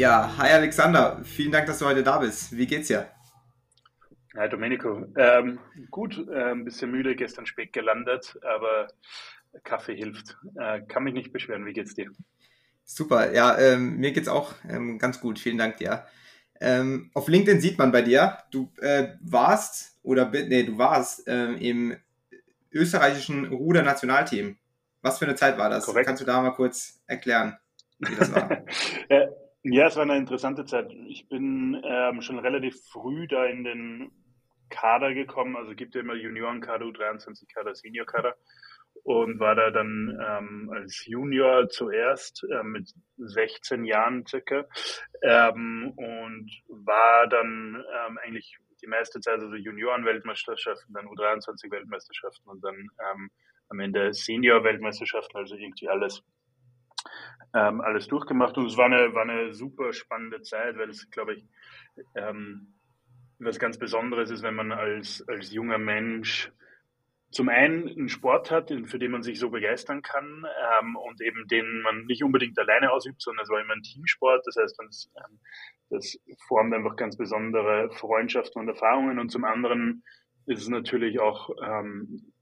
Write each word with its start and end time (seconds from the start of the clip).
Ja, 0.00 0.34
hi 0.38 0.48
Alexander, 0.48 1.20
vielen 1.24 1.52
Dank, 1.52 1.66
dass 1.66 1.78
du 1.78 1.84
heute 1.84 2.02
da 2.02 2.16
bist. 2.16 2.56
Wie 2.56 2.66
geht's 2.66 2.88
dir? 2.88 3.10
Hi 4.34 4.48
Domenico. 4.48 5.04
Ähm, 5.14 5.58
gut, 5.90 6.26
äh, 6.26 6.52
ein 6.52 6.64
bisschen 6.64 6.90
müde, 6.90 7.14
gestern 7.14 7.44
spät 7.44 7.74
gelandet, 7.74 8.38
aber 8.40 8.86
Kaffee 9.62 9.94
hilft. 9.94 10.38
Äh, 10.58 10.80
kann 10.88 11.04
mich 11.04 11.12
nicht 11.12 11.34
beschweren. 11.34 11.66
Wie 11.66 11.74
geht's 11.74 11.92
dir? 11.92 12.10
Super, 12.82 13.34
ja, 13.34 13.58
ähm, 13.58 13.98
mir 13.98 14.12
geht's 14.12 14.28
auch 14.28 14.54
ähm, 14.66 14.98
ganz 14.98 15.20
gut. 15.20 15.38
Vielen 15.38 15.58
Dank 15.58 15.76
dir. 15.76 16.06
Ähm, 16.62 17.10
auf 17.12 17.28
LinkedIn 17.28 17.60
sieht 17.60 17.76
man 17.76 17.92
bei 17.92 18.00
dir, 18.00 18.38
du 18.52 18.72
äh, 18.80 19.08
warst 19.20 19.98
oder 20.02 20.30
nee, 20.30 20.62
du 20.62 20.78
warst 20.78 21.24
ähm, 21.26 21.58
im 21.58 21.96
österreichischen 22.72 23.52
Ruder-Nationalteam. 23.52 24.56
Was 25.02 25.18
für 25.18 25.26
eine 25.26 25.34
Zeit 25.34 25.58
war 25.58 25.68
das? 25.68 25.84
Korrekt. 25.84 26.06
Kannst 26.06 26.22
du 26.22 26.26
da 26.26 26.40
mal 26.40 26.52
kurz 26.52 27.02
erklären, 27.06 27.58
wie 27.98 28.16
das 28.16 28.32
war? 28.32 28.50
ja, 29.10 29.28
es 29.62 29.96
war 29.96 30.02
eine 30.02 30.16
interessante 30.16 30.64
Zeit. 30.64 30.90
Ich 31.06 31.28
bin 31.28 31.80
ähm, 31.84 32.22
schon 32.22 32.38
relativ 32.38 32.80
früh 32.90 33.26
da 33.26 33.44
in 33.44 33.64
den 33.64 34.12
Kader 34.70 35.12
gekommen. 35.12 35.56
Also 35.56 35.74
gibt 35.74 35.94
ja 35.94 36.00
immer 36.00 36.14
Juniorenkader, 36.14 36.86
U23-Kader, 36.86 37.74
Senior-Kader 37.74 38.36
und 39.02 39.38
war 39.38 39.54
da 39.54 39.70
dann 39.70 40.18
ähm, 40.26 40.70
als 40.74 41.06
Junior 41.06 41.68
zuerst 41.68 42.44
äh, 42.50 42.62
mit 42.62 42.90
16 43.18 43.84
Jahren 43.84 44.26
circa 44.26 44.64
ähm, 45.22 45.92
und 45.96 46.50
war 46.68 47.26
dann 47.28 47.82
ähm, 48.06 48.18
eigentlich 48.18 48.56
die 48.82 48.86
meiste 48.86 49.20
Zeit 49.20 49.40
also 49.40 49.54
Junioren-Weltmeisterschaften, 49.54 50.92
dann 50.94 51.06
U23-Weltmeisterschaften 51.06 52.48
und 52.48 52.64
dann 52.64 52.76
ähm, 52.76 53.30
am 53.68 53.80
Ende 53.80 54.12
Senior-Weltmeisterschaften, 54.12 55.36
also 55.36 55.54
irgendwie 55.54 55.88
alles 55.88 56.22
ähm, 57.54 57.80
alles 57.80 58.06
durchgemacht 58.06 58.56
und 58.56 58.66
es 58.66 58.76
war 58.76 58.86
eine, 58.86 59.12
war 59.14 59.22
eine 59.22 59.52
super 59.54 59.92
spannende 59.92 60.42
Zeit, 60.42 60.76
weil 60.78 60.90
es, 60.90 61.10
glaube 61.10 61.34
ich, 61.34 61.44
ähm, 62.14 62.74
was 63.38 63.58
ganz 63.58 63.78
Besonderes 63.78 64.30
ist, 64.30 64.42
wenn 64.42 64.54
man 64.54 64.72
als, 64.72 65.24
als 65.26 65.52
junger 65.52 65.78
Mensch 65.78 66.52
zum 67.30 67.48
einen 67.48 67.88
einen 67.88 68.08
Sport 68.08 68.50
hat, 68.50 68.72
für 68.86 68.98
den 68.98 69.12
man 69.12 69.22
sich 69.22 69.38
so 69.38 69.50
begeistern 69.50 70.02
kann 70.02 70.44
ähm, 70.80 70.96
und 70.96 71.20
eben 71.20 71.46
den 71.46 71.80
man 71.82 72.04
nicht 72.06 72.24
unbedingt 72.24 72.58
alleine 72.58 72.90
ausübt, 72.90 73.22
sondern 73.22 73.44
es 73.44 73.50
war 73.50 73.60
immer 73.60 73.74
ein 73.74 73.82
Teamsport. 73.82 74.44
Das 74.46 74.56
heißt, 74.56 74.76
das, 74.78 75.10
ähm, 75.16 75.38
das 75.90 76.18
formt 76.48 76.74
einfach 76.74 76.96
ganz 76.96 77.16
besondere 77.16 77.90
Freundschaften 77.92 78.60
und 78.60 78.68
Erfahrungen. 78.68 79.20
Und 79.20 79.30
zum 79.30 79.44
anderen 79.44 80.02
ist 80.46 80.62
es 80.62 80.68
natürlich 80.68 81.20
auch 81.20 81.50
ähm, 81.64 82.32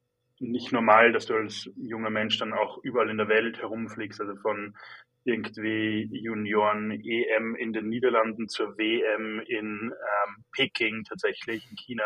nicht 0.41 0.73
normal, 0.73 1.13
dass 1.13 1.27
du 1.27 1.35
als 1.35 1.71
junger 1.77 2.11
Mensch 2.11 2.39
dann 2.39 2.53
auch 2.53 2.79
überall 2.83 3.11
in 3.11 3.19
der 3.19 3.29
Welt 3.29 3.61
herumfliegst, 3.61 4.21
also 4.21 4.37
von 4.37 4.77
irgendwie 5.25 6.09
Junioren-EM 6.11 7.55
in 7.57 7.73
den 7.73 7.89
Niederlanden 7.89 8.49
zur 8.49 8.79
WM 8.79 9.41
in 9.41 9.93
ähm, 9.93 10.45
Peking 10.53 11.05
tatsächlich, 11.05 11.69
in 11.71 11.77
China, 11.77 12.05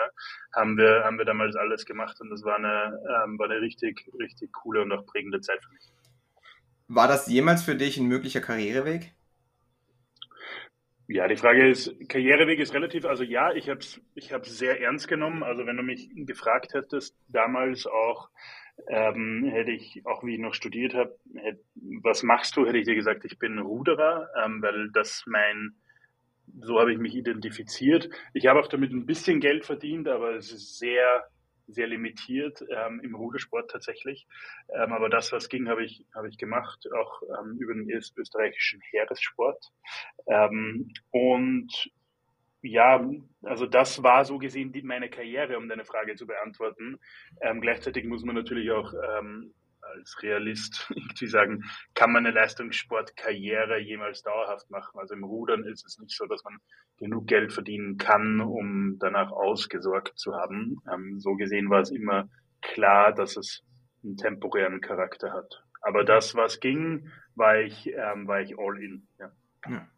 haben 0.55 0.77
wir, 0.77 1.05
haben 1.05 1.19
wir 1.19 1.25
damals 1.25 1.55
alles 1.55 1.84
gemacht 1.84 2.20
und 2.20 2.30
das 2.30 2.42
war 2.42 2.56
eine, 2.56 2.98
ähm, 3.25 3.38
war 3.38 3.48
eine 3.48 3.60
richtig, 3.60 4.10
richtig 4.19 4.53
coole 4.53 4.83
und 4.83 4.92
auch 4.92 5.06
prägende 5.06 5.41
Zeit 5.41 5.62
für 5.62 5.72
mich. 5.72 5.84
War 6.88 7.08
das 7.08 7.28
jemals 7.28 7.62
für 7.62 7.77
dich 7.77 7.97
ein 7.97 8.06
möglicher 8.06 8.41
Karriereweg? 8.41 9.14
Ja, 11.08 11.27
die 11.28 11.36
Frage 11.36 11.69
ist, 11.69 11.92
Karriereweg 12.08 12.61
ist 12.61 12.75
relativ, 12.75 13.05
also 13.05 13.25
ja, 13.25 13.53
ich 13.53 13.69
habe 13.69 13.81
es 13.81 14.00
ich 14.14 14.33
hab's 14.33 14.56
sehr 14.56 14.81
ernst 14.81 15.09
genommen. 15.09 15.42
Also 15.42 15.67
wenn 15.67 15.77
du 15.77 15.83
mich 15.83 16.09
gefragt 16.14 16.75
hättest, 16.75 17.17
damals 17.28 17.86
auch, 17.86 18.31
ähm, 18.89 19.44
hätte 19.53 19.72
ich, 19.72 20.03
auch 20.06 20.25
wie 20.25 20.34
ich 20.34 20.41
noch 20.41 20.55
studiert 20.55 20.94
habe, 20.94 21.19
was 22.03 22.22
machst 22.22 22.56
du, 22.56 22.67
hätte 22.67 22.78
ich 22.78 22.86
dir 22.86 22.94
gesagt, 22.94 23.25
ich 23.25 23.39
bin 23.39 23.59
Ruderer, 23.59 24.28
ähm, 24.44 24.62
weil 24.62 24.91
das 24.93 25.25
mein, 25.27 25.75
so 26.60 26.78
habe 26.81 26.93
ich 26.93 26.99
mich 26.99 27.15
identifiziert. 27.15 28.09
Ich 28.32 28.47
habe 28.47 28.60
auch 28.60 28.69
damit 28.69 28.93
ein 28.93 29.06
bisschen 29.06 29.41
Geld 29.41 29.66
verdient, 29.66 30.09
aber 30.09 30.37
es 30.37 30.53
ist 30.53 30.78
sehr, 30.78 31.25
sehr 31.72 31.87
limitiert 31.87 32.65
ähm, 32.71 33.00
im 33.03 33.15
Rudersport 33.15 33.71
tatsächlich. 33.71 34.27
Ähm, 34.75 34.93
aber 34.93 35.09
das, 35.09 35.33
was 35.33 35.49
ging, 35.49 35.69
habe 35.69 35.84
ich, 35.84 36.05
habe 36.15 36.28
ich 36.28 36.38
gemacht, 36.38 36.88
auch 36.97 37.22
ähm, 37.22 37.56
über 37.59 37.75
den 37.75 37.88
österreichischen 37.88 38.81
Heeressport. 38.91 39.72
Ähm, 40.27 40.93
und 41.10 41.91
ja, 42.62 43.05
also 43.43 43.66
das 43.66 44.03
war 44.03 44.25
so 44.25 44.38
gesehen 44.38 44.72
die, 44.72 44.83
meine 44.83 45.10
Karriere, 45.10 45.59
um 45.59 45.69
deine 45.69 45.84
Frage 45.84 46.15
zu 46.15 46.27
beantworten. 46.27 46.99
Ähm, 47.41 47.60
gleichzeitig 47.60 48.04
muss 48.04 48.25
man 48.25 48.37
natürlich 48.37 48.71
auch 48.71 48.94
ähm, 48.94 49.53
als 49.82 50.22
Realist 50.22 50.87
irgendwie 50.94 51.26
sagen, 51.26 51.65
kann 51.94 52.12
man 52.12 52.26
eine 52.26 52.34
Leistungssportkarriere 52.34 53.78
jemals 53.78 54.22
dauerhaft 54.22 54.70
machen? 54.70 54.98
Also 54.98 55.15
im 55.15 55.25
Rudern 55.25 55.65
ist 55.65 55.84
es 55.87 55.98
nicht 55.98 56.16
so, 56.16 56.26
dass 56.26 56.43
man 56.44 56.59
genug 56.98 57.26
Geld 57.26 57.53
verdienen 57.53 57.97
kann, 57.98 58.41
um 58.41 58.98
danach 58.98 59.31
ausgesorgt 59.31 60.19
zu 60.19 60.34
haben. 60.34 60.76
Ähm, 60.92 61.21
so 61.21 61.34
gesehen 61.34 61.71
war 61.71 61.81
es 61.81 61.91
immer 61.91 62.28
klar, 62.60 63.12
dass 63.12 63.37
es 63.37 63.62
einen 64.04 64.16
temporären 64.16 64.81
Charakter 64.81 65.32
hat. 65.32 65.65
Aber 65.81 66.04
das, 66.04 66.34
was 66.34 66.60
ging, 66.60 67.10
war 67.34 67.59
ich, 67.59 67.88
ähm, 67.88 68.28
war 68.28 68.41
ich 68.41 68.59
all 68.59 68.81
in. 68.81 69.06
Ja. 69.19 69.32
ja. 69.69 69.88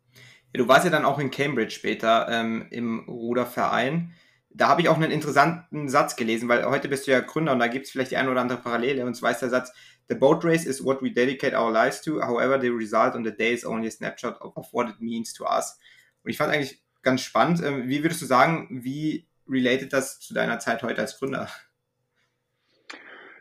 Du 0.53 0.69
warst 0.69 0.84
ja 0.84 0.91
dann 0.91 1.05
auch 1.05 1.19
in 1.19 1.31
Cambridge 1.31 1.73
später 1.73 2.28
ähm, 2.31 2.67
im 2.71 3.00
Ruderverein. 3.09 4.12
Da 4.57 4.69
habe 4.69 4.81
ich 4.81 4.89
auch 4.89 4.97
einen 4.97 5.11
interessanten 5.11 5.89
Satz 5.89 6.15
gelesen, 6.15 6.49
weil 6.49 6.65
heute 6.65 6.89
bist 6.89 7.07
du 7.07 7.11
ja 7.11 7.21
Gründer 7.21 7.53
und 7.53 7.59
da 7.59 7.67
gibt 7.67 7.87
es 7.87 7.91
vielleicht 7.93 8.13
die 8.13 8.17
eine 8.17 8.31
oder 8.31 8.41
andere 8.41 8.61
Parallele. 8.61 9.05
Und 9.05 9.15
zwar 9.15 9.33
ist 9.33 9.41
der 9.41 9.51
Satz, 9.51 9.73
The 10.09 10.15
boat 10.15 10.45
race 10.45 10.65
is 10.65 10.85
what 10.85 11.03
we 11.03 11.11
dedicate 11.11 11.57
our 11.57 11.73
lives 11.73 12.03
to. 12.03 12.21
However, 12.21 12.61
the 12.61 12.69
result 12.69 13.15
on 13.15 13.25
the 13.25 13.33
day 13.33 13.53
is 13.53 13.65
only 13.65 13.89
a 13.89 13.91
snapshot 13.91 14.41
of, 14.41 14.73
what 14.73 14.89
it 14.89 15.01
means 15.01 15.33
to 15.35 15.45
us. 15.45 15.79
Und 16.23 16.31
ich 16.31 16.37
fand 16.37 16.53
eigentlich 16.53 16.83
ganz 17.03 17.23
spannend. 17.23 17.63
Ähm, 17.63 17.89
wie 17.89 18.03
würdest 18.03 18.23
du 18.23 18.27
sagen, 18.27 18.69
wie 18.71 19.27
related 19.49 19.93
das 19.93 20.21
zu 20.21 20.35
deiner 20.35 20.59
Zeit 20.59 20.83
heute 20.83 21.01
als 21.01 21.19
Gründer? 21.19 21.49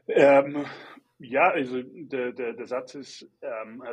Ähm, 0.07 0.65
ja, 1.19 1.49
also 1.49 1.81
der, 1.83 2.31
der, 2.31 2.53
der 2.53 2.67
Satz 2.67 2.95
ist, 2.95 3.27
ähm, 3.41 3.83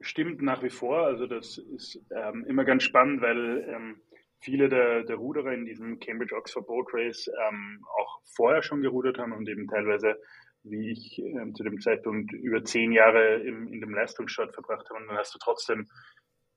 stimmt 0.00 0.42
nach 0.42 0.62
wie 0.62 0.70
vor. 0.70 1.06
Also 1.06 1.26
das 1.26 1.58
ist 1.58 2.00
ähm, 2.10 2.44
immer 2.48 2.64
ganz 2.64 2.84
spannend, 2.84 3.22
weil 3.22 3.68
ähm, 3.68 4.00
viele 4.44 4.68
der, 4.68 5.04
der 5.04 5.16
Ruderer 5.16 5.52
in 5.52 5.64
diesem 5.64 5.98
Cambridge 5.98 6.36
Oxford 6.36 6.66
Boat 6.66 6.88
Race 6.92 7.28
ähm, 7.48 7.84
auch 7.98 8.20
vorher 8.36 8.62
schon 8.62 8.82
gerudert 8.82 9.18
haben 9.18 9.32
und 9.32 9.48
eben 9.48 9.66
teilweise, 9.66 10.16
wie 10.62 10.90
ich 10.92 11.18
ähm, 11.18 11.54
zu 11.54 11.64
dem 11.64 11.80
Zeitpunkt 11.80 12.32
über 12.32 12.62
zehn 12.62 12.92
Jahre 12.92 13.36
im, 13.36 13.68
in 13.68 13.80
dem 13.80 13.94
Leistungsstart 13.94 14.52
verbracht 14.52 14.88
habe. 14.90 15.00
Und 15.00 15.08
dann 15.08 15.16
hast 15.16 15.34
du 15.34 15.38
trotzdem 15.38 15.88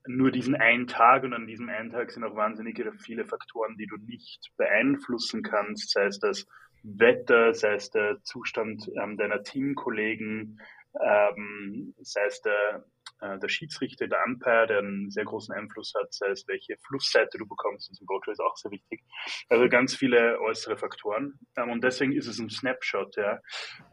nur 0.06 0.30
diesen 0.30 0.54
einen 0.54 0.86
Tag 0.86 1.24
und 1.24 1.34
an 1.34 1.46
diesem 1.46 1.68
einen 1.68 1.90
Tag 1.90 2.10
sind 2.10 2.24
auch 2.24 2.36
wahnsinnig 2.36 2.80
viele 2.98 3.24
Faktoren, 3.24 3.76
die 3.76 3.86
du 3.86 3.96
nicht 3.96 4.52
beeinflussen 4.56 5.42
kannst, 5.42 5.90
sei 5.90 6.06
es 6.06 6.18
das 6.18 6.46
Wetter, 6.82 7.54
sei 7.54 7.74
es 7.74 7.90
der 7.90 8.22
Zustand 8.22 8.88
ähm, 9.02 9.16
deiner 9.16 9.42
Teamkollegen, 9.42 10.60
ähm, 11.00 11.94
sei 11.98 12.24
es 12.26 12.40
der 12.42 12.84
äh, 13.20 13.38
der 13.38 13.48
Schiedsrichter, 13.48 14.06
der 14.06 14.24
Umpire, 14.26 14.66
der 14.66 14.78
einen 14.78 15.10
sehr 15.10 15.24
großen 15.24 15.54
Einfluss 15.54 15.92
hat, 15.98 16.12
sei 16.12 16.28
es 16.28 16.46
welche 16.46 16.76
Flussseite 16.86 17.38
du 17.38 17.46
bekommst, 17.46 17.90
das 17.90 18.00
im 18.00 18.06
Boat 18.06 18.26
ist 18.28 18.40
auch 18.40 18.56
sehr 18.56 18.70
wichtig. 18.70 19.02
Also 19.48 19.68
ganz 19.68 19.94
viele 19.94 20.40
äußere 20.40 20.76
Faktoren. 20.76 21.38
Ähm, 21.56 21.70
und 21.70 21.82
deswegen 21.82 22.12
ist 22.12 22.26
es 22.26 22.38
ein 22.38 22.50
Snapshot, 22.50 23.16
ja. 23.16 23.40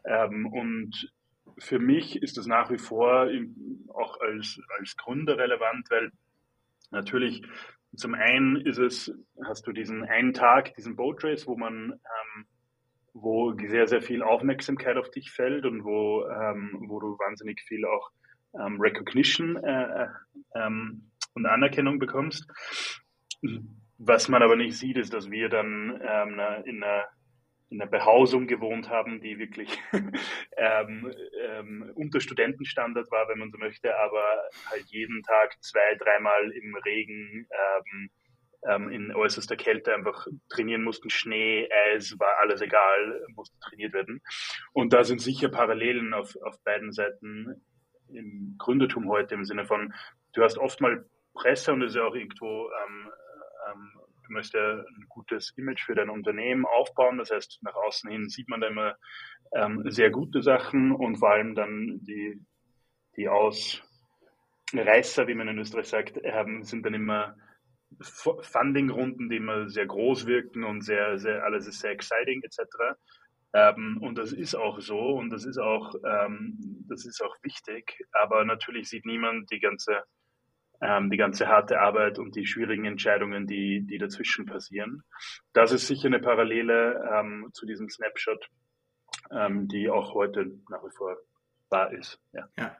Ähm, 0.04 0.46
und 0.46 1.12
für 1.58 1.78
mich 1.78 2.22
ist 2.22 2.36
das 2.36 2.46
nach 2.46 2.70
wie 2.70 2.78
vor 2.78 3.28
auch 3.94 4.20
als, 4.20 4.60
als 4.78 4.96
Gründer 4.96 5.38
relevant, 5.38 5.90
weil 5.90 6.10
natürlich 6.90 7.42
zum 7.96 8.14
einen 8.14 8.56
ist 8.56 8.78
es, 8.78 9.12
hast 9.44 9.66
du 9.66 9.72
diesen 9.72 10.04
einen 10.04 10.34
Tag, 10.34 10.74
diesen 10.74 10.96
Boat 10.96 11.24
Race, 11.24 11.46
wo 11.46 11.56
man 11.56 11.92
ähm, 11.92 12.46
wo 13.14 13.54
sehr, 13.56 13.86
sehr 13.86 14.02
viel 14.02 14.22
Aufmerksamkeit 14.22 14.96
auf 14.98 15.10
dich 15.10 15.30
fällt 15.30 15.64
und 15.64 15.84
wo, 15.84 16.26
ähm, 16.28 16.84
wo 16.86 17.00
du 17.00 17.18
wahnsinnig 17.18 17.62
viel 17.62 17.86
auch 17.86 18.10
ähm, 18.60 18.80
Recognition 18.80 19.56
äh, 19.56 20.04
äh, 20.04 20.08
ähm, 20.54 21.10
und 21.34 21.46
Anerkennung 21.46 21.98
bekommst. 21.98 22.46
Was 23.98 24.28
man 24.28 24.42
aber 24.42 24.56
nicht 24.56 24.76
sieht, 24.76 24.96
ist, 24.96 25.12
dass 25.12 25.30
wir 25.30 25.48
dann 25.48 26.00
ähm, 26.02 26.40
in 26.64 26.82
einer 26.82 27.04
in 27.68 27.80
einer 27.80 27.90
Behausung 27.90 28.46
gewohnt 28.46 28.90
haben, 28.90 29.20
die 29.20 29.38
wirklich 29.38 29.76
ähm, 30.56 31.12
ähm, 31.42 31.90
unter 31.94 32.20
Studentenstandard 32.20 33.10
war, 33.10 33.28
wenn 33.28 33.40
man 33.40 33.50
so 33.50 33.58
möchte, 33.58 33.96
aber 33.98 34.22
halt 34.70 34.84
jeden 34.86 35.22
Tag 35.24 35.56
zwei, 35.60 35.96
dreimal 35.98 36.50
im 36.52 36.76
Regen 36.76 37.48
ähm, 37.50 38.10
ähm, 38.68 38.88
in 38.90 39.14
äußerster 39.14 39.56
Kälte 39.56 39.94
einfach 39.94 40.26
trainieren 40.48 40.82
mussten. 40.82 41.10
Schnee, 41.10 41.68
Eis, 41.92 42.14
war 42.18 42.38
alles 42.40 42.60
egal, 42.60 43.20
musste 43.34 43.58
trainiert 43.60 43.92
werden. 43.92 44.22
Und 44.72 44.92
da 44.92 45.04
sind 45.04 45.20
sicher 45.20 45.48
Parallelen 45.48 46.14
auf, 46.14 46.36
auf 46.42 46.62
beiden 46.62 46.92
Seiten 46.92 47.64
im 48.08 48.56
Gründertum 48.58 49.08
heute 49.08 49.34
im 49.34 49.44
Sinne 49.44 49.66
von, 49.66 49.92
du 50.32 50.42
hast 50.42 50.58
oft 50.58 50.80
mal 50.80 51.04
Presse 51.34 51.72
und 51.72 51.80
das 51.80 51.90
ist 51.90 51.96
ja 51.96 52.04
auch 52.04 52.14
irgendwo, 52.14 52.68
ähm, 52.68 53.10
ähm, 53.68 53.90
du 54.26 54.32
möchtest 54.32 54.54
ja 54.54 54.78
ein 54.78 55.06
gutes 55.08 55.52
Image 55.56 55.84
für 55.84 55.94
dein 55.94 56.10
Unternehmen 56.10 56.64
aufbauen. 56.64 57.18
Das 57.18 57.30
heißt, 57.30 57.58
nach 57.62 57.74
außen 57.74 58.10
hin 58.10 58.28
sieht 58.28 58.48
man 58.48 58.60
da 58.60 58.68
immer 58.68 58.96
ähm, 59.54 59.82
sehr 59.90 60.10
gute 60.10 60.42
Sachen 60.42 60.92
und 60.92 61.16
vor 61.16 61.30
allem 61.30 61.54
dann 61.54 62.00
die, 62.02 62.40
die 63.16 63.28
aus, 63.28 63.82
Reißer, 64.74 65.28
wie 65.28 65.34
man 65.34 65.48
in 65.48 65.58
Österreich 65.58 65.86
sagt, 65.86 66.18
ähm, 66.22 66.64
sind 66.64 66.84
dann 66.84 66.94
immer 66.94 67.36
Funding-Runden, 68.00 69.28
die 69.28 69.36
immer 69.36 69.68
sehr 69.68 69.86
groß 69.86 70.26
wirken 70.26 70.64
und 70.64 70.82
sehr, 70.82 71.18
sehr, 71.18 71.44
alles 71.44 71.66
ist 71.66 71.80
sehr 71.80 71.92
exciting 71.92 72.42
etc. 72.42 72.58
Ähm, 73.52 73.98
und 74.00 74.18
das 74.18 74.32
ist 74.32 74.54
auch 74.54 74.80
so 74.80 74.98
und 74.98 75.30
das 75.30 75.44
ist 75.44 75.58
auch, 75.58 75.94
ähm, 76.04 76.58
das 76.88 77.04
ist 77.06 77.22
auch 77.22 77.34
wichtig. 77.42 77.98
Aber 78.12 78.44
natürlich 78.44 78.88
sieht 78.88 79.06
niemand 79.06 79.50
die 79.50 79.60
ganze, 79.60 80.02
ähm, 80.80 81.10
die 81.10 81.16
ganze 81.16 81.48
harte 81.48 81.80
Arbeit 81.80 82.18
und 82.18 82.36
die 82.36 82.46
schwierigen 82.46 82.84
Entscheidungen, 82.84 83.46
die, 83.46 83.86
die 83.86 83.98
dazwischen 83.98 84.46
passieren. 84.46 85.02
Das 85.52 85.72
ist 85.72 85.86
sicher 85.86 86.06
eine 86.06 86.20
Parallele 86.20 87.02
ähm, 87.12 87.48
zu 87.52 87.66
diesem 87.66 87.88
Snapshot, 87.88 88.48
ähm, 89.30 89.68
die 89.68 89.88
auch 89.88 90.14
heute 90.14 90.46
nach 90.68 90.84
wie 90.84 90.94
vor 90.94 91.16
wahr 91.70 91.92
ist. 91.92 92.20
Ja. 92.32 92.48
ja. 92.58 92.76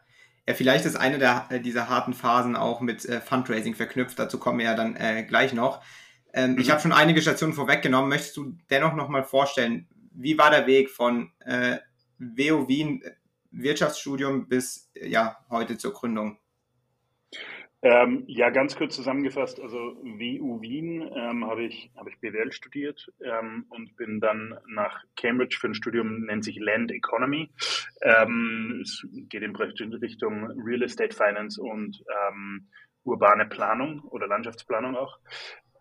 Ja, 0.49 0.55
vielleicht 0.55 0.87
ist 0.87 0.95
eine 0.95 1.19
der, 1.19 1.47
äh, 1.51 1.61
dieser 1.61 1.89
harten 1.89 2.15
Phasen 2.15 2.55
auch 2.55 2.81
mit 2.81 3.05
äh, 3.05 3.21
Fundraising 3.21 3.75
verknüpft. 3.75 4.19
Dazu 4.19 4.39
kommen 4.39 4.61
wir 4.61 4.67
ja 4.67 4.77
dann 4.77 4.95
äh, 4.95 5.25
gleich 5.25 5.53
noch. 5.53 5.83
Ähm, 6.33 6.53
mhm. 6.53 6.59
Ich 6.61 6.71
habe 6.71 6.81
schon 6.81 6.93
einige 6.93 7.21
Stationen 7.21 7.53
vorweggenommen. 7.53 8.09
Möchtest 8.09 8.37
du 8.37 8.57
dennoch 8.71 8.95
nochmal 8.95 9.25
vorstellen, 9.25 9.89
wie 10.17 10.39
war 10.39 10.51
der 10.51 10.67
Weg 10.67 10.91
von 10.91 11.33
äh, 11.41 11.79
WO 12.19 12.69
Wien 12.69 13.03
äh, 13.03 13.13
Wirtschaftsstudium 13.51 14.49
bis 14.49 14.91
ja 14.95 15.37
heute 15.51 15.79
zur 15.79 15.93
Gründung? 15.93 16.39
Ähm, 17.83 18.25
ja, 18.27 18.51
ganz 18.51 18.75
kurz 18.75 18.97
zusammengefasst, 18.97 19.61
also 19.61 19.77
WU 20.03 20.61
Wien 20.61 21.09
ähm, 21.15 21.45
habe 21.45 21.65
ich, 21.65 21.91
hab 21.95 22.09
ich 22.09 22.19
BWL 22.19 22.51
studiert 22.51 23.13
ähm, 23.23 23.67
und 23.69 23.95
bin 23.97 24.19
dann 24.19 24.59
nach 24.67 25.05
Cambridge 25.15 25.59
für 25.61 25.69
ein 25.69 25.75
Studium, 25.75 26.23
nennt 26.23 26.43
sich 26.43 26.59
Land 26.59 26.91
Economy. 26.91 27.51
Ähm, 28.03 28.81
es 28.83 29.07
geht 29.29 29.43
in 29.43 29.55
Richtung 29.55 30.51
Real 30.63 30.83
Estate 30.83 31.15
Finance 31.15 31.61
und 31.61 32.03
ähm, 32.29 32.67
urbane 33.05 33.47
Planung 33.47 34.01
oder 34.05 34.27
Landschaftsplanung 34.27 34.97
auch. 34.97 35.19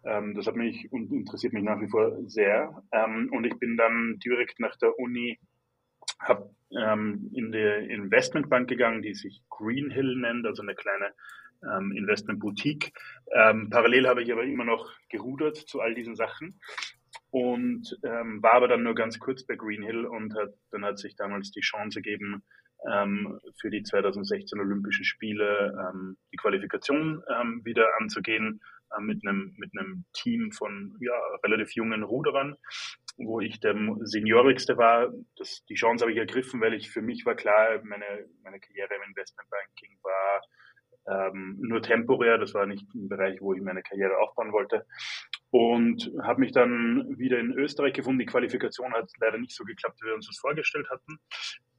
Ähm, 0.06 0.36
das 0.36 0.48
hat 0.48 0.56
mich 0.56 0.92
und 0.92 1.12
interessiert 1.12 1.54
mich 1.54 1.64
nach 1.64 1.82
wie 1.82 1.90
vor 1.90 2.18
sehr. 2.28 2.84
und 2.92 3.44
ich 3.46 3.58
bin 3.60 3.78
dann 3.78 4.20
direkt 4.24 4.60
nach 4.60 4.76
der 4.78 4.98
Uni 5.00 5.40
habe 6.20 6.50
ähm, 6.72 7.30
in 7.34 7.52
der 7.52 7.90
Investmentbank 7.90 8.68
gegangen, 8.68 9.02
die 9.02 9.14
sich 9.14 9.42
Greenhill 9.50 10.16
nennt, 10.16 10.46
also 10.46 10.62
eine 10.62 10.76
kleine 10.76 11.14
ähm, 11.64 11.92
Investment 11.92 12.40
Boutique. 12.40 12.94
Ähm, 13.34 13.70
parallel 13.70 14.08
habe 14.08 14.24
ich 14.24 14.32
aber 14.32 14.44
immer 14.44 14.66
noch 14.66 14.92
gerudert 15.10 15.58
zu 15.58 15.82
all 15.82 15.94
diesen 15.94 16.16
Sachen 16.16 16.60
und 17.30 17.98
ähm, 18.04 18.42
war 18.42 18.54
aber 18.54 18.68
dann 18.68 18.84
nur 18.84 18.96
ganz 18.96 19.20
kurz 19.20 19.46
bei 19.46 19.56
Greenhill 19.56 20.06
und 20.06 20.36
hat, 20.36 20.54
dann 20.72 20.86
hat 20.86 21.00
sich 21.00 21.16
damals 21.16 21.52
die 21.52 21.62
Chance 21.62 22.02
gegeben, 22.02 22.44
ähm, 22.92 23.40
für 23.60 23.70
die 23.70 23.84
2016 23.84 24.60
Olympischen 24.60 25.06
Spiele 25.06 25.74
ähm, 25.80 26.18
die 26.32 26.38
Qualifikation 26.38 27.24
ähm, 27.30 27.62
wieder 27.64 27.88
anzugehen 28.00 28.62
mit 29.00 29.26
einem 29.26 29.54
mit 29.58 29.72
einem 29.78 30.06
Team 30.14 30.52
von 30.52 30.96
ja, 31.00 31.14
relativ 31.44 31.76
jungen 31.76 32.04
Ruderern, 32.04 32.56
wo 33.18 33.40
ich 33.40 33.60
der 33.60 33.76
Seniorigste 34.02 34.78
war. 34.78 35.12
Das, 35.38 35.64
die 35.66 35.76
Chance 35.76 36.04
habe 36.04 36.12
ich 36.12 36.18
ergriffen, 36.18 36.62
weil 36.62 36.74
ich 36.74 36.90
für 36.90 37.02
mich 37.02 37.26
war 37.26 37.36
klar, 37.36 37.82
meine, 37.84 38.28
meine 38.44 38.60
Karriere 38.60 38.96
im 38.96 39.10
Investmentbanking 39.10 39.98
war 40.04 40.42
ähm, 41.08 41.58
nur 41.60 41.82
temporär. 41.82 42.38
Das 42.38 42.54
war 42.54 42.66
nicht 42.66 42.86
ein 42.94 43.10
Bereich, 43.10 43.42
wo 43.42 43.54
ich 43.54 43.62
meine 43.62 43.84
Karriere 43.84 44.18
aufbauen 44.18 44.52
wollte. 44.52 44.86
Und 45.52 46.12
habe 46.24 46.42
mich 46.42 46.52
dann 46.52 47.18
wieder 47.18 47.40
in 47.40 47.54
Österreich 47.54 47.94
gefunden. 47.94 48.20
Die 48.20 48.26
Qualifikation 48.26 48.94
hat 48.94 49.10
leider 49.20 49.38
nicht 49.38 49.56
so 49.56 49.64
geklappt, 49.64 50.00
wie 50.02 50.08
wir 50.08 50.16
uns 50.16 50.28
das 50.28 50.38
vorgestellt 50.38 50.90
hatten. 50.90 51.20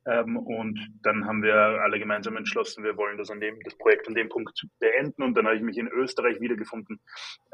Ähm, 0.07 0.37
und 0.37 0.79
dann 1.03 1.27
haben 1.27 1.43
wir 1.43 1.55
alle 1.55 1.99
gemeinsam 1.99 2.37
entschlossen, 2.37 2.85
wir 2.85 2.97
wollen 2.97 3.19
das, 3.19 3.31
an 3.31 3.41
dem, 3.41 3.59
das 3.65 3.77
Projekt 3.77 4.07
an 4.07 4.15
dem 4.15 4.29
Punkt 4.29 4.67
beenden. 4.79 5.23
Und 5.23 5.35
dann 5.35 5.47
habe 5.47 5.57
ich 5.57 5.63
mich 5.63 5.79
in 5.79 5.89
Österreich 5.89 6.41
wiedergefunden. 6.41 7.01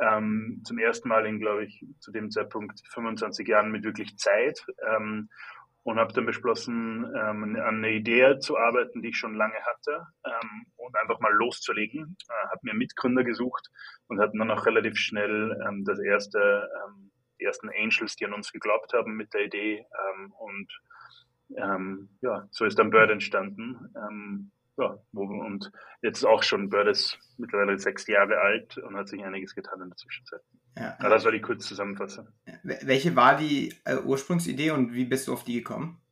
Ähm, 0.01 0.61
zum 0.65 0.79
ersten 0.79 1.09
Mal 1.09 1.27
in, 1.27 1.41
glaube 1.41 1.65
ich, 1.65 1.85
zu 2.01 2.13
dem 2.13 2.31
Zeitpunkt 2.31 2.81
25 2.93 3.49
Jahren 3.49 3.73
mit 3.73 3.85
wirklich 3.85 4.17
Zeit. 4.19 4.65
Ähm, 4.87 5.31
und 5.85 5.99
habe 5.99 6.13
dann 6.13 6.27
beschlossen, 6.27 7.05
ähm, 7.17 7.43
an 7.43 7.57
einer 7.57 7.89
Idee 7.89 8.39
zu 8.39 8.57
arbeiten, 8.57 9.03
die 9.03 9.09
ich 9.09 9.17
schon 9.17 9.35
lange 9.35 9.59
hatte 9.65 10.07
ähm, 10.25 10.67
und 10.77 10.97
einfach 10.97 11.21
mal 11.21 11.33
loszulegen. 11.33 12.17
Äh, 12.29 12.49
habe 12.49 12.61
mir 12.63 12.75
Mitgründer 12.75 13.25
gesucht 13.25 13.69
und 14.07 14.21
hatten 14.21 14.39
dann 14.39 14.51
auch 14.51 14.67
relativ 14.67 14.97
schnell 14.97 15.59
ähm, 15.67 15.85
das 15.85 15.99
erste, 15.99 16.69
ähm, 16.87 17.11
die 17.41 17.45
ersten 17.45 17.69
Angels, 17.71 18.17
die 18.17 18.27
an 18.27 18.33
uns 18.33 18.53
geglaubt 18.53 18.93
haben 18.93 19.15
mit 19.17 19.35
der 19.35 19.47
Idee 19.47 19.85
ähm, 20.15 20.33
und 20.33 20.73
ähm, 21.57 22.09
ja, 22.23 22.47
so 22.51 22.65
ist 22.65 22.79
dann 22.79 22.91
Bird 22.91 23.11
entstanden. 23.11 23.93
Ähm, 23.97 24.53
ja, 24.83 24.99
und 25.13 25.71
jetzt 26.03 26.25
auch 26.25 26.43
schon 26.43 26.69
Bird 26.69 26.89
ist 26.89 27.19
mittlerweile 27.39 27.79
sechs 27.79 28.07
Jahre 28.07 28.39
alt 28.39 28.79
und 28.79 28.97
hat 28.97 29.09
sich 29.09 29.23
einiges 29.25 29.55
getan 29.55 29.81
in 29.83 29.89
der 29.89 29.97
Zwischenzeit. 29.97 30.41
Ja, 30.77 30.97
das 31.01 31.25
war 31.25 31.33
die 31.33 31.41
kurze 31.41 31.69
Zusammenfassung. 31.69 32.29
Welche 32.63 33.15
war 33.15 33.37
die 33.37 33.75
äh, 33.85 33.97
Ursprungsidee 33.99 34.71
und 34.71 34.95
wie 34.95 35.05
bist 35.05 35.29
du 35.29 35.33
auf 35.33 35.45
die 35.45 35.55
gekommen? 35.55 36.03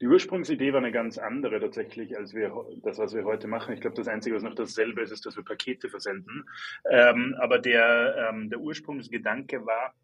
Die 0.00 0.08
Ursprungsidee 0.08 0.72
war 0.72 0.80
eine 0.80 0.92
ganz 0.92 1.18
andere 1.18 1.60
tatsächlich, 1.60 2.16
als 2.16 2.34
wir 2.34 2.52
das, 2.82 2.98
was 2.98 3.14
wir 3.14 3.24
heute 3.24 3.46
machen. 3.46 3.74
Ich 3.74 3.80
glaube, 3.80 3.96
das 3.96 4.08
Einzige, 4.08 4.34
was 4.34 4.42
noch 4.42 4.54
dasselbe 4.54 5.02
ist, 5.02 5.12
ist, 5.12 5.24
dass 5.24 5.36
wir 5.36 5.44
Pakete 5.44 5.88
versenden. 5.88 6.44
Ähm, 6.90 7.36
aber 7.40 7.58
der, 7.58 8.30
ähm, 8.30 8.50
der 8.50 8.58
Ursprungsgedanke 8.58 9.64
war, 9.64 9.94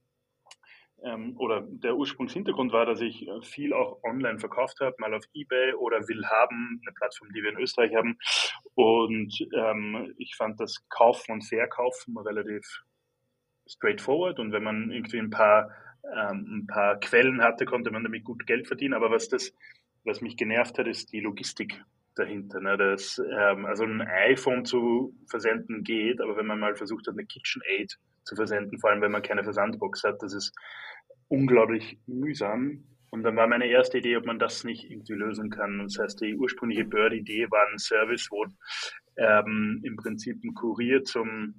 ähm, 1.05 1.35
oder 1.39 1.63
der 1.63 1.97
Ursprungshintergrund 1.97 2.73
war, 2.73 2.87
dass 2.87 3.01
ich 3.01 3.27
äh, 3.27 3.43
viel 3.43 3.73
auch 3.73 4.03
online 4.03 4.39
verkauft 4.39 4.81
habe, 4.81 4.97
mal 4.99 5.15
auf 5.15 5.25
eBay 5.35 5.75
oder 5.75 6.09
Willhaben, 6.09 6.81
eine 6.85 6.95
Plattform, 6.95 7.29
die 7.33 7.43
wir 7.43 7.51
in 7.51 7.59
Österreich 7.59 7.95
haben. 7.95 8.19
Und 8.75 9.35
ähm, 9.55 10.15
ich 10.19 10.35
fand 10.37 10.61
das 10.61 10.89
Kaufen 10.89 11.33
und 11.33 11.43
Verkaufen 11.43 12.17
relativ 12.19 12.83
straightforward. 13.67 14.39
Und 14.39 14.53
wenn 14.53 14.63
man 14.63 14.91
irgendwie 14.91 15.19
ein 15.19 15.31
paar, 15.31 15.71
ähm, 16.05 16.63
ein 16.63 16.67
paar 16.67 16.99
Quellen 17.01 17.43
hatte, 17.43 17.65
konnte 17.65 17.91
man 17.91 18.03
damit 18.03 18.25
gut 18.25 18.47
Geld 18.47 18.67
verdienen. 18.67 18.95
Aber 18.95 19.11
was 19.11 19.29
das, 19.29 19.53
was 20.05 20.21
mich 20.21 20.37
genervt 20.37 20.79
hat, 20.79 20.87
ist 20.87 21.13
die 21.13 21.21
Logistik 21.21 21.81
dahinter. 22.17 22.61
Ne? 22.61 22.77
Das, 22.77 23.21
ähm, 23.31 23.67
also 23.67 23.85
ein 23.85 24.01
iPhone 24.01 24.65
zu 24.65 25.15
versenden 25.29 25.85
geht, 25.85 26.21
aber 26.21 26.37
wenn 26.37 26.47
man 26.47 26.59
mal 26.59 26.75
versucht 26.75 27.07
hat, 27.07 27.15
eine 27.15 27.27
KitchenAid 27.27 27.99
zu 28.29 28.37
versenden, 28.37 28.79
vor 28.79 28.91
allem 28.91 29.01
wenn 29.01 29.11
man 29.11 29.23
keine 29.23 29.43
Versandbox 29.43 30.05
hat, 30.05 30.23
das 30.23 30.35
ist 30.35 30.55
unglaublich 31.29 31.99
mühsam. 32.07 32.85
Und 33.11 33.23
dann 33.23 33.37
war 33.37 33.47
meine 33.47 33.67
erste 33.67 33.99
Idee, 33.99 34.19
ob 34.19 34.27
man 34.27 34.39
das 34.39 34.65
nicht 34.65 34.91
irgendwie 34.91 35.15
lösen 35.15 35.49
kann. 35.49 35.79
Das 35.79 35.99
heißt, 35.99 36.21
die 36.21 36.37
ursprüngliche 36.37 36.85
Bird-Idee 36.85 37.51
war 37.51 37.67
ein 37.69 37.79
Service, 37.79 38.29
wo 38.31 38.45
ähm, 39.17 39.81
im 39.83 39.97
Prinzip 39.97 40.45
ein 40.45 40.55
Kurier 40.55 41.03
zum, 41.05 41.55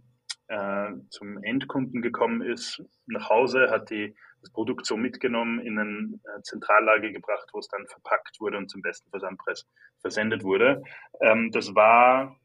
äh, 0.48 0.91
zum 1.10 1.44
Endkunden 1.44 2.03
gekommen 2.03 2.44
ist, 2.44 2.84
nach 3.08 3.29
Hause, 3.29 3.72
hat 3.72 3.89
die, 3.89 4.15
das 4.41 4.51
Produkt 4.51 4.86
so 4.86 4.96
mitgenommen, 4.96 5.60
in 5.60 5.79
ein 5.79 6.22
äh, 6.24 6.41
Zentrallager 6.44 7.10
gebracht, 7.10 7.50
wo 7.51 7.60
es 7.60 7.67
dann 7.67 7.88
verpackt 7.88 8.39
wurde 8.39 8.58
und 8.58 8.70
zum 8.70 8.84
besten 8.84 9.10
Versandpreis 9.10 9.67
versendet 10.01 10.44
wurde. 10.44 10.84
Ähm, 11.20 11.50
das 11.51 11.74
war 11.74 12.38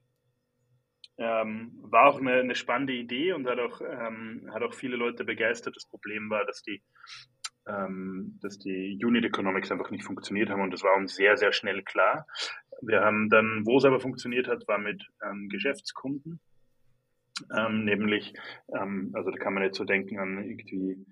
ähm, 1.19 1.73
war 1.83 2.07
auch 2.07 2.21
eine, 2.21 2.35
eine, 2.35 2.55
spannende 2.55 2.93
Idee 2.93 3.33
und 3.33 3.47
hat 3.47 3.59
auch, 3.59 3.81
ähm, 3.81 4.49
hat 4.53 4.63
auch 4.63 4.75
viele 4.75 4.97
Leute 4.97 5.25
begeistert. 5.25 5.77
Das 5.77 5.87
Problem 5.87 6.29
war, 6.31 6.45
dass 6.45 6.63
die, 6.63 6.83
ähm, 7.69 8.39
dass 8.43 8.59
die 8.59 8.99
Unit 9.05 9.25
Economics 9.25 9.71
einfach 9.71 9.91
nicht 9.91 10.05
funktioniert 10.05 10.51
haben 10.51 10.63
und 10.63 10.73
das 10.73 10.83
war 10.83 10.97
uns 10.97 11.15
sehr, 11.15 11.37
sehr 11.37 11.53
schnell 11.53 11.83
klar. 11.83 12.27
Wir 12.83 13.01
haben 13.01 13.31
dann, 13.31 13.63
wo 13.65 13.79
es 13.79 13.85
aber 13.85 14.01
funktioniert 14.01 14.49
hat, 14.49 14.67
war 14.67 14.79
mit 14.79 15.07
ähm, 15.25 15.49
Geschäftskunden. 15.49 16.41
Ähm, 17.57 17.85
nämlich, 17.85 18.35
ähm, 18.77 19.11
also 19.15 19.31
da 19.31 19.37
kann 19.39 19.55
man 19.55 19.63
jetzt 19.63 19.79
so 19.79 19.85
denken 19.85 20.19
an 20.19 20.45
irgendwie 20.45 21.05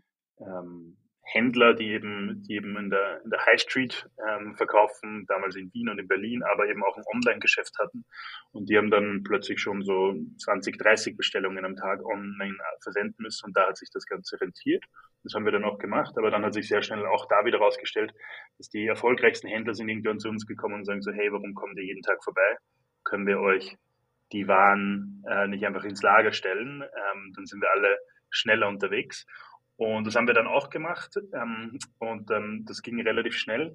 Händler, 1.32 1.74
die 1.74 1.88
eben, 1.88 2.42
die 2.42 2.56
eben 2.56 2.76
in 2.76 2.90
der, 2.90 3.22
in 3.24 3.30
der 3.30 3.44
High 3.46 3.60
Street 3.60 4.06
ähm, 4.28 4.54
verkaufen, 4.54 5.24
damals 5.26 5.56
in 5.56 5.72
Wien 5.72 5.88
und 5.88 5.98
in 5.98 6.06
Berlin, 6.06 6.42
aber 6.42 6.68
eben 6.68 6.84
auch 6.84 6.96
ein 6.96 7.04
Online-Geschäft 7.14 7.78
hatten. 7.78 8.04
Und 8.52 8.68
die 8.68 8.76
haben 8.76 8.90
dann 8.90 9.22
plötzlich 9.22 9.60
schon 9.60 9.82
so 9.82 10.14
20, 10.38 10.78
30 10.78 11.16
Bestellungen 11.16 11.64
am 11.64 11.76
Tag 11.76 12.04
online 12.04 12.56
versenden 12.82 13.16
müssen 13.18 13.46
und 13.46 13.56
da 13.56 13.68
hat 13.68 13.78
sich 13.78 13.90
das 13.90 14.06
Ganze 14.06 14.40
rentiert. 14.40 14.84
Das 15.24 15.34
haben 15.34 15.44
wir 15.44 15.52
dann 15.52 15.64
auch 15.64 15.78
gemacht, 15.78 16.14
aber 16.18 16.30
dann 16.30 16.44
hat 16.44 16.54
sich 16.54 16.68
sehr 16.68 16.82
schnell 16.82 17.06
auch 17.06 17.26
da 17.28 17.44
wieder 17.44 17.58
rausgestellt, 17.58 18.12
dass 18.58 18.68
die 18.68 18.86
erfolgreichsten 18.86 19.48
Händler 19.48 19.74
sind 19.74 19.88
irgendwann 19.88 20.18
zu 20.18 20.28
uns 20.28 20.46
gekommen 20.46 20.74
und 20.76 20.84
sagen 20.84 21.02
so, 21.02 21.12
hey, 21.12 21.32
warum 21.32 21.54
kommt 21.54 21.78
ihr 21.78 21.84
jeden 21.84 22.02
Tag 22.02 22.22
vorbei? 22.22 22.56
Können 23.04 23.26
wir 23.26 23.40
euch 23.40 23.76
die 24.32 24.48
Waren 24.48 25.24
äh, 25.28 25.46
nicht 25.46 25.64
einfach 25.64 25.84
ins 25.84 26.02
Lager 26.02 26.32
stellen? 26.32 26.82
Ähm, 26.82 27.32
dann 27.34 27.46
sind 27.46 27.60
wir 27.60 27.70
alle 27.70 27.98
schneller 28.30 28.68
unterwegs. 28.68 29.26
Und 29.76 30.06
das 30.06 30.14
haben 30.14 30.26
wir 30.26 30.34
dann 30.34 30.46
auch 30.46 30.70
gemacht 30.70 31.16
ähm, 31.34 31.78
und 31.98 32.30
ähm, 32.30 32.64
das 32.66 32.82
ging 32.82 33.00
relativ 33.00 33.34
schnell. 33.34 33.74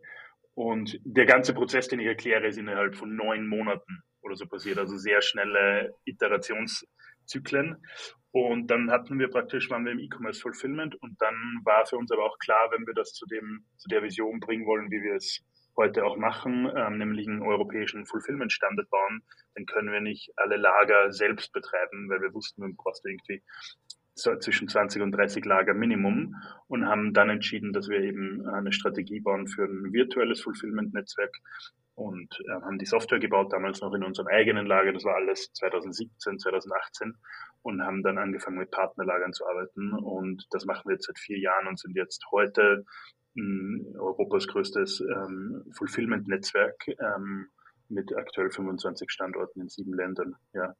Und 0.53 0.99
der 1.03 1.25
ganze 1.25 1.53
Prozess, 1.53 1.87
den 1.87 1.99
ich 1.99 2.07
erkläre, 2.07 2.47
ist 2.47 2.57
innerhalb 2.57 2.95
von 2.95 3.15
neun 3.15 3.47
Monaten 3.47 4.03
oder 4.21 4.35
so 4.35 4.47
passiert, 4.47 4.77
also 4.77 4.97
sehr 4.97 5.21
schnelle 5.21 5.93
Iterationszyklen. 6.05 7.77
Und 8.31 8.67
dann 8.67 8.91
hatten 8.91 9.19
wir 9.19 9.29
praktisch, 9.29 9.69
waren 9.69 9.85
wir 9.85 9.91
im 9.91 9.99
E-Commerce 9.99 10.41
Fulfillment 10.41 10.95
und 11.01 11.21
dann 11.21 11.35
war 11.63 11.85
für 11.85 11.97
uns 11.97 12.11
aber 12.11 12.25
auch 12.25 12.37
klar, 12.39 12.69
wenn 12.71 12.85
wir 12.85 12.93
das 12.93 13.13
zu 13.13 13.25
dem, 13.25 13.65
zu 13.77 13.87
der 13.87 14.03
Vision 14.03 14.39
bringen 14.39 14.65
wollen, 14.65 14.91
wie 14.91 15.01
wir 15.01 15.15
es 15.15 15.43
heute 15.77 16.03
auch 16.03 16.17
machen, 16.17 16.69
ähm, 16.75 16.97
nämlich 16.97 17.27
einen 17.27 17.41
europäischen 17.41 18.05
Fulfillment-Standard 18.05 18.89
bauen, 18.89 19.21
dann 19.55 19.65
können 19.65 19.91
wir 19.91 20.01
nicht 20.01 20.31
alle 20.35 20.57
Lager 20.57 21.11
selbst 21.11 21.53
betreiben, 21.53 22.09
weil 22.09 22.21
wir 22.21 22.33
wussten, 22.33 22.61
man 22.61 22.75
braucht 22.75 23.01
irgendwie 23.05 23.43
so 24.15 24.35
zwischen 24.37 24.67
20 24.67 25.01
und 25.03 25.11
30 25.11 25.45
Lager 25.45 25.75
Minimum 25.75 26.35
und 26.67 26.87
haben 26.87 27.13
dann 27.13 27.29
entschieden, 27.29 27.71
dass 27.71 27.87
wir 27.87 27.99
eben 27.99 28.47
eine 28.47 28.71
Strategie 28.71 29.19
bauen 29.19 29.47
für 29.47 29.65
ein 29.65 29.93
virtuelles 29.93 30.41
Fulfillment-Netzwerk 30.41 31.37
und 31.93 32.39
äh, 32.47 32.61
haben 32.61 32.79
die 32.79 32.85
Software 32.85 33.19
gebaut, 33.19 33.53
damals 33.53 33.81
noch 33.81 33.93
in 33.93 34.03
unserem 34.03 34.27
eigenen 34.27 34.65
Lager, 34.65 34.93
das 34.93 35.03
war 35.03 35.15
alles 35.15 35.51
2017, 35.53 36.39
2018 36.39 37.15
und 37.61 37.83
haben 37.83 38.03
dann 38.03 38.17
angefangen 38.17 38.57
mit 38.57 38.71
Partnerlagern 38.71 39.33
zu 39.33 39.47
arbeiten 39.47 39.93
und 39.93 40.45
das 40.51 40.65
machen 40.65 40.87
wir 40.87 40.93
jetzt 40.93 41.07
seit 41.07 41.19
vier 41.19 41.39
Jahren 41.39 41.67
und 41.67 41.79
sind 41.79 41.95
jetzt 41.95 42.25
heute 42.31 42.85
Europas 43.97 44.47
größtes 44.47 45.01
ähm, 45.01 45.63
Fulfillment-Netzwerk 45.71 46.87
ähm, 46.87 47.47
mit 47.89 48.15
aktuell 48.15 48.49
25 48.49 49.09
Standorten 49.11 49.61
in 49.61 49.69
sieben 49.69 49.93
Ländern. 49.93 50.35
Ja. 50.53 50.75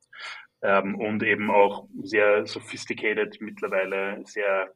Ähm, 0.62 0.96
und 0.96 1.24
eben 1.24 1.52
auch 1.52 1.88
sehr 2.02 2.46
sophisticated 2.48 3.40
mittlerweile, 3.40 4.22
sehr, 4.26 4.72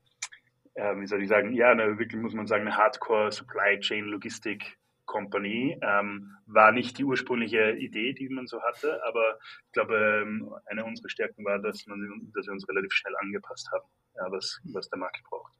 äh, 0.75 0.95
wie 0.97 1.07
soll 1.07 1.23
ich 1.23 1.29
sagen, 1.29 1.53
ja, 1.53 1.71
eine, 1.71 1.97
wirklich 1.97 2.21
muss 2.21 2.33
man 2.33 2.47
sagen, 2.47 2.67
eine 2.67 2.77
Hardcore 2.77 3.31
Supply 3.31 3.79
Chain 3.79 4.05
Logistik 4.05 4.77
Company. 5.05 5.77
Ähm, 5.81 6.37
war 6.45 6.71
nicht 6.71 6.97
die 6.97 7.03
ursprüngliche 7.03 7.71
Idee, 7.71 8.13
die 8.13 8.29
man 8.29 8.47
so 8.47 8.61
hatte, 8.61 9.01
aber 9.05 9.37
ich 9.65 9.71
glaube, 9.73 10.21
ähm, 10.23 10.53
eine 10.67 10.85
unserer 10.85 11.09
Stärken 11.09 11.43
war, 11.43 11.59
dass, 11.59 11.85
man, 11.87 12.31
dass 12.33 12.45
wir 12.45 12.53
uns 12.53 12.67
relativ 12.67 12.93
schnell 12.93 13.15
angepasst 13.17 13.69
haben, 13.73 13.85
ja, 14.15 14.31
was, 14.31 14.61
was 14.71 14.89
der 14.89 14.99
Markt 14.99 15.21
braucht. 15.29 15.53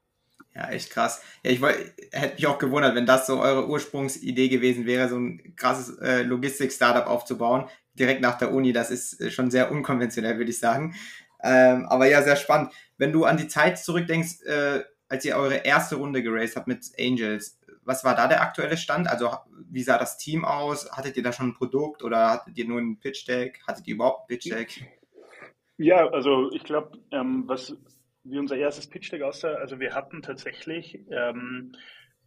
Ja, 0.53 0.69
echt 0.69 0.89
krass. 0.89 1.21
Ja, 1.43 1.51
ich 1.51 1.61
hätte 2.11 2.35
mich 2.35 2.47
auch 2.47 2.57
gewundert, 2.57 2.95
wenn 2.95 3.05
das 3.05 3.25
so 3.25 3.39
eure 3.39 3.67
Ursprungsidee 3.67 4.49
gewesen 4.49 4.85
wäre, 4.85 5.07
so 5.07 5.17
ein 5.17 5.55
krasses 5.55 5.97
äh, 5.99 6.23
Logistik-Startup 6.23 7.07
aufzubauen, 7.07 7.69
direkt 7.93 8.21
nach 8.21 8.37
der 8.37 8.53
Uni. 8.53 8.73
Das 8.73 8.91
ist 8.91 9.21
äh, 9.21 9.31
schon 9.31 9.49
sehr 9.49 9.71
unkonventionell, 9.71 10.37
würde 10.37 10.51
ich 10.51 10.59
sagen. 10.59 10.93
Ähm, 11.41 11.85
aber 11.87 12.07
ja, 12.07 12.21
sehr 12.21 12.35
spannend. 12.35 12.73
Wenn 12.97 13.13
du 13.13 13.25
an 13.25 13.37
die 13.37 13.47
Zeit 13.47 13.79
zurückdenkst, 13.79 14.43
äh, 14.43 14.83
als 15.07 15.25
ihr 15.25 15.35
eure 15.35 15.57
erste 15.57 15.95
Runde 15.95 16.21
geraced 16.21 16.55
habt 16.55 16.67
mit 16.67 16.85
Angels, 16.99 17.59
was 17.83 18.03
war 18.03 18.15
da 18.15 18.27
der 18.27 18.41
aktuelle 18.41 18.77
Stand? 18.77 19.07
Also 19.07 19.29
wie 19.69 19.83
sah 19.83 19.97
das 19.97 20.17
Team 20.17 20.45
aus? 20.45 20.91
Hattet 20.91 21.17
ihr 21.17 21.23
da 21.23 21.33
schon 21.33 21.49
ein 21.49 21.53
Produkt 21.53 22.03
oder 22.03 22.29
hattet 22.29 22.57
ihr 22.57 22.67
nur 22.67 22.79
ein 22.79 22.99
Pitch 22.99 23.27
Deck? 23.27 23.61
Hattet 23.65 23.87
ihr 23.87 23.95
überhaupt 23.95 24.23
ein 24.23 24.27
Pitch 24.27 24.51
Deck? 24.51 24.85
Ja, 25.77 26.07
also 26.09 26.51
ich 26.51 26.63
glaube, 26.63 26.99
ähm, 27.11 27.43
was 27.47 27.75
wie 28.23 28.39
unser 28.39 28.57
erstes 28.57 28.87
Pitch 28.87 29.11
Deck 29.11 29.21
aussah. 29.23 29.55
Also 29.55 29.79
wir 29.79 29.93
hatten 29.93 30.21
tatsächlich, 30.21 30.99
ähm, 31.11 31.73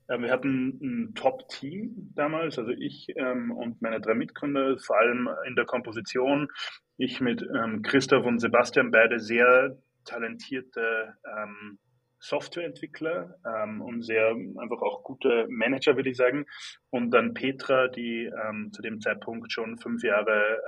äh, 0.09 0.19
wir 0.19 0.31
hatten 0.31 0.79
ein 0.83 1.15
Top-Team 1.15 2.13
damals, 2.15 2.59
also 2.59 2.73
ich 2.73 3.09
ähm, 3.17 3.53
und 3.53 3.81
meine 3.81 4.01
drei 4.01 4.15
Mitgründer, 4.15 4.79
vor 4.79 4.99
allem 4.99 5.29
in 5.47 5.57
der 5.57 5.65
Komposition. 5.65 6.49
Ich 6.97 7.21
mit 7.21 7.43
ähm, 7.43 7.83
Christoph 7.83 8.27
und 8.27 8.41
Sebastian, 8.41 8.91
beide 8.91 9.21
sehr 9.21 9.77
talentierte 10.05 11.15
ähm, 11.25 11.79
Softwareentwickler 12.19 13.37
ähm, 13.47 13.83
und 13.83 14.03
sehr 14.03 14.31
einfach 14.31 14.81
auch 14.81 15.03
gute 15.03 15.47
Manager, 15.49 15.97
würde 15.97 16.11
ich 16.11 16.17
sagen. 16.17 16.47
Und 16.91 17.11
dann 17.11 17.35
Petra, 17.35 17.89
die 17.89 18.25
ähm, 18.25 18.73
zu 18.73 18.83
dem 18.83 19.01
Zeitpunkt 19.01 19.53
schon 19.53 19.79
fünf 19.79 20.03
Jahre 20.03 20.59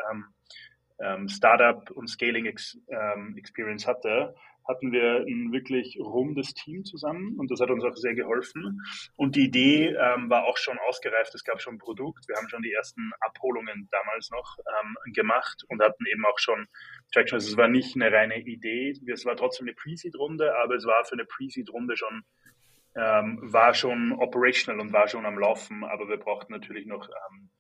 Startup 1.27 1.91
und 1.91 2.09
Scaling 2.09 2.47
Ex, 2.47 2.79
Experience 3.37 3.87
hatte 3.87 4.35
hatten 4.69 4.93
wir 4.93 5.25
ein 5.27 5.53
wirklich 5.53 5.99
rundes 6.01 6.55
Team 6.55 6.85
zusammen 6.85 7.37
und 7.39 7.51
das 7.51 7.61
hat 7.61 7.71
uns 7.71 7.85
auch 7.85 7.97
sehr 7.97 8.15
geholfen. 8.15 8.81
Und 9.17 9.37
die 9.37 9.45
Idee 9.45 9.89
ähm, 9.89 10.29
war 10.31 10.45
auch 10.45 10.57
schon 10.57 10.79
ausgereift. 10.89 11.35
Es 11.35 11.45
gab 11.45 11.61
schon 11.61 11.75
ein 11.75 11.79
Produkt. 11.79 12.29
Wir 12.29 12.37
haben 12.37 12.49
schon 12.49 12.63
die 12.63 12.73
ersten 12.73 13.13
Abholungen 13.21 13.89
damals 13.91 14.31
noch 14.31 14.57
ähm, 14.81 14.97
gemacht 15.13 15.65
und 15.69 15.83
hatten 15.83 16.05
eben 16.07 16.25
auch 16.27 16.39
schon 16.39 16.67
Traction. 17.13 17.37
Also 17.37 17.51
es 17.51 17.57
war 17.57 17.69
nicht 17.69 17.95
eine 17.97 18.13
reine 18.13 18.39
Idee. 18.39 18.95
Es 19.13 19.25
war 19.25 19.37
trotzdem 19.37 19.67
eine 19.67 19.75
Pre-Seed-Runde, 19.75 20.57
aber 20.57 20.75
es 20.75 20.87
war 20.87 21.05
für 21.05 21.15
eine 21.15 21.25
Pre-Seed-Runde 21.25 21.97
schon 21.97 22.25
ähm, 22.97 23.39
war 23.43 23.75
schon 23.75 24.13
operational 24.13 24.81
und 24.81 24.93
war 24.93 25.07
schon 25.07 25.27
am 25.27 25.39
Laufen, 25.39 25.85
aber 25.85 26.09
wir 26.09 26.17
brauchten 26.17 26.53
natürlich 26.53 26.87
noch 26.87 27.09
ähm, 27.09 27.51
äh, 27.51 27.56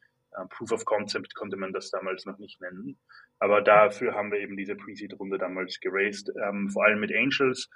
Proof 0.50 0.72
of 0.72 0.84
Concept 0.84 1.34
konnte 1.34 1.56
man 1.56 1.72
das 1.72 1.90
damals 1.90 2.26
noch 2.26 2.38
nicht 2.38 2.60
nennen. 2.60 2.98
Aber 3.38 3.62
dafür 3.62 4.14
haben 4.14 4.30
wir 4.32 4.38
eben 4.38 4.56
diese 4.56 4.74
Pre-Seed-Runde 4.74 5.38
damals 5.38 5.78
geraced, 5.80 6.30
ähm, 6.42 6.70
vor 6.70 6.84
allem 6.84 7.00
mit 7.00 7.12
Angels 7.14 7.68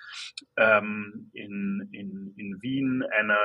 ähm, 0.56 1.30
in, 1.32 1.88
in, 1.92 2.34
in 2.36 2.62
Wien. 2.62 3.02
Einer, 3.12 3.38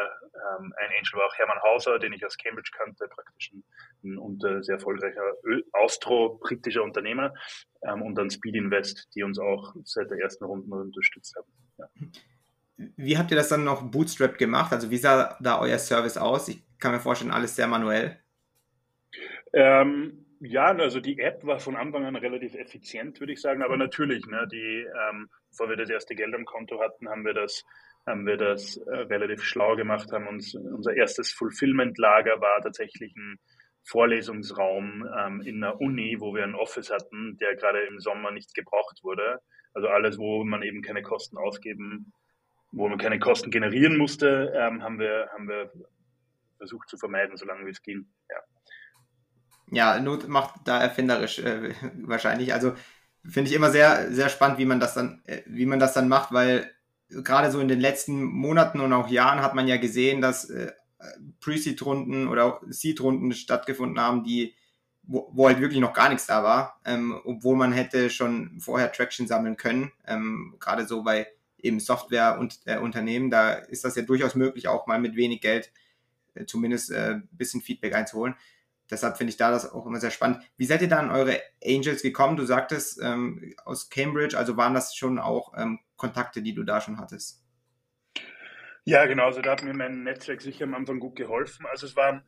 ähm, 0.59 0.73
ein 0.77 0.89
Angel 0.97 1.13
war 1.13 1.25
auch 1.27 1.35
Hermann 1.35 1.61
Hauser, 1.61 1.99
den 1.99 2.13
ich 2.13 2.25
aus 2.25 2.37
Cambridge 2.37 2.71
kannte, 2.77 3.07
praktisch 3.07 3.51
ein, 4.03 4.17
ein 4.17 4.63
sehr 4.63 4.75
erfolgreicher 4.75 5.23
austro-britischer 5.73 6.83
Unternehmer. 6.83 7.33
Ähm, 7.83 8.01
und 8.01 8.15
dann 8.15 8.29
Speed 8.29 8.55
Invest, 8.55 9.09
die 9.15 9.23
uns 9.23 9.39
auch 9.39 9.75
seit 9.83 10.09
der 10.09 10.19
ersten 10.19 10.45
Runde 10.45 10.75
unterstützt 10.75 11.35
haben. 11.35 11.47
Ja. 11.77 11.87
Wie 12.97 13.17
habt 13.17 13.31
ihr 13.31 13.37
das 13.37 13.49
dann 13.49 13.63
noch 13.63 13.89
Bootstrap 13.89 14.37
gemacht? 14.37 14.73
Also 14.73 14.91
wie 14.91 14.97
sah 14.97 15.37
da 15.39 15.59
euer 15.59 15.79
Service 15.79 16.17
aus? 16.17 16.49
Ich 16.49 16.61
kann 16.79 16.91
mir 16.91 16.99
vorstellen, 16.99 17.31
alles 17.31 17.55
sehr 17.55 17.67
manuell. 17.67 18.19
Ähm, 19.55 20.25
ja, 20.41 20.65
also 20.65 20.99
die 20.99 21.17
App 21.19 21.45
war 21.45 21.59
von 21.59 21.77
Anfang 21.77 22.05
an 22.05 22.17
relativ 22.17 22.55
effizient, 22.55 23.19
würde 23.19 23.33
ich 23.33 23.41
sagen. 23.41 23.63
Aber 23.63 23.77
natürlich, 23.77 24.25
ne, 24.27 24.47
die, 24.51 24.85
ähm, 25.09 25.29
bevor 25.49 25.69
wir 25.69 25.77
das 25.77 25.89
erste 25.89 26.13
Geld 26.13 26.35
am 26.35 26.45
Konto 26.45 26.79
hatten, 26.81 27.07
haben 27.07 27.25
wir 27.25 27.33
das, 27.33 27.63
haben 28.05 28.27
wir 28.27 28.37
das 28.37 28.77
äh, 28.77 28.95
relativ 28.95 29.43
schlau 29.43 29.75
gemacht, 29.75 30.11
haben 30.11 30.27
uns 30.27 30.53
unser 30.53 30.93
erstes 30.93 31.31
Fulfillment-Lager 31.31 32.41
war 32.41 32.61
tatsächlich 32.61 33.15
ein 33.15 33.39
Vorlesungsraum 33.85 35.07
ähm, 35.17 35.41
in 35.41 35.61
der 35.61 35.79
Uni, 35.79 36.17
wo 36.19 36.35
wir 36.35 36.43
ein 36.43 36.55
Office 36.55 36.91
hatten, 36.91 37.37
der 37.37 37.55
gerade 37.55 37.81
im 37.85 37.99
Sommer 37.99 38.31
nicht 38.31 38.53
gebraucht 38.53 39.03
wurde. 39.03 39.39
Also 39.73 39.87
alles, 39.87 40.17
wo 40.17 40.43
man 40.43 40.63
eben 40.63 40.81
keine 40.81 41.01
Kosten 41.01 41.37
ausgeben, 41.37 42.11
wo 42.71 42.89
man 42.89 42.97
keine 42.97 43.19
Kosten 43.19 43.51
generieren 43.51 43.97
musste, 43.97 44.51
ähm, 44.53 44.83
haben 44.83 44.99
wir, 44.99 45.29
haben 45.31 45.47
wir 45.47 45.71
versucht 46.57 46.89
zu 46.89 46.97
vermeiden, 46.97 47.37
solange 47.37 47.65
wie 47.65 47.71
es 47.71 47.81
ging. 47.81 48.05
Ja. 48.29 48.37
Ja, 49.71 49.99
Not 49.99 50.27
macht 50.27 50.55
da 50.65 50.79
erfinderisch 50.79 51.39
äh, 51.39 51.73
wahrscheinlich. 52.03 52.53
Also 52.53 52.73
finde 53.27 53.49
ich 53.49 53.55
immer 53.55 53.71
sehr, 53.71 54.11
sehr 54.11 54.29
spannend, 54.29 54.59
wie 54.59 54.65
man 54.65 54.79
das 54.79 54.93
dann, 54.93 55.21
äh, 55.25 55.41
wie 55.47 55.65
man 55.65 55.79
das 55.79 55.93
dann 55.93 56.07
macht, 56.07 56.31
weil 56.31 56.71
gerade 57.09 57.51
so 57.51 57.59
in 57.59 57.67
den 57.67 57.79
letzten 57.79 58.23
Monaten 58.23 58.79
und 58.79 58.93
auch 58.93 59.09
Jahren 59.09 59.41
hat 59.41 59.55
man 59.55 59.67
ja 59.67 59.77
gesehen, 59.77 60.21
dass 60.21 60.49
äh, 60.49 60.71
Pre-Seed-Runden 61.39 62.27
oder 62.27 62.61
Seed-Runden 62.67 63.31
stattgefunden 63.33 63.99
haben, 63.99 64.23
die 64.23 64.55
wo, 65.07 65.29
wo 65.33 65.47
halt 65.47 65.59
wirklich 65.59 65.79
noch 65.79 65.93
gar 65.93 66.09
nichts 66.09 66.25
da 66.25 66.43
war, 66.43 66.79
ähm, 66.83 67.19
obwohl 67.25 67.55
man 67.55 67.73
hätte 67.73 68.09
schon 68.09 68.59
vorher 68.59 68.91
Traction 68.91 69.27
sammeln 69.27 69.55
können. 69.55 69.91
Ähm, 70.07 70.55
gerade 70.59 70.87
so 70.87 71.03
bei 71.03 71.27
eben 71.59 71.79
Software 71.79 72.39
und 72.39 72.59
äh, 72.65 72.77
Unternehmen, 72.77 73.29
da 73.29 73.53
ist 73.53 73.85
das 73.85 73.95
ja 73.95 74.01
durchaus 74.01 74.33
möglich, 74.33 74.67
auch 74.67 74.87
mal 74.87 74.99
mit 74.99 75.15
wenig 75.15 75.41
Geld 75.41 75.71
äh, 76.33 76.45
zumindest 76.45 76.91
äh, 76.91 77.19
bisschen 77.31 77.61
Feedback 77.61 77.93
einzuholen 77.93 78.35
deshalb 78.89 79.17
finde 79.17 79.31
ich 79.31 79.37
da 79.37 79.51
das 79.51 79.71
auch 79.71 79.85
immer 79.85 79.99
sehr 79.99 80.11
spannend. 80.11 80.43
Wie 80.57 80.65
seid 80.65 80.81
ihr 80.81 80.89
da 80.89 80.99
an 80.99 81.11
eure 81.11 81.39
Angels 81.63 82.01
gekommen? 82.01 82.37
Du 82.37 82.45
sagtest 82.45 83.01
ähm, 83.01 83.53
aus 83.65 83.89
Cambridge, 83.89 84.37
also 84.37 84.57
waren 84.57 84.73
das 84.73 84.95
schon 84.95 85.19
auch 85.19 85.53
ähm, 85.57 85.79
Kontakte, 85.97 86.41
die 86.41 86.53
du 86.53 86.63
da 86.63 86.81
schon 86.81 86.99
hattest? 86.99 87.43
Ja, 88.83 89.05
genau. 89.05 89.25
Also 89.25 89.41
da 89.41 89.51
hat 89.51 89.63
mir 89.63 89.73
mein 89.73 90.03
Netzwerk 90.03 90.41
sicher 90.41 90.65
am 90.65 90.75
Anfang 90.75 90.99
gut 90.99 91.15
geholfen. 91.15 91.65
Also 91.65 91.87
es 91.87 91.95
war, 91.95 92.23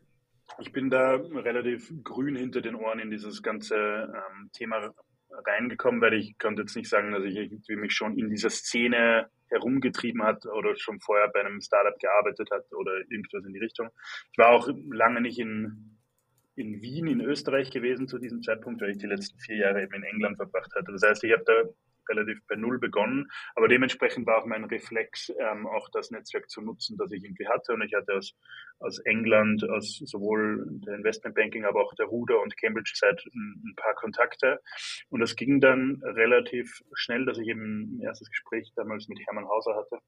ich 0.60 0.72
bin 0.72 0.90
da 0.90 1.16
relativ 1.16 1.94
grün 2.04 2.36
hinter 2.36 2.62
den 2.62 2.76
Ohren 2.76 3.00
in 3.00 3.12
dieses 3.12 3.44
ganze 3.44 3.76
ähm, 3.76 4.50
Thema 4.54 4.94
reingekommen, 5.30 6.02
weil 6.02 6.16
ich 6.16 6.38
konnte 6.40 6.64
jetzt 6.64 6.76
nicht 6.76 6.90
sagen, 6.90 7.12
dass 7.12 7.24
ich 7.24 7.36
irgendwie 7.36 7.76
mich 7.76 7.94
schon 7.94 8.18
in 8.18 8.30
dieser 8.30 8.50
Szene 8.50 9.30
herumgetrieben 9.50 10.24
hat 10.24 10.46
oder 10.46 10.76
schon 10.76 11.00
vorher 11.00 11.30
bei 11.30 11.42
einem 11.42 11.62
Startup 11.62 11.98
gearbeitet 12.00 12.50
hat 12.52 12.72
oder 12.74 12.98
irgendwas 13.10 13.46
in 13.46 13.54
die 13.54 13.60
Richtung. 13.60 13.90
Ich 14.32 14.38
war 14.38 14.50
auch 14.50 14.68
lange 14.90 15.22
nicht 15.22 15.40
in 15.40 15.97
in 16.58 16.82
Wien 16.82 17.08
in 17.08 17.22
Österreich 17.22 17.70
gewesen 17.70 18.08
zu 18.08 18.18
diesem 18.18 18.42
Zeitpunkt, 18.42 18.82
weil 18.82 18.92
ich 18.92 18.98
die 18.98 19.08
letzten 19.08 19.40
vier 19.40 19.58
Jahre 19.58 19.84
eben 19.84 19.94
in 19.94 20.04
England 20.04 20.38
verbracht 20.38 20.74
hatte. 20.76 20.92
Das 20.92 21.04
heißt, 21.04 21.24
ich 21.24 21.32
habe 21.32 21.44
da 21.46 21.64
relativ 22.10 22.40
bei 22.48 22.56
Null 22.56 22.80
begonnen, 22.80 23.28
aber 23.56 23.68
dementsprechend 23.68 24.26
war 24.26 24.38
auch 24.38 24.46
mein 24.46 24.64
Reflex, 24.64 25.30
ähm, 25.40 25.68
auch 25.68 25.90
das 25.90 26.10
Netzwerk 26.10 26.50
zu 26.50 26.62
nutzen, 26.62 26.98
das 26.98 27.12
ich 27.12 27.24
irgendwie 27.24 27.48
hatte. 27.48 27.74
Und 27.74 27.82
ich 27.82 27.94
hatte 27.94 28.16
aus, 28.16 28.34
aus 28.80 29.00
England, 29.00 29.70
aus 29.70 30.02
sowohl 30.06 30.66
der 30.86 30.96
Investmentbanking, 30.96 31.66
aber 31.66 31.82
auch 31.82 31.94
der 31.96 32.08
Ruder- 32.08 32.42
und 32.42 32.58
Cambridge-Zeit 32.58 33.24
ein, 33.34 33.64
ein, 33.66 33.76
paar 33.76 33.94
Kontakte. 33.96 34.60
Und 35.10 35.20
das 35.20 35.36
ging 35.36 35.60
dann 35.60 36.02
relativ 36.04 36.82
schnell, 36.94 37.26
dass 37.26 37.38
ich 37.38 37.48
eben 37.48 37.98
ein 37.98 38.02
erstes 38.02 38.30
Gespräch 38.30 38.72
damals 38.76 39.08
mit 39.08 39.20
Hermann 39.28 39.48
Hauser 39.48 39.76
hatte, 39.76 40.00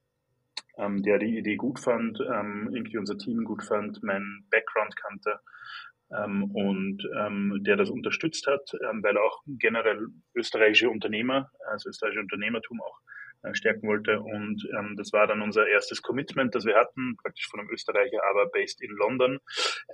ähm, 0.77 1.03
der 1.03 1.19
die 1.19 1.37
Idee 1.37 1.57
gut 1.57 1.79
fand, 1.79 2.19
ähm, 2.21 2.69
irgendwie 2.73 2.97
unser 2.97 3.17
Team 3.17 3.43
gut 3.43 3.63
fand, 3.63 4.01
meinen 4.03 4.47
Background 4.49 4.95
kannte 4.95 5.39
ähm, 6.15 6.43
und 6.53 7.07
ähm, 7.17 7.59
der 7.61 7.75
das 7.75 7.89
unterstützt 7.89 8.47
hat, 8.47 8.71
ähm, 8.89 9.03
weil 9.03 9.17
auch 9.17 9.41
generell 9.45 10.07
österreichische 10.35 10.89
Unternehmer, 10.89 11.51
also 11.69 11.89
österreichische 11.89 12.21
Unternehmertum 12.21 12.81
auch 12.81 12.99
äh, 13.43 13.53
stärken 13.53 13.87
wollte. 13.87 14.19
Und 14.19 14.67
ähm, 14.77 14.95
das 14.97 15.13
war 15.13 15.27
dann 15.27 15.41
unser 15.41 15.67
erstes 15.67 16.01
Commitment, 16.01 16.55
das 16.55 16.65
wir 16.65 16.75
hatten, 16.75 17.15
praktisch 17.17 17.47
von 17.47 17.59
einem 17.59 17.69
Österreicher, 17.69 18.19
aber 18.29 18.47
based 18.47 18.81
in 18.81 18.91
London. 18.91 19.39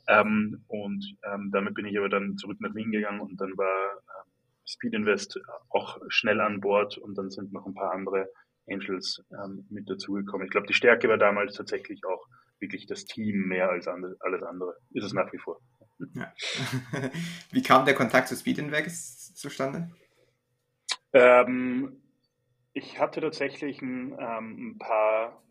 Ähm, 0.07 0.63
und 0.67 1.05
ähm, 1.23 1.51
damit 1.51 1.75
bin 1.75 1.85
ich 1.85 1.97
aber 1.97 2.09
dann 2.09 2.37
zurück 2.37 2.57
nach 2.59 2.73
Wien 2.73 2.91
gegangen 2.91 3.19
und 3.19 3.39
dann 3.39 3.55
war 3.57 3.91
ähm, 3.93 4.31
Speed 4.67 4.93
Invest 4.93 5.39
auch 5.69 5.99
schnell 6.07 6.41
an 6.41 6.59
Bord 6.59 6.97
und 6.97 7.17
dann 7.17 7.29
sind 7.29 7.53
noch 7.53 7.67
ein 7.67 7.75
paar 7.75 7.91
andere 7.91 8.29
Angels 8.67 9.21
ähm, 9.31 9.65
mit 9.69 9.89
dazugekommen. 9.89 10.45
Ich 10.45 10.51
glaube, 10.51 10.67
die 10.67 10.73
Stärke 10.73 11.07
war 11.07 11.17
damals 11.17 11.53
tatsächlich 11.53 12.03
auch 12.05 12.25
wirklich 12.59 12.87
das 12.87 13.05
Team 13.05 13.47
mehr 13.47 13.69
als 13.69 13.87
alles 13.87 14.43
andere. 14.43 14.75
Ist 14.91 15.03
es 15.03 15.13
nach 15.13 15.31
wie 15.31 15.37
vor. 15.37 15.59
Ja. 16.13 16.33
Wie 17.51 17.61
kam 17.61 17.85
der 17.85 17.95
Kontakt 17.95 18.27
zu 18.27 18.35
Speed 18.35 18.57
Invest 18.57 19.37
zustande? 19.37 19.89
Ähm, 21.13 22.01
ich 22.73 22.99
hatte 22.99 23.21
tatsächlich 23.21 23.81
ein, 23.81 24.11
ähm, 24.19 24.69
ein 24.69 24.77
paar 24.77 25.41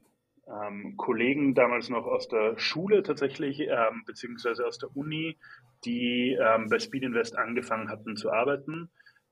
ähm, 0.47 0.97
Kollegen 0.97 1.55
damals 1.55 1.89
noch 1.89 2.05
aus 2.05 2.29
der 2.29 2.59
Schule 2.59 3.03
tatsächlich, 3.03 3.61
ähm, 3.61 4.03
beziehungsweise 4.07 4.67
aus 4.67 4.79
der 4.79 4.95
Uni, 4.95 5.39
die 5.85 6.39
ähm, 6.39 6.69
bei 6.69 6.79
Speed 6.79 7.03
Invest 7.03 7.37
angefangen 7.37 7.89
hatten 7.89 8.17
zu 8.17 8.31
arbeiten. 8.31 8.91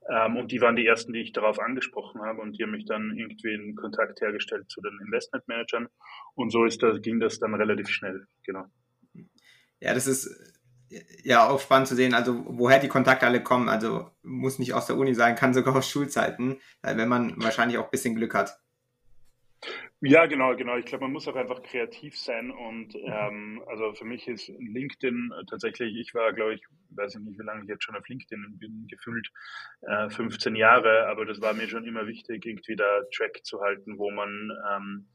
Ähm, 0.09 0.37
und 0.37 0.51
die 0.51 0.59
waren 0.59 0.75
die 0.75 0.85
ersten, 0.85 1.13
die 1.13 1.21
ich 1.21 1.31
darauf 1.31 1.59
angesprochen 1.59 2.21
habe 2.21 2.41
und 2.41 2.57
die 2.57 2.63
haben 2.63 2.71
mich 2.71 2.85
dann 2.85 3.15
irgendwie 3.15 3.53
in 3.53 3.75
Kontakt 3.75 4.19
hergestellt 4.21 4.69
zu 4.69 4.81
den 4.81 4.99
Investmentmanagern. 5.05 5.87
Und 6.35 6.49
so 6.49 6.65
ist 6.65 6.83
das, 6.83 7.01
ging 7.01 7.19
das 7.19 7.39
dann 7.39 7.53
relativ 7.53 7.89
schnell, 7.89 8.27
genau. 8.43 8.65
Ja, 9.79 9.93
das 9.93 10.07
ist 10.07 10.52
ja 11.23 11.49
auch 11.49 11.59
spannend 11.59 11.87
zu 11.87 11.95
sehen, 11.95 12.13
also 12.13 12.43
woher 12.47 12.79
die 12.79 12.87
Kontakte 12.87 13.25
alle 13.25 13.43
kommen. 13.43 13.69
Also 13.69 14.09
muss 14.21 14.59
nicht 14.59 14.73
aus 14.73 14.87
der 14.87 14.97
Uni 14.97 15.13
sein, 15.13 15.35
kann 15.35 15.53
sogar 15.53 15.75
aus 15.75 15.89
Schulzeiten, 15.89 16.59
wenn 16.81 17.09
man 17.09 17.41
wahrscheinlich 17.41 17.77
auch 17.77 17.85
ein 17.85 17.91
bisschen 17.91 18.15
Glück 18.15 18.33
hat. 18.33 18.59
Ja, 20.05 20.25
genau, 20.25 20.53
genau. 20.57 20.75
Ich 20.75 20.83
glaube, 20.83 21.05
man 21.05 21.13
muss 21.13 21.29
auch 21.29 21.35
einfach 21.37 21.63
kreativ 21.63 22.19
sein 22.19 22.51
und 22.51 22.93
ähm, 22.93 23.63
also 23.67 23.93
für 23.93 24.03
mich 24.03 24.27
ist 24.27 24.49
LinkedIn 24.49 25.31
tatsächlich, 25.49 25.95
ich 25.95 26.13
war, 26.13 26.33
glaube 26.33 26.55
ich, 26.55 26.65
weiß 26.89 27.15
ich 27.15 27.21
nicht, 27.21 27.39
wie 27.39 27.45
lange 27.45 27.63
ich 27.63 27.69
jetzt 27.69 27.85
schon 27.85 27.95
auf 27.95 28.05
LinkedIn 28.09 28.57
bin, 28.59 28.85
gefühlt 28.89 29.31
äh, 29.79 30.09
15 30.09 30.57
Jahre, 30.57 31.07
aber 31.07 31.25
das 31.25 31.39
war 31.39 31.53
mir 31.53 31.69
schon 31.69 31.85
immer 31.85 32.05
wichtig, 32.05 32.45
irgendwie 32.45 32.75
da 32.75 33.03
Track 33.15 33.45
zu 33.45 33.61
halten, 33.61 33.97
wo 33.97 34.11
man, 34.11 34.51
ähm, 34.73 35.07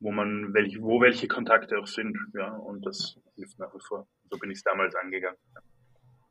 wo 0.00 0.12
man 0.12 0.52
welche, 0.52 0.82
wo 0.82 1.00
welche 1.00 1.26
Kontakte 1.26 1.78
auch 1.78 1.86
sind, 1.86 2.14
ja, 2.34 2.50
und 2.50 2.84
das 2.84 3.18
hilft 3.36 3.58
nach 3.58 3.74
wie 3.74 3.80
vor. 3.80 4.06
So 4.34 4.38
bin 4.40 4.50
ich 4.50 4.58
es 4.58 4.64
damals 4.64 4.96
angegangen. 4.96 5.38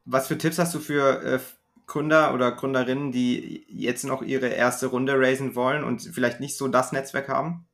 Was 0.03 0.27
für 0.27 0.37
Tipps 0.37 0.59
hast 0.59 0.75
du 0.75 0.79
für 0.79 1.23
äh, 1.23 1.39
Gründer 1.87 2.33
oder 2.33 2.51
Gründerinnen, 2.51 3.13
die 3.13 3.63
jetzt 3.69 4.03
noch 4.03 4.21
ihre 4.21 4.49
erste 4.49 4.87
Runde 4.87 5.17
raisen 5.17 5.55
wollen 5.55 5.85
und 5.85 6.01
vielleicht 6.01 6.41
nicht 6.41 6.57
so 6.57 6.67
das 6.67 6.91
Netzwerk 6.91 7.29
haben? 7.29 7.65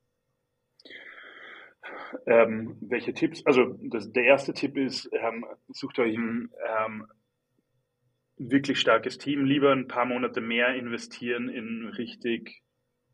Ähm, 2.27 2.77
welche 2.79 3.15
Tipps? 3.15 3.43
Also 3.47 3.75
das, 3.81 4.11
der 4.11 4.25
erste 4.25 4.53
Tipp 4.53 4.77
ist, 4.77 5.09
ähm, 5.13 5.45
sucht 5.69 5.97
euch 5.97 6.15
ein 6.15 6.51
ähm, 6.85 7.07
wirklich 8.37 8.79
starkes 8.79 9.17
Team. 9.17 9.45
Lieber 9.45 9.71
ein 9.71 9.87
paar 9.87 10.05
Monate 10.05 10.41
mehr 10.41 10.75
investieren 10.75 11.49
in 11.49 11.87
richtig 11.97 12.61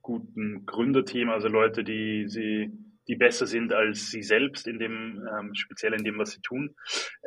guten 0.01 0.65
Gründerteam, 0.65 1.29
also 1.29 1.47
Leute, 1.47 1.85
die 1.85 2.27
sie 2.27 2.73
die 3.07 3.15
besser 3.15 3.45
sind 3.45 3.73
als 3.73 4.09
sie 4.09 4.23
selbst 4.23 4.67
in 4.67 4.79
dem, 4.79 5.27
ähm, 5.31 5.53
speziell 5.53 5.93
in 5.93 6.03
dem, 6.03 6.17
was 6.17 6.31
sie 6.31 6.41
tun. 6.41 6.75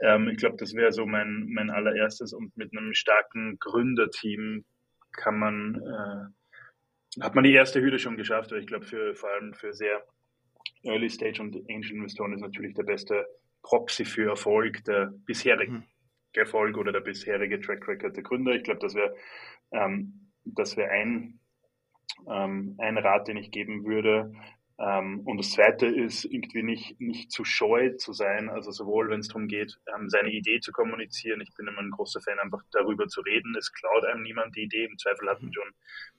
Ähm, 0.02 0.28
ich 0.28 0.38
glaube, 0.38 0.56
das 0.56 0.74
wäre 0.74 0.92
so 0.92 1.06
mein, 1.06 1.48
mein 1.50 1.70
allererstes 1.70 2.32
und 2.32 2.56
mit 2.56 2.76
einem 2.76 2.94
starken 2.94 3.58
Gründerteam 3.58 4.64
kann 5.12 5.38
man, 5.38 5.76
äh, 5.76 7.22
hat 7.22 7.34
man 7.34 7.44
die 7.44 7.52
erste 7.52 7.80
Hürde 7.80 7.98
schon 7.98 8.16
geschafft, 8.16 8.50
weil 8.52 8.60
ich 8.60 8.66
glaube, 8.66 8.84
für, 8.84 9.14
vor 9.14 9.30
allem 9.30 9.54
für 9.54 9.72
sehr 9.72 10.04
Early 10.84 11.08
Stage 11.08 11.40
und 11.42 11.56
Angel 11.68 11.92
Investoren 11.92 12.32
ist 12.32 12.40
natürlich 12.40 12.74
der 12.74 12.84
beste 12.84 13.26
Proxy 13.62 14.04
für 14.04 14.30
Erfolg 14.30 14.84
der 14.84 15.12
bisherige 15.26 15.72
mhm. 15.72 15.84
Erfolg 16.34 16.76
oder 16.76 16.92
der 16.92 17.00
bisherige 17.00 17.58
Track 17.58 17.88
Record 17.88 18.14
der 18.14 18.22
Gründer. 18.22 18.52
Ich 18.52 18.62
glaube, 18.62 18.78
das 18.80 18.94
wäre 18.94 19.16
ähm, 19.72 20.28
das 20.54 20.76
wäre 20.76 20.90
ein, 20.90 21.40
ähm, 22.28 22.74
ein 22.78 22.98
Rat, 22.98 23.28
den 23.28 23.36
ich 23.36 23.50
geben 23.50 23.84
würde. 23.84 24.32
Ähm, 24.80 25.22
und 25.24 25.38
das 25.38 25.50
Zweite 25.50 25.86
ist 25.86 26.24
irgendwie 26.24 26.62
nicht, 26.62 27.00
nicht 27.00 27.32
zu 27.32 27.44
scheu 27.44 27.90
zu 27.96 28.12
sein, 28.12 28.48
also 28.48 28.70
sowohl 28.70 29.10
wenn 29.10 29.20
es 29.20 29.28
darum 29.28 29.48
geht, 29.48 29.76
ähm, 29.92 30.08
seine 30.08 30.30
Idee 30.30 30.60
zu 30.60 30.70
kommunizieren. 30.70 31.40
Ich 31.40 31.52
bin 31.54 31.66
immer 31.66 31.80
ein 31.80 31.90
großer 31.90 32.20
Fan, 32.20 32.38
einfach 32.38 32.62
darüber 32.70 33.08
zu 33.08 33.20
reden. 33.22 33.56
Es 33.58 33.72
klaut 33.72 34.04
einem 34.04 34.22
niemand 34.22 34.54
die 34.54 34.62
Idee. 34.62 34.84
Im 34.84 34.96
Zweifel 34.96 35.28
hatten 35.28 35.52
schon 35.52 35.68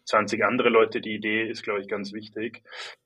20 0.05 0.43
andere 0.43 0.69
Leute 0.69 0.99
die 0.99 1.15
Idee, 1.15 1.47
ist, 1.47 1.63
glaube 1.63 1.79
ich, 1.79 1.87
ganz 1.87 2.11
wichtig. 2.11 2.61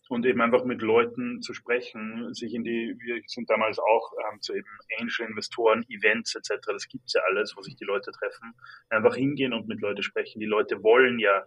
Und 0.09 0.25
eben 0.25 0.41
einfach 0.41 0.63
mit 0.65 0.81
Leuten 0.81 1.41
zu 1.41 1.53
sprechen, 1.53 2.33
sich 2.33 2.55
in 2.55 2.63
die, 2.63 2.95
wir 2.99 3.21
sind 3.27 3.47
damals 3.49 3.77
auch 3.77 4.11
ähm, 4.31 4.41
zu 4.41 4.53
eben 4.53 4.67
Angel-Investoren, 4.99 5.85
Events 5.87 6.35
etc., 6.35 6.65
das 6.65 6.87
gibt's 6.87 7.13
ja 7.13 7.21
alles, 7.29 7.55
wo 7.55 7.61
sich 7.61 7.75
die 7.75 7.85
Leute 7.85 8.11
treffen, 8.11 8.55
einfach 8.89 9.15
hingehen 9.15 9.53
und 9.53 9.67
mit 9.67 9.81
Leuten 9.81 10.01
sprechen. 10.01 10.39
Die 10.39 10.47
Leute 10.47 10.81
wollen 10.81 11.19
ja 11.19 11.45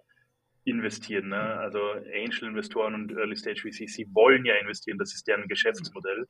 investieren. 0.66 1.29
Ne? 1.29 1.40
Also 1.40 1.79
Angel-Investoren 1.92 2.94
und 2.94 3.12
Early-Stage 3.12 3.62
VCs, 3.62 3.94
sie 3.94 4.09
wollen 4.12 4.44
ja 4.44 4.55
investieren, 4.57 4.98
das 4.98 5.14
ist 5.14 5.26
deren 5.26 5.48
Geschäftsmodell 5.48 6.26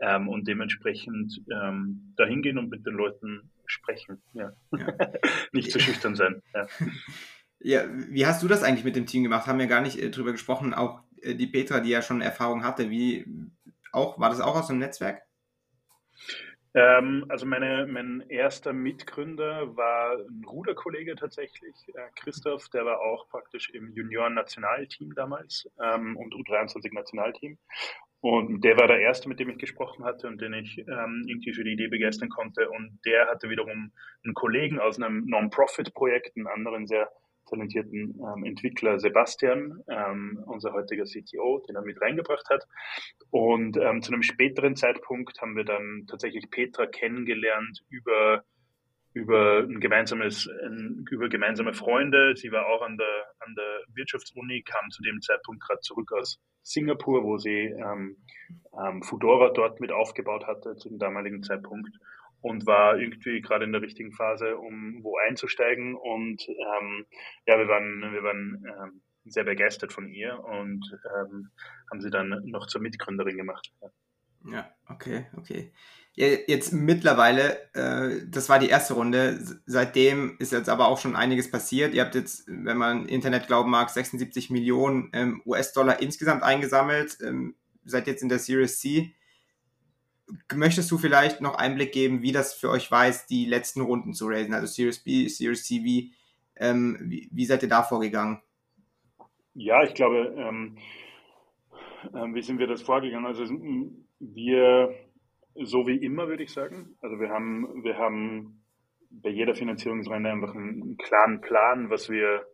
ähm, 0.00 0.28
und 0.28 0.48
dementsprechend 0.48 1.42
ähm, 1.52 2.14
dahin 2.16 2.42
gehen 2.42 2.58
und 2.58 2.70
mit 2.70 2.86
den 2.86 2.94
Leuten 2.94 3.50
sprechen. 3.66 4.22
Ja. 4.32 4.52
ja. 4.72 4.86
Nicht 5.52 5.70
zu 5.70 5.78
schüchtern 5.78 6.14
sein. 6.14 6.42
Ja. 6.54 6.66
ja. 7.60 7.84
wie 8.08 8.26
hast 8.26 8.42
du 8.42 8.48
das 8.48 8.62
eigentlich 8.62 8.84
mit 8.84 8.96
dem 8.96 9.06
Team 9.06 9.22
gemacht? 9.22 9.46
Haben 9.46 9.58
wir 9.58 9.66
gar 9.66 9.82
nicht 9.82 9.98
äh, 9.98 10.10
drüber 10.10 10.32
gesprochen. 10.32 10.72
Auch 10.72 11.02
äh, 11.20 11.34
die 11.34 11.46
Petra, 11.46 11.80
die 11.80 11.90
ja 11.90 12.00
schon 12.00 12.22
Erfahrung 12.22 12.64
hatte, 12.64 12.88
wie 12.88 13.26
auch, 13.92 14.18
war 14.18 14.30
das 14.30 14.40
auch 14.40 14.56
aus 14.56 14.68
dem 14.68 14.78
Netzwerk? 14.78 15.22
Ähm, 16.74 17.24
also 17.28 17.46
meine, 17.46 17.86
mein 17.86 18.24
erster 18.28 18.72
Mitgründer 18.72 19.76
war 19.76 20.16
ein 20.18 20.44
Ruderkollege 20.44 21.14
tatsächlich, 21.14 21.74
äh, 21.94 22.08
Christoph, 22.16 22.68
der 22.70 22.84
war 22.84 23.00
auch 23.00 23.28
praktisch 23.28 23.70
im 23.70 23.92
Junioren-Nationalteam 23.92 25.14
damals 25.14 25.68
ähm, 25.80 26.16
und 26.16 26.34
U23-Nationalteam. 26.34 27.58
Und 28.20 28.64
der 28.64 28.78
war 28.78 28.88
der 28.88 29.00
erste, 29.00 29.28
mit 29.28 29.38
dem 29.38 29.50
ich 29.50 29.58
gesprochen 29.58 30.04
hatte 30.04 30.26
und 30.26 30.40
den 30.40 30.54
ich 30.54 30.78
ähm, 30.78 31.24
irgendwie 31.28 31.52
für 31.52 31.62
die 31.62 31.74
Idee 31.74 31.88
begeistern 31.88 32.30
konnte. 32.30 32.70
Und 32.70 32.98
der 33.04 33.28
hatte 33.28 33.50
wiederum 33.50 33.92
einen 34.24 34.34
Kollegen 34.34 34.80
aus 34.80 35.00
einem 35.00 35.26
Non-Profit-Projekt, 35.26 36.34
einen 36.36 36.46
anderen 36.46 36.86
sehr 36.86 37.08
talentierten 37.46 38.20
ähm, 38.20 38.44
Entwickler 38.44 38.98
Sebastian, 38.98 39.82
ähm, 39.88 40.42
unser 40.46 40.72
heutiger 40.72 41.04
CTO, 41.04 41.64
den 41.68 41.76
er 41.76 41.82
mit 41.82 42.00
reingebracht 42.00 42.48
hat. 42.50 42.66
Und 43.30 43.76
ähm, 43.76 44.02
zu 44.02 44.12
einem 44.12 44.22
späteren 44.22 44.76
Zeitpunkt 44.76 45.40
haben 45.40 45.56
wir 45.56 45.64
dann 45.64 46.06
tatsächlich 46.08 46.50
Petra 46.50 46.86
kennengelernt 46.86 47.84
über 47.88 48.44
über 49.14 49.60
ein 49.60 49.78
gemeinsames, 49.78 50.48
ein, 50.64 51.04
über 51.08 51.28
gemeinsame 51.28 51.72
Freunde. 51.72 52.34
Sie 52.36 52.50
war 52.50 52.66
auch 52.66 52.82
an 52.82 52.98
der, 52.98 53.26
an 53.38 53.54
der 53.54 53.94
Wirtschaftsuni, 53.94 54.62
kam 54.62 54.90
zu 54.90 55.02
dem 55.02 55.20
Zeitpunkt 55.22 55.62
gerade 55.62 55.80
zurück 55.80 56.12
aus 56.12 56.40
Singapur, 56.62 57.22
wo 57.22 57.38
sie 57.38 57.72
ähm, 57.78 58.16
ähm, 58.76 59.02
Fudora 59.02 59.50
dort 59.50 59.80
mit 59.80 59.92
aufgebaut 59.92 60.46
hatte 60.46 60.74
zu 60.76 60.88
dem 60.88 60.98
damaligen 60.98 61.44
Zeitpunkt 61.44 61.96
und 62.44 62.66
war 62.66 62.98
irgendwie 62.98 63.40
gerade 63.40 63.64
in 63.64 63.72
der 63.72 63.80
richtigen 63.80 64.12
Phase, 64.12 64.58
um 64.58 65.02
wo 65.02 65.16
einzusteigen. 65.16 65.94
Und 65.94 66.46
ähm, 66.46 67.06
ja, 67.46 67.58
wir 67.58 67.68
waren, 67.68 68.12
wir 68.12 68.22
waren 68.22 68.66
ähm, 68.68 69.02
sehr 69.24 69.44
begeistert 69.44 69.94
von 69.94 70.10
ihr 70.10 70.38
und 70.44 70.84
ähm, 71.16 71.50
haben 71.90 72.02
sie 72.02 72.10
dann 72.10 72.42
noch 72.44 72.66
zur 72.66 72.82
Mitgründerin 72.82 73.38
gemacht. 73.38 73.72
Ja, 73.80 73.88
ja 74.52 74.70
okay, 74.90 75.24
okay. 75.38 75.72
Ja, 76.16 76.26
jetzt 76.46 76.74
mittlerweile, 76.74 77.72
äh, 77.72 78.26
das 78.28 78.50
war 78.50 78.58
die 78.58 78.68
erste 78.68 78.92
Runde. 78.92 79.38
Seitdem 79.64 80.36
ist 80.38 80.52
jetzt 80.52 80.68
aber 80.68 80.88
auch 80.88 80.98
schon 80.98 81.16
einiges 81.16 81.50
passiert. 81.50 81.94
Ihr 81.94 82.04
habt 82.04 82.14
jetzt, 82.14 82.44
wenn 82.46 82.76
man 82.76 83.06
Internet 83.06 83.46
glauben 83.46 83.70
mag, 83.70 83.88
76 83.88 84.50
Millionen 84.50 85.08
ähm, 85.14 85.40
US-Dollar 85.46 86.02
insgesamt 86.02 86.42
eingesammelt. 86.42 87.16
Ähm, 87.22 87.56
seid 87.86 88.06
jetzt 88.06 88.22
in 88.22 88.28
der 88.28 88.38
Series 88.38 88.80
C 88.80 89.14
möchtest 90.54 90.90
du 90.90 90.98
vielleicht 90.98 91.40
noch 91.40 91.56
Einblick 91.56 91.92
geben, 91.92 92.22
wie 92.22 92.32
das 92.32 92.54
für 92.54 92.70
euch 92.70 92.90
war, 92.90 93.04
die 93.28 93.46
letzten 93.46 93.80
Runden 93.80 94.12
zu 94.12 94.26
raisen, 94.26 94.54
also 94.54 94.66
Series 94.66 95.02
B, 95.02 95.28
Series 95.28 95.64
C, 95.64 95.84
wie, 95.84 96.14
ähm, 96.56 96.98
wie, 97.02 97.28
wie, 97.32 97.44
seid 97.44 97.62
ihr 97.62 97.68
da 97.68 97.82
vorgegangen? 97.82 98.40
Ja, 99.54 99.82
ich 99.82 99.94
glaube, 99.94 100.34
ähm, 100.36 100.78
äh, 102.12 102.34
wie 102.34 102.42
sind 102.42 102.58
wir 102.58 102.66
das 102.66 102.82
vorgegangen? 102.82 103.26
Also 103.26 103.44
wir, 104.18 104.94
so 105.62 105.86
wie 105.86 105.96
immer, 105.96 106.28
würde 106.28 106.42
ich 106.42 106.52
sagen. 106.52 106.96
Also 107.00 107.20
wir 107.20 107.28
haben, 107.28 107.84
wir 107.84 107.96
haben 107.96 108.64
bei 109.10 109.30
jeder 109.30 109.54
Finanzierungsrunde 109.54 110.30
einfach 110.30 110.54
einen, 110.54 110.96
klaren 110.96 111.40
Plan, 111.40 111.90
was 111.90 112.08
wir, 112.08 112.46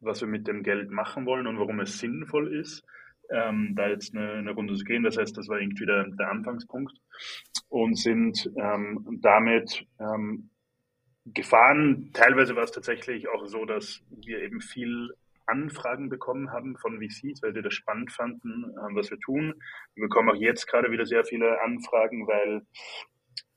was 0.00 0.20
wir 0.20 0.28
mit 0.28 0.46
dem 0.46 0.62
Geld 0.62 0.90
machen 0.90 1.26
wollen 1.26 1.46
und 1.46 1.58
warum 1.58 1.80
es 1.80 1.98
sinnvoll 1.98 2.54
ist 2.54 2.84
ähm, 3.32 3.74
da 3.74 3.88
jetzt 3.88 4.14
eine, 4.14 4.32
eine, 4.32 4.52
Runde 4.52 4.74
zu 4.74 4.84
gehen. 4.84 5.02
Das 5.02 5.16
heißt, 5.16 5.36
das 5.36 5.48
war 5.48 5.60
irgendwie 5.60 5.86
der, 5.86 6.04
der 6.08 6.30
Anfangspunkt 6.30 6.92
und 7.68 7.98
sind 7.98 8.50
ähm, 8.56 9.18
damit 9.22 9.86
ähm, 9.98 10.50
gefahren. 11.26 12.10
Teilweise 12.12 12.56
war 12.56 12.64
es 12.64 12.72
tatsächlich 12.72 13.28
auch 13.28 13.46
so, 13.46 13.64
dass 13.64 14.02
wir 14.10 14.42
eben 14.42 14.60
viel 14.60 15.10
Anfragen 15.46 16.08
bekommen 16.08 16.52
haben 16.52 16.76
von 16.76 17.00
VCs, 17.00 17.42
weil 17.42 17.54
sie 17.54 17.62
das 17.62 17.74
spannend 17.74 18.12
fanden, 18.12 18.64
äh, 18.64 18.94
was 18.94 19.10
wir 19.10 19.18
tun. 19.18 19.54
Wir 19.94 20.04
bekommen 20.04 20.30
auch 20.30 20.40
jetzt 20.40 20.66
gerade 20.66 20.90
wieder 20.90 21.06
sehr 21.06 21.24
viele 21.24 21.60
Anfragen, 21.62 22.26
weil 22.26 22.62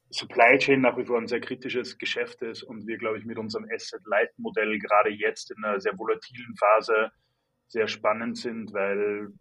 Supply 0.10 0.58
Chain 0.58 0.82
nach 0.82 0.98
wie 0.98 1.06
vor 1.06 1.18
ein 1.18 1.28
sehr 1.28 1.42
kritisches 1.42 1.98
Geschäft 1.98 2.42
ist 2.42 2.64
und 2.64 2.88
wir, 2.88 2.98
glaube 2.98 3.18
ich, 3.18 3.26
mit 3.26 3.38
unserem 3.38 3.68
Asset-Light-Modell 3.70 4.80
gerade 4.80 5.10
jetzt 5.10 5.52
in 5.52 5.64
einer 5.64 5.80
sehr 5.80 5.98
volatilen 5.98 6.56
Phase 6.56 7.12
sehr 7.68 7.88
spannend 7.88 8.38
sind, 8.38 8.72
weil 8.74 9.34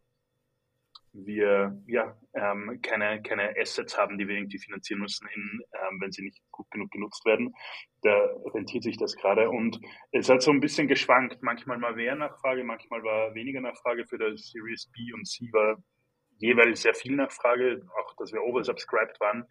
wir 1.14 1.80
ja 1.86 2.16
ähm, 2.34 2.80
keine, 2.82 3.22
keine 3.22 3.54
Assets 3.56 3.96
haben, 3.96 4.18
die 4.18 4.26
wir 4.26 4.36
irgendwie 4.36 4.58
finanzieren 4.58 5.00
müssen, 5.00 5.26
in, 5.34 5.60
ähm, 5.72 6.00
wenn 6.00 6.12
sie 6.12 6.22
nicht 6.22 6.42
gut 6.50 6.70
genug 6.70 6.90
genutzt 6.90 7.24
werden. 7.24 7.54
Da 8.02 8.14
rentiert 8.52 8.82
sich 8.82 8.96
das 8.96 9.16
gerade 9.16 9.48
und 9.48 9.80
es 10.12 10.28
hat 10.28 10.42
so 10.42 10.50
ein 10.50 10.60
bisschen 10.60 10.88
geschwankt. 10.88 11.38
Manchmal 11.42 11.78
mal 11.78 11.94
mehr 11.94 12.16
Nachfrage, 12.16 12.64
manchmal 12.64 13.02
war 13.02 13.34
weniger 13.34 13.60
Nachfrage 13.60 14.04
für 14.06 14.18
das 14.18 14.50
Series 14.50 14.90
B 14.92 15.12
und 15.12 15.26
C 15.26 15.48
war 15.52 15.76
jeweils 16.38 16.82
sehr 16.82 16.94
viel 16.94 17.14
Nachfrage, 17.14 17.80
auch 17.96 18.14
dass 18.16 18.32
wir 18.32 18.42
oversubscribed 18.42 19.20
waren. 19.20 19.44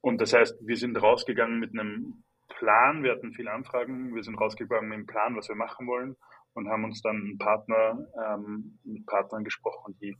Und 0.00 0.20
das 0.20 0.34
heißt, 0.34 0.56
wir 0.66 0.76
sind 0.76 1.00
rausgegangen 1.00 1.58
mit 1.58 1.72
einem 1.72 2.22
Plan, 2.48 3.02
wir 3.02 3.12
hatten 3.12 3.32
viele 3.32 3.52
Anfragen, 3.52 4.14
wir 4.14 4.22
sind 4.22 4.36
rausgegangen 4.36 4.88
mit 4.88 4.96
einem 4.96 5.06
Plan, 5.06 5.36
was 5.36 5.48
wir 5.48 5.56
machen 5.56 5.86
wollen 5.86 6.16
und 6.54 6.68
haben 6.68 6.84
uns 6.84 7.00
dann 7.02 7.16
einen 7.16 7.38
Partner, 7.38 8.06
ähm, 8.26 8.78
mit 8.84 9.06
Partnern 9.06 9.44
gesprochen, 9.44 9.96
die, 10.00 10.16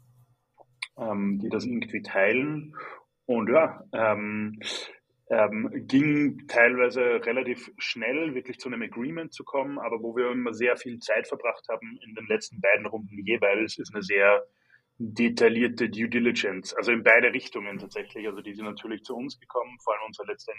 ähm, 0.98 1.38
die 1.38 1.48
das 1.48 1.64
irgendwie 1.64 2.02
teilen. 2.02 2.74
Und 3.26 3.50
ja, 3.50 3.84
ähm, 3.92 4.58
ähm, 5.30 5.70
ging 5.86 6.46
teilweise 6.48 7.24
relativ 7.24 7.70
schnell 7.76 8.34
wirklich 8.34 8.58
zu 8.58 8.68
einem 8.68 8.82
Agreement 8.82 9.32
zu 9.32 9.44
kommen, 9.44 9.78
aber 9.78 10.02
wo 10.02 10.16
wir 10.16 10.30
immer 10.30 10.54
sehr 10.54 10.76
viel 10.76 10.98
Zeit 11.00 11.28
verbracht 11.28 11.66
haben 11.68 11.98
in 12.02 12.14
den 12.14 12.26
letzten 12.26 12.60
beiden 12.60 12.86
Runden 12.86 13.18
jeweils, 13.26 13.78
ist 13.78 13.94
eine 13.94 14.02
sehr 14.02 14.42
detaillierte 15.00 15.88
Due 15.88 16.08
Diligence, 16.08 16.74
also 16.74 16.90
in 16.90 17.04
beide 17.04 17.32
Richtungen 17.32 17.78
tatsächlich. 17.78 18.26
Also 18.26 18.40
die 18.40 18.54
sind 18.54 18.64
natürlich 18.64 19.04
zu 19.04 19.14
uns 19.14 19.38
gekommen, 19.38 19.78
vor 19.84 19.94
allem 19.94 20.06
unser 20.06 20.24
letzter 20.26 20.52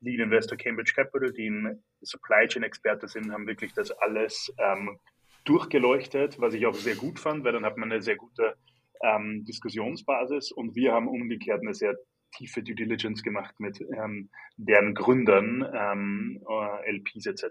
Lead 0.00 0.20
Investor 0.20 0.56
Cambridge 0.56 0.92
Capital, 0.94 1.32
die 1.32 1.48
ein 1.48 1.82
Supply 2.00 2.46
Chain 2.46 2.62
Experte 2.62 3.06
sind, 3.06 3.30
haben 3.32 3.46
wirklich 3.46 3.74
das 3.74 3.90
alles 3.90 4.52
ähm, 4.58 4.98
durchgeleuchtet, 5.44 6.40
was 6.40 6.54
ich 6.54 6.66
auch 6.66 6.74
sehr 6.74 6.96
gut 6.96 7.20
fand, 7.20 7.44
weil 7.44 7.52
dann 7.52 7.66
hat 7.66 7.76
man 7.76 7.92
eine 7.92 8.00
sehr 8.00 8.16
gute 8.16 8.56
ähm, 9.02 9.44
Diskussionsbasis 9.44 10.52
und 10.52 10.74
wir 10.74 10.92
haben 10.92 11.08
umgekehrt 11.08 11.60
eine 11.62 11.74
sehr 11.74 11.96
tiefe 12.32 12.62
Due 12.62 12.74
Diligence 12.74 13.22
gemacht 13.22 13.54
mit 13.58 13.80
ähm, 13.80 14.30
deren 14.56 14.94
Gründern, 14.94 15.66
ähm, 15.74 16.42
äh, 16.48 16.90
LPs 16.96 17.26
etc. 17.26 17.44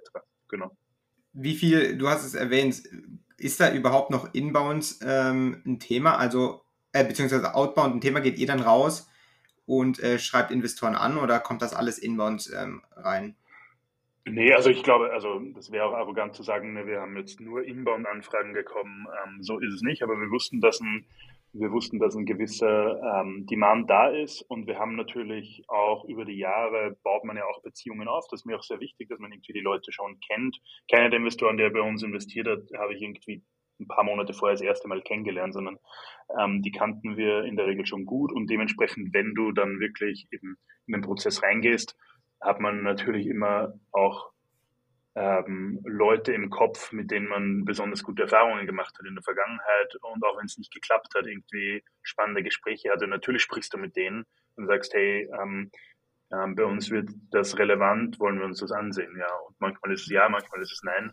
Genau. 0.50 0.76
Wie 1.34 1.56
viel, 1.56 1.98
du 1.98 2.08
hast 2.08 2.26
es 2.26 2.34
erwähnt, 2.34 2.84
ist 3.38 3.60
da 3.60 3.74
überhaupt 3.74 4.12
noch 4.12 4.34
Inbound 4.34 5.00
ähm, 5.06 5.62
ein 5.66 5.80
Thema? 5.80 6.18
Also, 6.18 6.62
äh, 6.94 7.04
beziehungsweise 7.04 7.56
Outbound 7.56 7.96
ein 7.96 8.02
Thema, 8.02 8.22
geht 8.22 8.38
ihr 8.38 8.48
dann 8.48 8.62
raus 8.62 9.10
und 9.66 10.00
äh, 10.00 10.20
schreibt 10.20 10.52
Investoren 10.52 10.96
an 10.96 11.18
oder 11.18 11.40
kommt 11.40 11.62
das 11.62 11.74
alles 11.74 11.98
Inbound 11.98 12.52
ähm, 12.56 12.82
rein? 12.96 13.36
Nee, 14.28 14.54
also 14.54 14.72
ich 14.72 14.82
glaube, 14.82 15.12
also 15.12 15.40
das 15.54 15.72
wäre 15.72 15.86
auch 15.86 15.94
arrogant 15.94 16.34
zu 16.34 16.42
sagen, 16.42 16.74
ne, 16.74 16.88
wir 16.88 17.00
haben 17.00 17.16
jetzt 17.16 17.40
nur 17.40 17.64
Inbound-Anfragen 17.64 18.54
bekommen. 18.54 19.06
Ähm, 19.24 19.44
so 19.44 19.60
ist 19.60 19.74
es 19.74 19.82
nicht, 19.82 20.02
aber 20.02 20.20
wir 20.20 20.32
wussten, 20.32 20.62
dass 20.62 20.80
ein 20.80 21.06
wir 21.58 21.72
wussten, 21.72 22.00
dass 22.00 22.16
ein 22.16 22.26
gewisser 22.26 23.02
ähm, 23.02 23.46
Demand 23.48 23.90
da 23.90 24.10
ist 24.10 24.42
und 24.42 24.68
wir 24.68 24.78
haben 24.78 24.96
natürlich 24.96 25.64
auch 25.68 26.04
über 26.06 26.26
die 26.26 26.38
Jahre 26.38 26.98
baut 27.04 27.24
man 27.24 27.38
ja 27.38 27.46
auch 27.46 27.62
Beziehungen 27.62 28.08
auf. 28.08 28.26
Das 28.30 28.42
ist 28.42 28.46
mir 28.46 28.58
auch 28.58 28.64
sehr 28.64 28.80
wichtig, 28.82 29.08
dass 29.10 29.20
man 29.20 29.32
irgendwie 29.32 29.54
die 29.54 29.62
Leute 29.62 29.92
schon 29.92 30.20
kennt. 30.20 30.58
Keiner 30.92 31.10
der 31.10 31.20
Investoren, 31.20 31.58
der 31.58 31.70
bei 31.70 31.82
uns 31.82 32.04
investiert 32.04 32.48
hat, 32.48 32.60
habe 32.78 32.94
ich 32.94 33.02
irgendwie 33.02 33.44
ein 33.80 33.88
paar 33.88 34.04
Monate 34.04 34.34
vorher 34.34 34.54
das 34.54 34.62
erste 34.62 34.88
Mal 34.88 35.02
kennengelernt, 35.02 35.54
sondern 35.54 35.78
ähm, 36.40 36.62
die 36.62 36.72
kannten 36.72 37.16
wir 37.16 37.44
in 37.46 37.56
der 37.56 37.68
Regel 37.68 37.86
schon 37.86 38.06
gut 38.06 38.32
und 38.32 38.50
dementsprechend, 38.50 39.14
wenn 39.14 39.34
du 39.34 39.52
dann 39.52 39.80
wirklich 39.80 40.28
eben 40.32 40.58
in 40.88 40.94
den 40.94 41.02
Prozess 41.02 41.42
reingehst, 41.42 41.98
hat 42.42 42.60
man 42.60 42.84
natürlich 42.84 43.28
immer 43.28 43.74
auch 43.92 44.32
ähm, 45.16 45.80
Leute 45.86 46.34
im 46.34 46.50
Kopf, 46.50 46.92
mit 46.92 47.10
denen 47.10 47.28
man 47.28 47.64
besonders 47.64 48.04
gute 48.04 48.24
Erfahrungen 48.24 48.66
gemacht 48.66 48.96
hat 49.00 49.08
in 49.08 49.16
der 49.16 49.24
Vergangenheit 49.24 49.96
und 50.02 50.24
auch 50.26 50.38
wenn 50.38 50.46
es 50.46 50.58
nicht 50.58 50.74
geklappt 50.74 51.14
hat, 51.16 51.26
irgendwie 51.26 51.84
spannende 52.04 52.44
Gespräche 52.44 52.92
hatte. 52.92 53.08
Natürlich 53.08 53.42
sprichst 53.42 53.74
du 53.74 53.78
mit 53.78 53.96
denen 53.96 54.26
und 54.56 54.68
sagst, 54.68 54.94
hey, 54.94 55.30
ähm, 55.42 55.72
ähm, 56.32 56.56
bei 56.56 56.66
uns 56.66 56.90
wird 56.90 57.12
das 57.32 57.58
relevant, 57.58 58.20
wollen 58.20 58.40
wir 58.40 58.46
uns 58.46 58.60
das 58.60 58.72
ansehen, 58.72 59.16
ja. 59.18 59.34
Und 59.48 59.56
manchmal 59.60 59.94
ist 59.94 60.02
es 60.02 60.10
ja, 60.10 60.28
manchmal 60.28 60.62
ist 60.62 60.72
es 60.72 60.84
nein. 60.84 61.12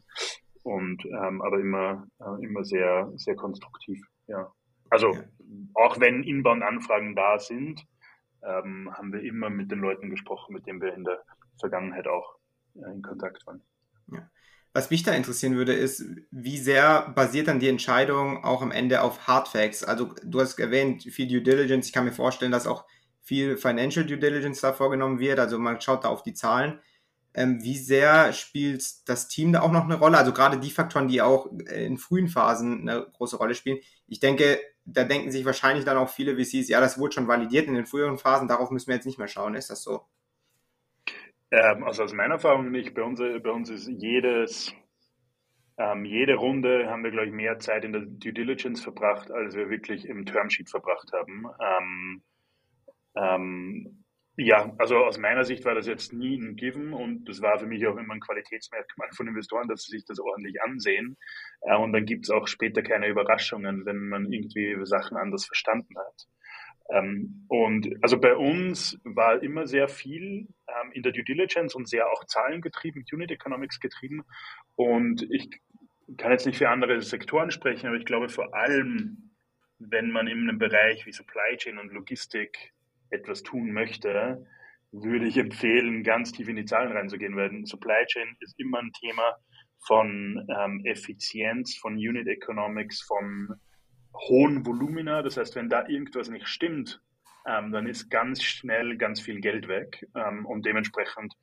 Und 0.64 1.04
ähm, 1.06 1.42
aber 1.42 1.60
immer, 1.60 2.06
äh, 2.20 2.44
immer 2.44 2.64
sehr, 2.64 3.10
sehr 3.16 3.36
konstruktiv, 3.36 4.00
ja. 4.26 4.50
Also 4.90 5.16
auch 5.74 6.00
wenn 6.00 6.22
Inbound-Anfragen 6.22 7.14
da 7.14 7.38
sind, 7.38 7.84
ähm, 8.42 8.90
haben 8.92 9.12
wir 9.12 9.22
immer 9.22 9.48
mit 9.48 9.70
den 9.70 9.78
Leuten 9.78 10.10
gesprochen, 10.10 10.54
mit 10.54 10.66
denen 10.66 10.80
wir 10.80 10.92
in 10.94 11.04
der 11.04 11.22
Vergangenheit 11.58 12.06
auch 12.08 12.36
äh, 12.74 12.90
in 12.92 13.02
Kontakt 13.02 13.46
waren. 13.46 13.62
Ja. 14.10 14.30
Was 14.74 14.90
mich 14.90 15.02
da 15.02 15.12
interessieren 15.12 15.54
würde, 15.54 15.74
ist, 15.74 16.04
wie 16.30 16.56
sehr 16.56 17.10
basiert 17.14 17.48
dann 17.48 17.60
die 17.60 17.68
Entscheidung 17.68 18.42
auch 18.42 18.62
am 18.62 18.70
Ende 18.70 19.02
auf 19.02 19.26
Hard 19.26 19.48
Facts? 19.48 19.84
Also 19.84 20.14
du 20.24 20.40
hast 20.40 20.58
erwähnt, 20.58 21.02
viel 21.02 21.28
Due 21.28 21.42
Diligence. 21.42 21.86
Ich 21.86 21.92
kann 21.92 22.06
mir 22.06 22.12
vorstellen, 22.12 22.52
dass 22.52 22.66
auch 22.66 22.86
viel 23.20 23.58
Financial 23.58 24.06
Due 24.06 24.16
Diligence 24.16 24.62
da 24.62 24.72
vorgenommen 24.72 25.18
wird. 25.18 25.38
Also 25.38 25.58
man 25.58 25.80
schaut 25.80 26.04
da 26.04 26.08
auf 26.08 26.22
die 26.22 26.32
Zahlen. 26.32 26.80
Ähm, 27.34 27.62
wie 27.62 27.76
sehr 27.76 28.32
spielt 28.32 29.08
das 29.08 29.28
Team 29.28 29.52
da 29.52 29.60
auch 29.60 29.72
noch 29.72 29.84
eine 29.84 29.98
Rolle? 29.98 30.16
Also 30.16 30.32
gerade 30.32 30.58
die 30.58 30.70
Faktoren, 30.70 31.08
die 31.08 31.20
auch 31.20 31.46
in 31.46 31.98
frühen 31.98 32.28
Phasen 32.28 32.88
eine 32.88 33.06
große 33.12 33.36
Rolle 33.36 33.54
spielen. 33.54 33.78
Ich 34.06 34.20
denke, 34.20 34.58
da 34.84 35.04
denken 35.04 35.30
sich 35.30 35.44
wahrscheinlich 35.44 35.84
dann 35.84 35.96
auch 35.96 36.08
viele 36.08 36.36
VCs, 36.36 36.68
ja, 36.68 36.80
das 36.80 36.98
wurde 36.98 37.14
schon 37.14 37.28
validiert 37.28 37.68
in 37.68 37.74
den 37.74 37.86
früheren 37.86 38.18
Phasen, 38.18 38.48
darauf 38.48 38.70
müssen 38.70 38.88
wir 38.88 38.96
jetzt 38.96 39.06
nicht 39.06 39.18
mehr 39.18 39.28
schauen. 39.28 39.54
Ist 39.54 39.70
das 39.70 39.82
so? 39.82 40.02
Ähm, 41.52 41.84
also 41.84 42.02
aus 42.04 42.14
meiner 42.14 42.34
Erfahrung 42.34 42.70
nicht. 42.70 42.94
Bei 42.94 43.02
uns, 43.02 43.20
bei 43.20 43.50
uns 43.50 43.68
ist 43.68 43.86
jedes, 43.86 44.74
ähm, 45.76 46.04
jede 46.06 46.34
Runde 46.34 46.88
haben 46.88 47.04
wir, 47.04 47.10
glaube 47.10 47.26
ich, 47.26 47.32
mehr 47.32 47.58
Zeit 47.58 47.84
in 47.84 47.92
der 47.92 48.02
Due 48.02 48.32
Diligence 48.32 48.82
verbracht, 48.82 49.30
als 49.30 49.54
wir 49.54 49.68
wirklich 49.68 50.08
im 50.08 50.24
Termsheet 50.24 50.70
verbracht 50.70 51.12
haben. 51.12 51.46
Ähm, 51.60 52.22
ähm, 53.16 54.04
ja, 54.38 54.72
also 54.78 54.96
aus 54.96 55.18
meiner 55.18 55.44
Sicht 55.44 55.66
war 55.66 55.74
das 55.74 55.86
jetzt 55.86 56.14
nie 56.14 56.38
ein 56.38 56.56
Given 56.56 56.94
und 56.94 57.28
das 57.28 57.42
war 57.42 57.58
für 57.58 57.66
mich 57.66 57.86
auch 57.86 57.98
immer 57.98 58.14
ein 58.14 58.20
Qualitätsmerkmal 58.20 59.10
von 59.14 59.28
Investoren, 59.28 59.68
dass 59.68 59.82
sie 59.82 59.98
sich 59.98 60.06
das 60.06 60.20
ordentlich 60.20 60.62
ansehen. 60.62 61.18
Äh, 61.60 61.76
und 61.76 61.92
dann 61.92 62.06
gibt 62.06 62.24
es 62.24 62.30
auch 62.30 62.48
später 62.48 62.82
keine 62.82 63.08
Überraschungen, 63.08 63.84
wenn 63.84 64.08
man 64.08 64.32
irgendwie 64.32 64.74
Sachen 64.84 65.18
anders 65.18 65.44
verstanden 65.44 65.98
hat. 65.98 66.26
Ähm, 66.90 67.46
und 67.48 67.88
also 68.02 68.18
bei 68.18 68.36
uns 68.36 68.98
war 69.04 69.42
immer 69.42 69.66
sehr 69.66 69.88
viel 69.88 70.48
ähm, 70.68 70.92
in 70.92 71.02
der 71.02 71.12
Due 71.12 71.24
Diligence 71.24 71.74
und 71.74 71.88
sehr 71.88 72.10
auch 72.10 72.24
zahlengetrieben, 72.24 73.04
Unit 73.12 73.30
Economics 73.30 73.80
getrieben. 73.80 74.24
Und 74.74 75.26
ich 75.30 75.48
kann 76.16 76.32
jetzt 76.32 76.46
nicht 76.46 76.58
für 76.58 76.68
andere 76.68 77.00
Sektoren 77.00 77.50
sprechen, 77.50 77.86
aber 77.86 77.96
ich 77.96 78.04
glaube 78.04 78.28
vor 78.28 78.54
allem, 78.54 79.30
wenn 79.78 80.10
man 80.10 80.26
in 80.26 80.48
einem 80.48 80.58
Bereich 80.58 81.06
wie 81.06 81.12
Supply 81.12 81.56
Chain 81.56 81.78
und 81.78 81.92
Logistik 81.92 82.72
etwas 83.10 83.42
tun 83.42 83.72
möchte, 83.72 84.46
würde 84.92 85.26
ich 85.26 85.38
empfehlen, 85.38 86.02
ganz 86.02 86.32
tief 86.32 86.48
in 86.48 86.56
die 86.56 86.64
Zahlen 86.64 86.92
reinzugehen, 86.92 87.36
weil 87.36 87.64
Supply 87.64 88.04
Chain 88.06 88.36
ist 88.40 88.58
immer 88.58 88.78
ein 88.78 88.92
Thema 88.92 89.36
von 89.86 90.46
ähm, 90.48 90.82
Effizienz, 90.84 91.76
von 91.76 91.94
Unit 91.94 92.28
Economics, 92.28 93.02
von 93.02 93.54
hohen 94.14 94.64
Volumina. 94.66 95.22
Das 95.22 95.36
heißt, 95.36 95.56
wenn 95.56 95.68
da 95.68 95.86
irgendwas 95.88 96.28
nicht 96.28 96.48
stimmt, 96.48 97.00
ähm, 97.46 97.72
dann 97.72 97.86
ist 97.86 98.10
ganz 98.10 98.42
schnell 98.42 98.96
ganz 98.96 99.20
viel 99.20 99.40
Geld 99.40 99.68
weg. 99.68 100.06
Ähm, 100.14 100.46
und 100.46 100.64
dementsprechend 100.64 101.34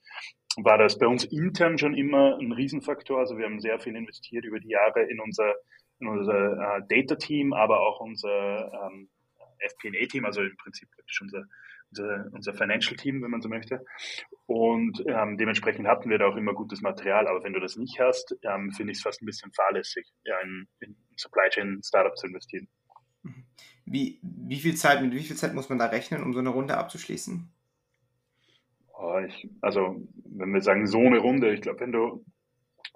war 0.57 0.77
das 0.77 0.97
bei 0.97 1.07
uns 1.07 1.25
intern 1.25 1.77
schon 1.77 1.95
immer 1.95 2.37
ein 2.37 2.51
Riesenfaktor. 2.51 3.19
Also 3.19 3.37
wir 3.37 3.45
haben 3.45 3.59
sehr 3.59 3.79
viel 3.79 3.95
investiert 3.95 4.45
über 4.45 4.59
die 4.59 4.69
Jahre 4.69 5.03
in 5.03 5.19
unser, 5.19 5.55
in 5.99 6.07
unser 6.07 6.77
äh, 6.77 6.81
Data-Team, 6.87 7.53
aber 7.53 7.81
auch 7.81 7.99
unser 7.99 8.71
ähm, 8.73 9.09
FP&A-Team, 9.59 10.25
also 10.25 10.41
im 10.41 10.55
Prinzip 10.57 10.89
praktisch 10.91 11.21
unser, 11.21 11.43
unser, 11.89 12.25
unser 12.31 12.53
Financial-Team, 12.53 13.21
wenn 13.21 13.31
man 13.31 13.41
so 13.41 13.49
möchte. 13.49 13.83
Und 14.49 15.03
ähm, 15.05 15.37
dementsprechend 15.37 15.87
hatten 15.87 16.09
wir 16.09 16.17
da 16.17 16.25
auch 16.25 16.35
immer 16.35 16.55
gutes 16.55 16.81
Material. 16.81 17.27
Aber 17.27 17.43
wenn 17.43 17.53
du 17.53 17.59
das 17.59 17.75
nicht 17.75 17.99
hast, 17.99 18.35
ähm, 18.41 18.71
finde 18.71 18.91
ich 18.91 18.97
es 18.97 19.03
fast 19.03 19.21
ein 19.21 19.27
bisschen 19.27 19.51
fahrlässig, 19.51 20.11
ja, 20.23 20.39
in, 20.39 20.67
in 20.79 20.95
Supply 21.17 21.49
Chain 21.51 21.79
Startup 21.83 22.17
zu 22.17 22.25
investieren. 22.25 22.67
Mhm. 23.21 23.45
Wie, 23.85 24.19
wie 24.23 24.59
viel 24.59 24.75
Zeit, 24.75 25.03
mit 25.03 25.13
wie 25.13 25.19
viel 25.19 25.35
Zeit 25.35 25.53
muss 25.53 25.69
man 25.69 25.77
da 25.77 25.85
rechnen, 25.85 26.23
um 26.23 26.33
so 26.33 26.39
eine 26.39 26.49
Runde 26.49 26.75
abzuschließen? 26.75 27.47
Oh, 28.97 29.19
ich, 29.19 29.47
also, 29.61 30.03
wenn 30.25 30.51
wir 30.51 30.61
sagen, 30.61 30.87
so 30.87 30.97
eine 30.97 31.19
Runde, 31.19 31.53
ich 31.53 31.61
glaube, 31.61 31.81
wenn 31.81 31.91
du, 31.91 32.25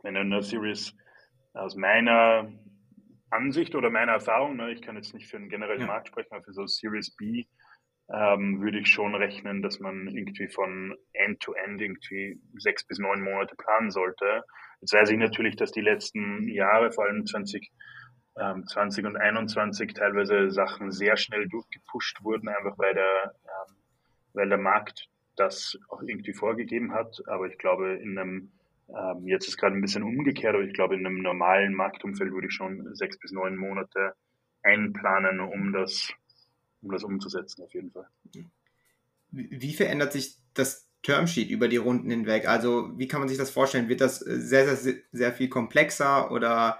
wenn 0.02 0.16
du 0.16 0.22
eine 0.22 0.42
Series 0.42 0.96
aus 1.54 1.76
meiner 1.76 2.52
Ansicht 3.30 3.76
oder 3.76 3.92
meiner 3.92 4.14
Erfahrung, 4.14 4.56
ne, 4.56 4.72
ich 4.72 4.82
kann 4.82 4.96
jetzt 4.96 5.14
nicht 5.14 5.28
für 5.28 5.38
einen 5.38 5.50
generellen 5.50 5.82
ja. 5.82 5.86
Markt 5.88 6.08
sprechen, 6.08 6.34
aber 6.34 6.42
für 6.42 6.54
so 6.54 6.66
Series 6.66 7.16
B 7.16 7.46
ähm, 8.12 8.62
würde 8.62 8.80
ich 8.80 8.88
schon 8.88 9.16
rechnen, 9.16 9.62
dass 9.62 9.80
man 9.80 10.08
irgendwie 10.08 10.48
von 10.48 10.96
End-to-End 11.14 11.80
-End 11.80 11.82
irgendwie 11.82 12.40
sechs 12.58 12.84
bis 12.84 13.00
neun 13.00 13.22
Monate 13.22 13.56
planen 13.56 13.92
sollte. 13.92 14.44
Jetzt 14.82 14.94
weiß 14.94 15.10
ich 15.10 15.18
natürlich, 15.18 15.56
dass 15.56 15.72
die 15.72 15.82
letzten 15.82 16.48
Jahre, 16.50 16.92
vor 16.92 17.06
allem 17.06 17.26
20, 17.26 17.72
ähm, 18.38 18.66
20 18.68 19.06
und 19.06 19.16
21, 19.16 19.94
teilweise 19.94 20.52
Sachen 20.52 20.92
sehr 20.92 21.16
schnell 21.18 21.48
durchgepusht 21.48 22.24
wurden, 22.24 22.50
einfach 22.50 22.78
weil 22.78 22.94
der, 22.94 23.36
ähm, 23.46 23.76
weil 24.34 24.50
der 24.50 24.58
Markt 24.58 25.10
das 25.36 25.78
auch 25.90 26.02
irgendwie 26.02 26.34
vorgegeben 26.34 26.94
hat. 26.94 27.22
Aber 27.28 27.48
ich 27.48 27.58
glaube, 27.58 27.94
in 27.94 28.18
einem, 28.18 28.52
ähm, 28.90 29.28
jetzt 29.28 29.48
ist 29.48 29.58
gerade 29.58 29.76
ein 29.76 29.82
bisschen 29.82 30.04
umgekehrt, 30.04 30.56
aber 30.56 30.64
ich 30.64 30.74
glaube, 30.74 30.96
in 30.96 31.06
einem 31.06 31.22
normalen 31.22 31.74
Marktumfeld 31.74 32.32
würde 32.32 32.48
ich 32.48 32.54
schon 32.54 32.94
sechs 32.96 33.18
bis 33.18 33.32
neun 33.32 33.56
Monate 33.56 34.14
einplanen, 34.64 35.40
um 35.40 35.74
das, 35.74 36.14
um 36.84 36.92
das 36.92 37.04
umzusetzen, 37.04 37.64
auf 37.64 37.74
jeden 37.74 37.92
Fall. 37.92 38.08
Wie 39.32 39.74
verändert 39.74 40.14
sich 40.14 40.38
das 40.54 40.88
Termsheet 41.02 41.50
über 41.50 41.68
die 41.68 41.78
Runden 41.78 42.10
hinweg? 42.10 42.48
Also, 42.48 42.98
wie 42.98 43.08
kann 43.08 43.20
man 43.20 43.30
sich 43.30 43.38
das 43.38 43.50
vorstellen? 43.50 43.90
Wird 43.90 44.02
das 44.02 44.20
sehr, 44.20 44.76
sehr, 44.76 44.96
sehr 45.12 45.34
viel 45.34 45.50
komplexer 45.50 46.32
oder 46.32 46.78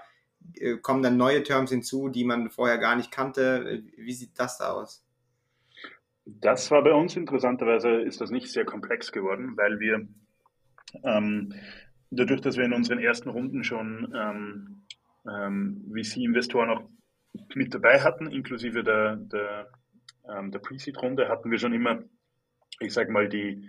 äh, 0.54 0.76
kommen 0.76 1.02
dann 1.02 1.16
neue 1.16 1.42
Terms 1.42 1.70
hinzu, 1.70 2.08
die 2.08 2.24
man 2.24 2.50
vorher 2.50 2.78
gar 2.78 2.96
nicht 2.96 3.10
kannte? 3.10 3.82
Wie 3.96 4.12
sieht 4.12 4.38
das 4.38 4.58
da 4.58 4.72
aus? 4.72 5.04
Das 6.24 6.70
war 6.70 6.82
bei 6.82 6.92
uns 6.92 7.16
interessanterweise, 7.16 8.00
ist 8.00 8.20
das 8.20 8.30
nicht 8.30 8.50
sehr 8.50 8.64
komplex 8.64 9.12
geworden, 9.12 9.56
weil 9.56 9.78
wir 9.78 10.08
ähm, 11.02 11.52
dadurch, 12.10 12.40
dass 12.40 12.56
wir 12.56 12.64
in 12.64 12.72
unseren 12.72 12.98
ersten 12.98 13.28
Runden 13.28 13.62
schon 13.62 14.12
ähm, 14.16 14.84
ähm, 15.28 15.92
VC-Investoren 15.92 16.70
auch 16.70 16.82
mit 17.54 17.74
dabei 17.74 18.00
hatten, 18.00 18.26
inklusive 18.26 18.82
der, 18.82 19.16
der, 19.16 19.70
ähm, 20.28 20.50
der 20.50 20.58
Pre-Seed-Runde, 20.58 21.28
hatten 21.28 21.50
wir 21.50 21.58
schon 21.58 21.74
immer, 21.74 22.02
ich 22.80 22.92
sag 22.92 23.08
mal, 23.08 23.28
die 23.28 23.68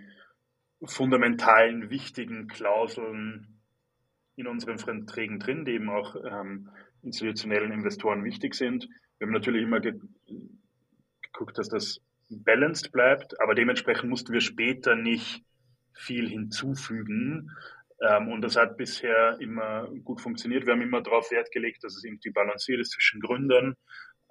fundamentalen, 0.84 1.90
wichtigen 1.90 2.48
Klauseln 2.48 3.60
in 4.36 4.46
unseren 4.46 4.78
Verträgen 4.78 5.38
drin, 5.38 5.64
die 5.64 5.72
eben 5.72 5.88
auch 5.88 6.14
ähm, 6.16 6.68
institutionellen 7.02 7.72
Investoren 7.72 8.24
wichtig 8.24 8.54
sind. 8.54 8.88
Wir 9.18 9.26
haben 9.26 9.32
natürlich 9.32 9.62
immer 9.62 9.80
ge 9.80 9.94
geguckt, 11.22 11.58
dass 11.58 11.68
das 11.68 12.00
balanced 12.30 12.92
bleibt, 12.92 13.38
aber 13.40 13.54
dementsprechend 13.54 14.08
mussten 14.08 14.32
wir 14.32 14.40
später 14.40 14.96
nicht 14.96 15.44
viel 15.92 16.28
hinzufügen. 16.28 17.50
Ähm, 18.00 18.28
und 18.28 18.42
das 18.42 18.56
hat 18.56 18.76
bisher 18.76 19.38
immer 19.40 19.88
gut 20.04 20.20
funktioniert. 20.20 20.66
Wir 20.66 20.74
haben 20.74 20.82
immer 20.82 21.02
darauf 21.02 21.30
Wert 21.30 21.50
gelegt, 21.52 21.84
dass 21.84 21.94
es 21.94 22.04
irgendwie 22.04 22.30
balanciert 22.30 22.80
ist 22.80 22.92
zwischen 22.92 23.20
Gründern 23.20 23.76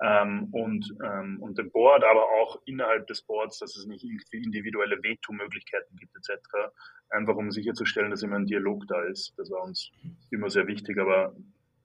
ähm, 0.01 0.49
und, 0.51 0.93
ähm, 1.03 1.41
und 1.41 1.58
dem 1.58 1.71
Board, 1.71 2.03
aber 2.03 2.23
auch 2.23 2.62
innerhalb 2.65 3.08
des 3.08 3.21
Boards, 3.23 3.60
dass 3.60 3.75
es 3.75 3.86
nicht 3.86 4.03
irgendwie 4.03 4.43
individuelle 4.43 5.01
Veto-Möglichkeiten 5.01 5.95
gibt 5.95 6.15
etc. 6.15 6.39
Einfach 7.10 7.36
um 7.36 7.51
sicherzustellen, 7.51 8.12
dass 8.12 8.23
immer 8.23 8.38
ein 8.38 8.45
Dialog 8.45 8.86
da 8.88 9.01
ist. 9.03 9.34
Das 9.38 9.49
war 9.49 9.63
uns 9.63 9.91
immer 10.31 10.49
sehr 10.49 10.67
wichtig, 10.67 10.97
aber 10.97 11.36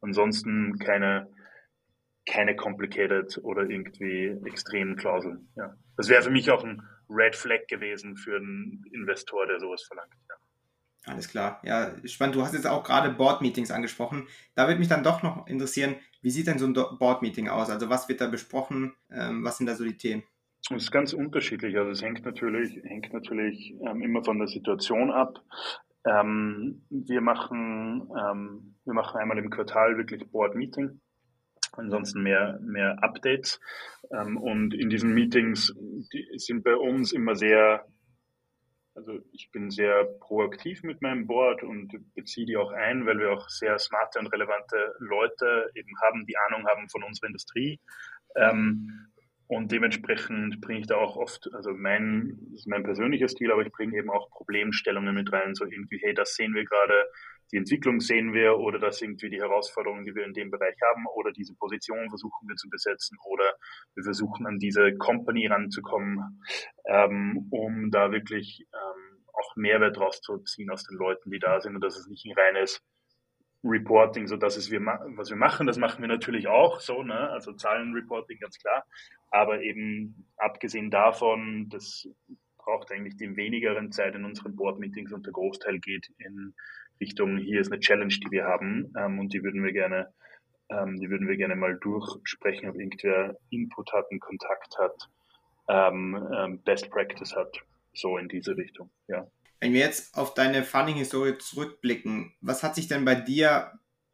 ansonsten 0.00 0.78
keine 0.78 1.28
keine 2.26 2.54
complicated 2.54 3.38
oder 3.42 3.62
irgendwie 3.62 4.38
extremen 4.44 4.96
Klauseln. 4.96 5.48
Ja. 5.56 5.74
Das 5.96 6.08
wäre 6.08 6.22
für 6.22 6.30
mich 6.30 6.50
auch 6.50 6.64
ein 6.64 6.82
Red 7.08 7.34
Flag 7.34 7.66
gewesen 7.68 8.16
für 8.16 8.36
einen 8.36 8.84
Investor, 8.92 9.46
der 9.46 9.58
sowas 9.58 9.82
verlangt. 9.82 10.14
Alles 11.06 11.28
klar. 11.28 11.60
Ja, 11.64 11.92
spannend. 12.04 12.36
Du 12.36 12.42
hast 12.42 12.52
jetzt 12.52 12.66
auch 12.66 12.84
gerade 12.84 13.10
Board-Meetings 13.10 13.70
angesprochen. 13.70 14.28
Da 14.54 14.66
würde 14.66 14.78
mich 14.78 14.88
dann 14.88 15.02
doch 15.02 15.22
noch 15.22 15.46
interessieren, 15.46 15.96
wie 16.20 16.30
sieht 16.30 16.46
denn 16.46 16.58
so 16.58 16.66
ein 16.66 16.74
Board-Meeting 16.74 17.48
aus? 17.48 17.70
Also 17.70 17.88
was 17.88 18.08
wird 18.08 18.20
da 18.20 18.26
besprochen? 18.26 18.94
Ähm, 19.10 19.42
was 19.42 19.56
sind 19.56 19.66
da 19.66 19.74
so 19.74 19.84
die 19.84 19.96
Themen? 19.96 20.22
Es 20.70 20.84
ist 20.84 20.92
ganz 20.92 21.14
unterschiedlich. 21.14 21.76
Also 21.78 21.90
es 21.90 22.02
hängt 22.02 22.24
natürlich, 22.24 22.76
hängt 22.84 23.12
natürlich 23.12 23.74
ähm, 23.86 24.02
immer 24.02 24.22
von 24.22 24.38
der 24.38 24.48
Situation 24.48 25.10
ab. 25.10 25.42
Ähm, 26.04 26.82
wir 26.90 27.22
machen, 27.22 28.08
ähm, 28.18 28.74
wir 28.84 28.94
machen 28.94 29.18
einmal 29.18 29.38
im 29.38 29.50
Quartal 29.50 29.96
wirklich 29.96 30.26
Board-Meeting 30.30 31.00
ansonsten 31.72 32.22
mehr, 32.22 32.58
mehr 32.62 33.02
Updates. 33.02 33.60
Ähm, 34.10 34.36
und 34.36 34.74
in 34.74 34.90
diesen 34.90 35.12
Meetings 35.14 35.74
sind 36.36 36.64
bei 36.64 36.76
uns 36.76 37.12
immer 37.12 37.34
sehr, 37.36 37.86
also 39.00 39.18
ich 39.32 39.50
bin 39.50 39.70
sehr 39.70 40.04
proaktiv 40.20 40.82
mit 40.82 41.00
meinem 41.00 41.26
Board 41.26 41.62
und 41.62 41.92
beziehe 42.14 42.46
die 42.46 42.56
auch 42.56 42.70
ein, 42.70 43.06
weil 43.06 43.18
wir 43.18 43.32
auch 43.32 43.48
sehr 43.48 43.78
smarte 43.78 44.18
und 44.18 44.26
relevante 44.26 44.94
Leute 44.98 45.70
eben 45.74 45.92
haben, 46.02 46.26
die 46.26 46.36
Ahnung 46.36 46.66
haben 46.66 46.88
von 46.90 47.02
unserer 47.02 47.28
Industrie. 47.28 47.80
Ähm, 48.36 49.06
und 49.46 49.72
dementsprechend 49.72 50.60
bringe 50.60 50.80
ich 50.80 50.86
da 50.86 50.96
auch 50.96 51.16
oft, 51.16 51.48
also 51.54 51.72
mein, 51.72 52.38
mein 52.66 52.84
persönlicher 52.84 53.28
Stil, 53.28 53.50
aber 53.50 53.62
ich 53.62 53.72
bringe 53.72 53.96
eben 53.96 54.10
auch 54.10 54.30
Problemstellungen 54.30 55.14
mit 55.14 55.32
rein, 55.32 55.54
so 55.54 55.64
irgendwie, 55.64 55.98
hey, 56.02 56.14
das 56.14 56.34
sehen 56.34 56.54
wir 56.54 56.64
gerade, 56.64 57.06
die 57.52 57.56
Entwicklung 57.56 58.00
sehen 58.00 58.32
wir 58.32 58.58
oder 58.58 58.78
das 58.78 59.02
irgendwie 59.02 59.30
die 59.30 59.40
Herausforderungen, 59.40 60.04
die 60.04 60.14
wir 60.14 60.24
in 60.24 60.34
dem 60.34 60.50
Bereich 60.50 60.76
haben 60.82 61.06
oder 61.14 61.32
diese 61.32 61.54
Position 61.54 62.08
versuchen 62.08 62.48
wir 62.48 62.56
zu 62.56 62.68
besetzen 62.68 63.18
oder 63.24 63.54
wir 63.94 64.04
versuchen 64.04 64.46
an 64.46 64.58
diese 64.58 64.96
Company 64.96 65.46
ranzukommen, 65.46 66.42
ähm, 66.86 67.48
um 67.50 67.90
da 67.90 68.12
wirklich 68.12 68.66
ähm, 68.72 69.24
auch 69.32 69.56
Mehrwert 69.56 69.98
rauszuziehen 69.98 70.70
aus 70.70 70.84
den 70.84 70.98
Leuten, 70.98 71.30
die 71.30 71.38
da 71.38 71.60
sind 71.60 71.74
und 71.74 71.82
dass 71.82 71.98
es 71.98 72.06
nicht 72.06 72.24
ein 72.26 72.38
reines 72.38 72.82
Reporting, 73.62 74.26
so 74.26 74.36
dass 74.36 74.56
es 74.56 74.70
wir 74.70 74.80
was 74.80 75.28
wir 75.28 75.36
machen, 75.36 75.66
das 75.66 75.76
machen 75.76 76.00
wir 76.00 76.08
natürlich 76.08 76.48
auch 76.48 76.80
so, 76.80 77.02
ne? 77.02 77.30
Also 77.30 77.52
Zahlenreporting 77.52 78.38
ganz 78.38 78.58
klar, 78.58 78.84
aber 79.30 79.60
eben 79.60 80.26
abgesehen 80.36 80.90
davon, 80.90 81.68
das 81.68 82.08
braucht 82.56 82.90
eigentlich 82.90 83.16
die 83.16 83.36
wenigeren 83.36 83.92
Zeit 83.92 84.14
in 84.14 84.24
unseren 84.24 84.56
Board 84.56 84.78
Meetings 84.78 85.12
und 85.12 85.26
der 85.26 85.32
Großteil 85.32 85.78
geht 85.78 86.10
in 86.18 86.54
Richtung, 87.00 87.38
hier 87.38 87.60
ist 87.60 87.72
eine 87.72 87.80
Challenge, 87.80 88.12
die 88.12 88.30
wir 88.30 88.44
haben 88.44 88.92
ähm, 88.98 89.18
und 89.18 89.32
die 89.32 89.42
würden 89.42 89.64
wir 89.64 89.72
gerne, 89.72 90.12
ähm, 90.68 91.00
die 91.00 91.08
würden 91.10 91.28
wir 91.28 91.36
gerne 91.36 91.56
mal 91.56 91.78
durchsprechen, 91.78 92.68
ob 92.68 92.76
irgendwer 92.76 93.36
Input 93.50 93.92
hat, 93.92 94.06
einen 94.10 94.20
Kontakt 94.20 94.78
hat, 94.78 95.08
ähm, 95.68 96.28
ähm 96.36 96.62
Best 96.62 96.90
Practice 96.90 97.34
hat, 97.34 97.56
so 97.94 98.18
in 98.18 98.28
diese 98.28 98.56
Richtung, 98.56 98.90
ja. 99.08 99.26
Wenn 99.60 99.74
wir 99.74 99.80
jetzt 99.80 100.16
auf 100.16 100.32
deine 100.32 100.64
Funding-Historie 100.64 101.36
zurückblicken, 101.36 102.32
was 102.40 102.62
hat 102.62 102.74
sich 102.74 102.88
denn 102.88 103.04
bei 103.04 103.14
dir 103.14 103.72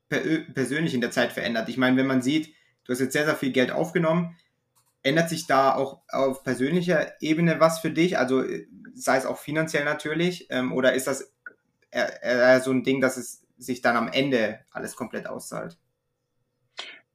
persönlich 0.09 0.93
in 0.93 1.01
der 1.01 1.13
Zeit 1.13 1.33
verändert? 1.33 1.69
Ich 1.69 1.77
meine, 1.77 1.97
wenn 1.97 2.07
man 2.07 2.21
sieht, 2.21 2.53
du 2.85 2.93
hast 2.93 3.01
jetzt 3.01 3.13
sehr, 3.13 3.27
sehr 3.27 3.37
viel 3.37 3.53
Geld 3.53 3.71
aufgenommen, 3.71 4.37
ändert 5.05 5.29
sich 5.29 5.47
da 5.47 5.75
auch 5.75 6.03
auf 6.09 6.43
persönlicher 6.43 7.13
Ebene 7.23 7.61
was 7.61 7.79
für 7.79 7.91
dich? 7.91 8.19
Also 8.19 8.43
sei 8.95 9.17
es 9.17 9.27
auch 9.27 9.39
finanziell 9.39 9.85
natürlich, 9.85 10.49
ähm, 10.51 10.73
oder 10.73 10.95
ist 10.95 11.07
das 11.07 11.36
eher, 11.97 12.61
so 12.61 12.71
ein 12.71 12.83
Ding, 12.83 13.01
dass 13.01 13.17
es 13.17 13.47
sich 13.57 13.81
dann 13.81 13.97
am 13.97 14.09
Ende 14.09 14.61
alles 14.71 14.97
komplett 14.97 15.27
auszahlt. 15.27 15.79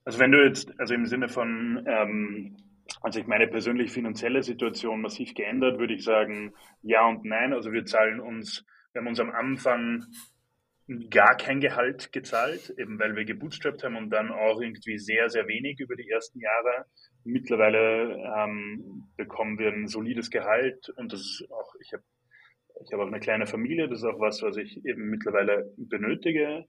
Also 0.03 0.19
wenn 0.19 0.31
du 0.31 0.43
jetzt, 0.43 0.79
also 0.79 0.93
im 0.93 1.05
Sinne 1.05 1.29
von, 1.29 1.85
ähm, 1.87 2.57
also 3.01 3.19
ich 3.19 3.27
meine 3.27 3.47
persönlich 3.47 3.91
finanzielle 3.91 4.41
Situation 4.41 5.01
massiv 5.01 5.33
geändert, 5.35 5.79
würde 5.79 5.93
ich 5.93 6.03
sagen, 6.03 6.53
ja 6.81 7.07
und 7.07 7.23
nein. 7.23 7.53
Also 7.53 7.71
wir 7.71 7.85
zahlen 7.85 8.19
uns, 8.19 8.65
wir 8.93 9.01
haben 9.01 9.07
uns 9.07 9.19
am 9.19 9.29
Anfang 9.29 10.05
gar 11.09 11.37
kein 11.37 11.61
Gehalt 11.61 12.11
gezahlt, 12.11 12.73
eben 12.77 12.99
weil 12.99 13.15
wir 13.15 13.23
gebootstrapped 13.23 13.83
haben 13.83 13.95
und 13.95 14.09
dann 14.09 14.31
auch 14.31 14.59
irgendwie 14.59 14.97
sehr, 14.97 15.29
sehr 15.29 15.47
wenig 15.47 15.79
über 15.79 15.95
die 15.95 16.09
ersten 16.09 16.39
Jahre. 16.39 16.85
Mittlerweile 17.23 18.17
ähm, 18.37 19.07
bekommen 19.15 19.57
wir 19.57 19.71
ein 19.71 19.87
solides 19.87 20.29
Gehalt 20.31 20.89
und 20.97 21.13
das 21.13 21.21
ist 21.21 21.45
auch, 21.51 21.75
ich 21.79 21.93
habe 21.93 22.03
ich 22.83 22.93
habe 22.93 23.03
auch 23.03 23.07
eine 23.07 23.19
kleine 23.19 23.47
Familie, 23.47 23.87
das 23.87 23.99
ist 23.99 24.05
auch 24.05 24.19
was, 24.19 24.41
was 24.41 24.57
ich 24.57 24.85
eben 24.85 25.09
mittlerweile 25.09 25.73
benötige. 25.77 26.65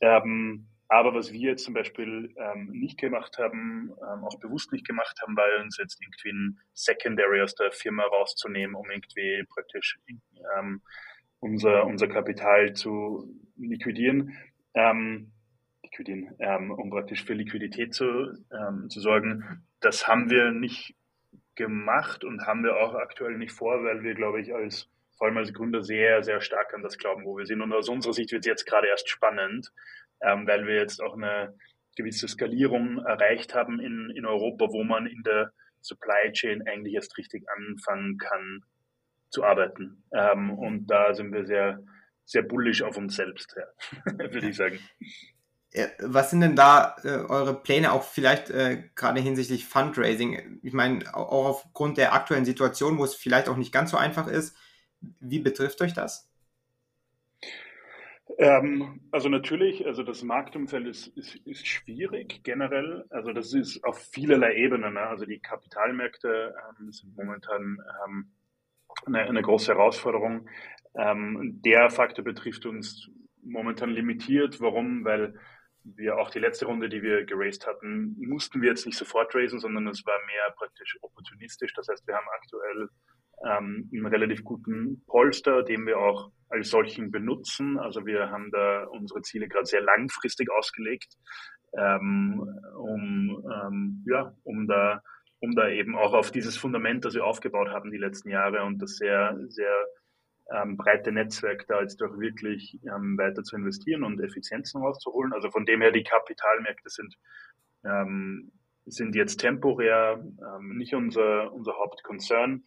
Ähm, 0.00 0.68
aber 0.88 1.14
was 1.14 1.32
wir 1.32 1.50
jetzt 1.50 1.64
zum 1.64 1.74
Beispiel 1.74 2.34
ähm, 2.38 2.70
nicht 2.72 2.98
gemacht 2.98 3.36
haben, 3.38 3.90
ähm, 3.90 4.24
auch 4.24 4.40
bewusst 4.40 4.72
nicht 4.72 4.86
gemacht 4.86 5.20
haben, 5.20 5.36
war 5.36 5.44
uns 5.62 5.76
jetzt 5.76 6.00
irgendwie 6.02 6.30
ein 6.30 6.60
Secondary 6.72 7.42
aus 7.42 7.54
der 7.54 7.72
Firma 7.72 8.04
rauszunehmen, 8.04 8.74
um 8.74 8.88
irgendwie 8.90 9.44
praktisch 9.52 9.98
ähm, 10.56 10.80
unser, 11.40 11.84
unser 11.84 12.08
Kapital 12.08 12.72
zu 12.72 13.28
liquidieren, 13.56 14.32
ähm, 14.72 15.32
liquidieren 15.82 16.34
ähm, 16.38 16.70
um 16.70 16.88
praktisch 16.88 17.22
für 17.22 17.34
Liquidität 17.34 17.92
zu, 17.92 18.32
ähm, 18.50 18.88
zu 18.88 19.00
sorgen. 19.00 19.66
Das 19.80 20.08
haben 20.08 20.30
wir 20.30 20.52
nicht 20.52 20.96
gemacht 21.54 22.24
und 22.24 22.46
haben 22.46 22.64
wir 22.64 22.76
auch 22.76 22.94
aktuell 22.94 23.36
nicht 23.36 23.52
vor, 23.52 23.84
weil 23.84 24.02
wir, 24.02 24.14
glaube 24.14 24.40
ich, 24.40 24.54
als 24.54 24.88
vor 25.18 25.26
allem 25.26 25.36
als 25.36 25.52
Gründer 25.52 25.82
sehr, 25.82 26.22
sehr 26.22 26.40
stark 26.40 26.72
an 26.72 26.82
das 26.82 26.96
glauben, 26.96 27.24
wo 27.24 27.36
wir 27.36 27.44
sind. 27.44 27.60
Und 27.60 27.72
aus 27.72 27.88
unserer 27.88 28.14
Sicht 28.14 28.30
wird 28.30 28.44
es 28.44 28.48
jetzt 28.48 28.66
gerade 28.66 28.86
erst 28.86 29.08
spannend, 29.08 29.72
ähm, 30.22 30.46
weil 30.46 30.66
wir 30.66 30.76
jetzt 30.76 31.02
auch 31.02 31.14
eine 31.14 31.54
gewisse 31.96 32.28
Skalierung 32.28 33.04
erreicht 33.04 33.54
haben 33.54 33.80
in, 33.80 34.10
in 34.14 34.24
Europa, 34.24 34.68
wo 34.70 34.84
man 34.84 35.06
in 35.06 35.22
der 35.24 35.52
Supply 35.80 36.32
Chain 36.32 36.62
eigentlich 36.66 36.94
erst 36.94 37.18
richtig 37.18 37.44
anfangen 37.50 38.16
kann 38.18 38.64
zu 39.30 39.44
arbeiten. 39.44 40.04
Ähm, 40.12 40.56
und 40.56 40.86
da 40.86 41.12
sind 41.14 41.32
wir 41.32 41.44
sehr, 41.44 41.82
sehr 42.24 42.42
bullisch 42.42 42.82
auf 42.82 42.96
uns 42.96 43.16
selbst, 43.16 43.56
ja, 43.56 44.12
würde 44.32 44.48
ich 44.48 44.56
sagen. 44.56 44.78
Was 46.00 46.30
sind 46.30 46.40
denn 46.40 46.56
da 46.56 46.96
äh, 47.02 47.08
eure 47.08 47.60
Pläne, 47.60 47.92
auch 47.92 48.04
vielleicht 48.04 48.50
äh, 48.50 48.84
gerade 48.94 49.20
hinsichtlich 49.20 49.66
Fundraising? 49.66 50.60
Ich 50.62 50.72
meine, 50.72 51.14
auch 51.14 51.46
aufgrund 51.46 51.98
der 51.98 52.14
aktuellen 52.14 52.44
Situation, 52.44 52.98
wo 52.98 53.04
es 53.04 53.14
vielleicht 53.14 53.48
auch 53.48 53.56
nicht 53.56 53.72
ganz 53.72 53.90
so 53.90 53.96
einfach 53.96 54.28
ist, 54.28 54.56
wie 55.00 55.40
betrifft 55.40 55.80
euch 55.80 55.94
das? 55.94 56.28
Ähm, 58.36 59.00
also 59.10 59.28
natürlich, 59.28 59.86
also 59.86 60.02
das 60.02 60.22
Marktumfeld 60.22 60.86
ist, 60.86 61.08
ist, 61.08 61.36
ist, 61.46 61.66
schwierig 61.66 62.42
generell. 62.44 63.04
Also 63.10 63.32
das 63.32 63.54
ist 63.54 63.82
auf 63.84 63.98
vielerlei 63.98 64.54
Ebenen. 64.54 64.94
Ne? 64.94 65.00
Also 65.00 65.24
die 65.24 65.40
Kapitalmärkte 65.40 66.54
ähm, 66.78 66.92
sind 66.92 67.16
momentan 67.16 67.78
ähm, 68.06 68.30
eine, 69.06 69.22
eine, 69.22 69.42
große 69.42 69.72
Herausforderung. 69.72 70.48
Ähm, 70.94 71.60
der 71.64 71.90
Faktor 71.90 72.24
betrifft 72.24 72.66
uns 72.66 73.10
momentan 73.42 73.90
limitiert. 73.90 74.60
Warum? 74.60 75.04
Weil 75.04 75.34
wir 75.82 76.18
auch 76.18 76.30
die 76.30 76.38
letzte 76.38 76.66
Runde, 76.66 76.88
die 76.88 77.02
wir 77.02 77.24
geraced 77.24 77.66
hatten, 77.66 78.14
mussten 78.18 78.60
wir 78.60 78.68
jetzt 78.68 78.84
nicht 78.84 78.98
sofort 78.98 79.34
raisen, 79.34 79.58
sondern 79.58 79.86
es 79.88 80.04
war 80.04 80.18
mehr 80.26 80.54
praktisch 80.56 80.98
opportunistisch. 81.00 81.72
Das 81.74 81.88
heißt, 81.88 82.06
wir 82.06 82.14
haben 82.14 82.26
aktuell 82.36 82.88
ähm, 83.44 83.90
einen 83.92 84.06
relativ 84.06 84.44
guten 84.44 85.04
Polster, 85.06 85.62
den 85.62 85.86
wir 85.86 85.98
auch 85.98 86.30
als 86.48 86.70
solchen 86.70 87.10
benutzen. 87.10 87.78
Also 87.78 88.06
wir 88.06 88.30
haben 88.30 88.50
da 88.50 88.84
unsere 88.84 89.22
Ziele 89.22 89.48
gerade 89.48 89.66
sehr 89.66 89.82
langfristig 89.82 90.50
ausgelegt, 90.50 91.14
ähm, 91.76 92.40
um, 92.76 93.44
ähm, 93.52 94.04
ja, 94.06 94.32
um 94.44 94.66
da 94.66 95.02
um 95.40 95.54
da 95.54 95.68
eben 95.68 95.96
auch 95.96 96.14
auf 96.14 96.30
dieses 96.30 96.56
Fundament, 96.56 97.04
das 97.04 97.14
wir 97.14 97.24
aufgebaut 97.24 97.68
haben 97.68 97.90
die 97.90 97.98
letzten 97.98 98.30
Jahre 98.30 98.64
und 98.64 98.82
das 98.82 98.96
sehr, 98.96 99.38
sehr 99.48 99.86
ähm, 100.50 100.76
breite 100.76 101.12
Netzwerk 101.12 101.66
da 101.68 101.80
jetzt 101.80 102.00
doch 102.00 102.18
wirklich 102.18 102.78
ähm, 102.84 103.16
weiter 103.18 103.42
zu 103.42 103.56
investieren 103.56 104.02
und 104.02 104.20
Effizienzen 104.20 104.82
rauszuholen. 104.82 105.32
Also 105.32 105.50
von 105.50 105.64
dem 105.64 105.80
her, 105.80 105.92
die 105.92 106.02
Kapitalmärkte 106.02 106.88
sind, 106.88 107.14
ähm, 107.84 108.50
sind 108.86 109.14
jetzt 109.14 109.36
temporär 109.36 110.18
ähm, 110.22 110.76
nicht 110.78 110.94
unser, 110.94 111.52
unser 111.52 111.74
Hauptkonzern. 111.74 112.64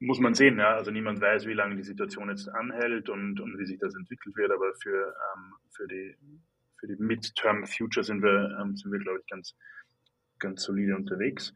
Muss 0.00 0.20
man 0.20 0.34
sehen, 0.34 0.58
ja. 0.58 0.74
Also 0.74 0.90
niemand 0.90 1.20
weiß, 1.20 1.46
wie 1.46 1.54
lange 1.54 1.76
die 1.76 1.82
Situation 1.82 2.28
jetzt 2.30 2.48
anhält 2.48 3.08
und, 3.08 3.40
und 3.40 3.58
wie 3.58 3.66
sich 3.66 3.78
das 3.78 3.94
entwickelt 3.94 4.36
wird, 4.36 4.52
aber 4.52 4.72
für, 4.80 5.06
ähm, 5.06 5.54
für 5.74 5.88
die, 5.88 6.16
für 6.78 6.86
die 6.86 7.02
Midterm 7.02 7.66
Future 7.66 8.04
sind 8.04 8.22
wir, 8.22 8.56
ähm, 8.60 8.76
sind 8.76 8.92
wir, 8.92 9.00
glaube 9.00 9.20
ich, 9.20 9.26
ganz, 9.26 9.56
ganz 10.38 10.62
solide 10.62 10.94
unterwegs. 10.94 11.52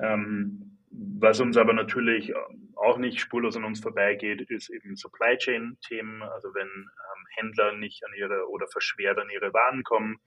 Ähm, 0.00 0.78
was 0.90 1.40
uns 1.40 1.56
aber 1.56 1.72
natürlich 1.72 2.34
auch 2.76 2.98
nicht 2.98 3.20
spurlos 3.20 3.56
an 3.56 3.64
uns 3.64 3.80
vorbeigeht, 3.80 4.42
ist 4.50 4.70
eben 4.70 4.96
Supply 4.96 5.36
Chain 5.38 5.78
Themen. 5.86 6.22
Also 6.22 6.54
wenn 6.54 6.68
ähm, 6.68 7.26
Händler 7.36 7.76
nicht 7.76 8.04
an 8.04 8.12
ihre 8.16 8.48
oder 8.50 8.66
verschwert 8.68 9.18
an 9.18 9.30
ihre 9.30 9.52
Waren 9.54 9.84
kommen 9.84 10.18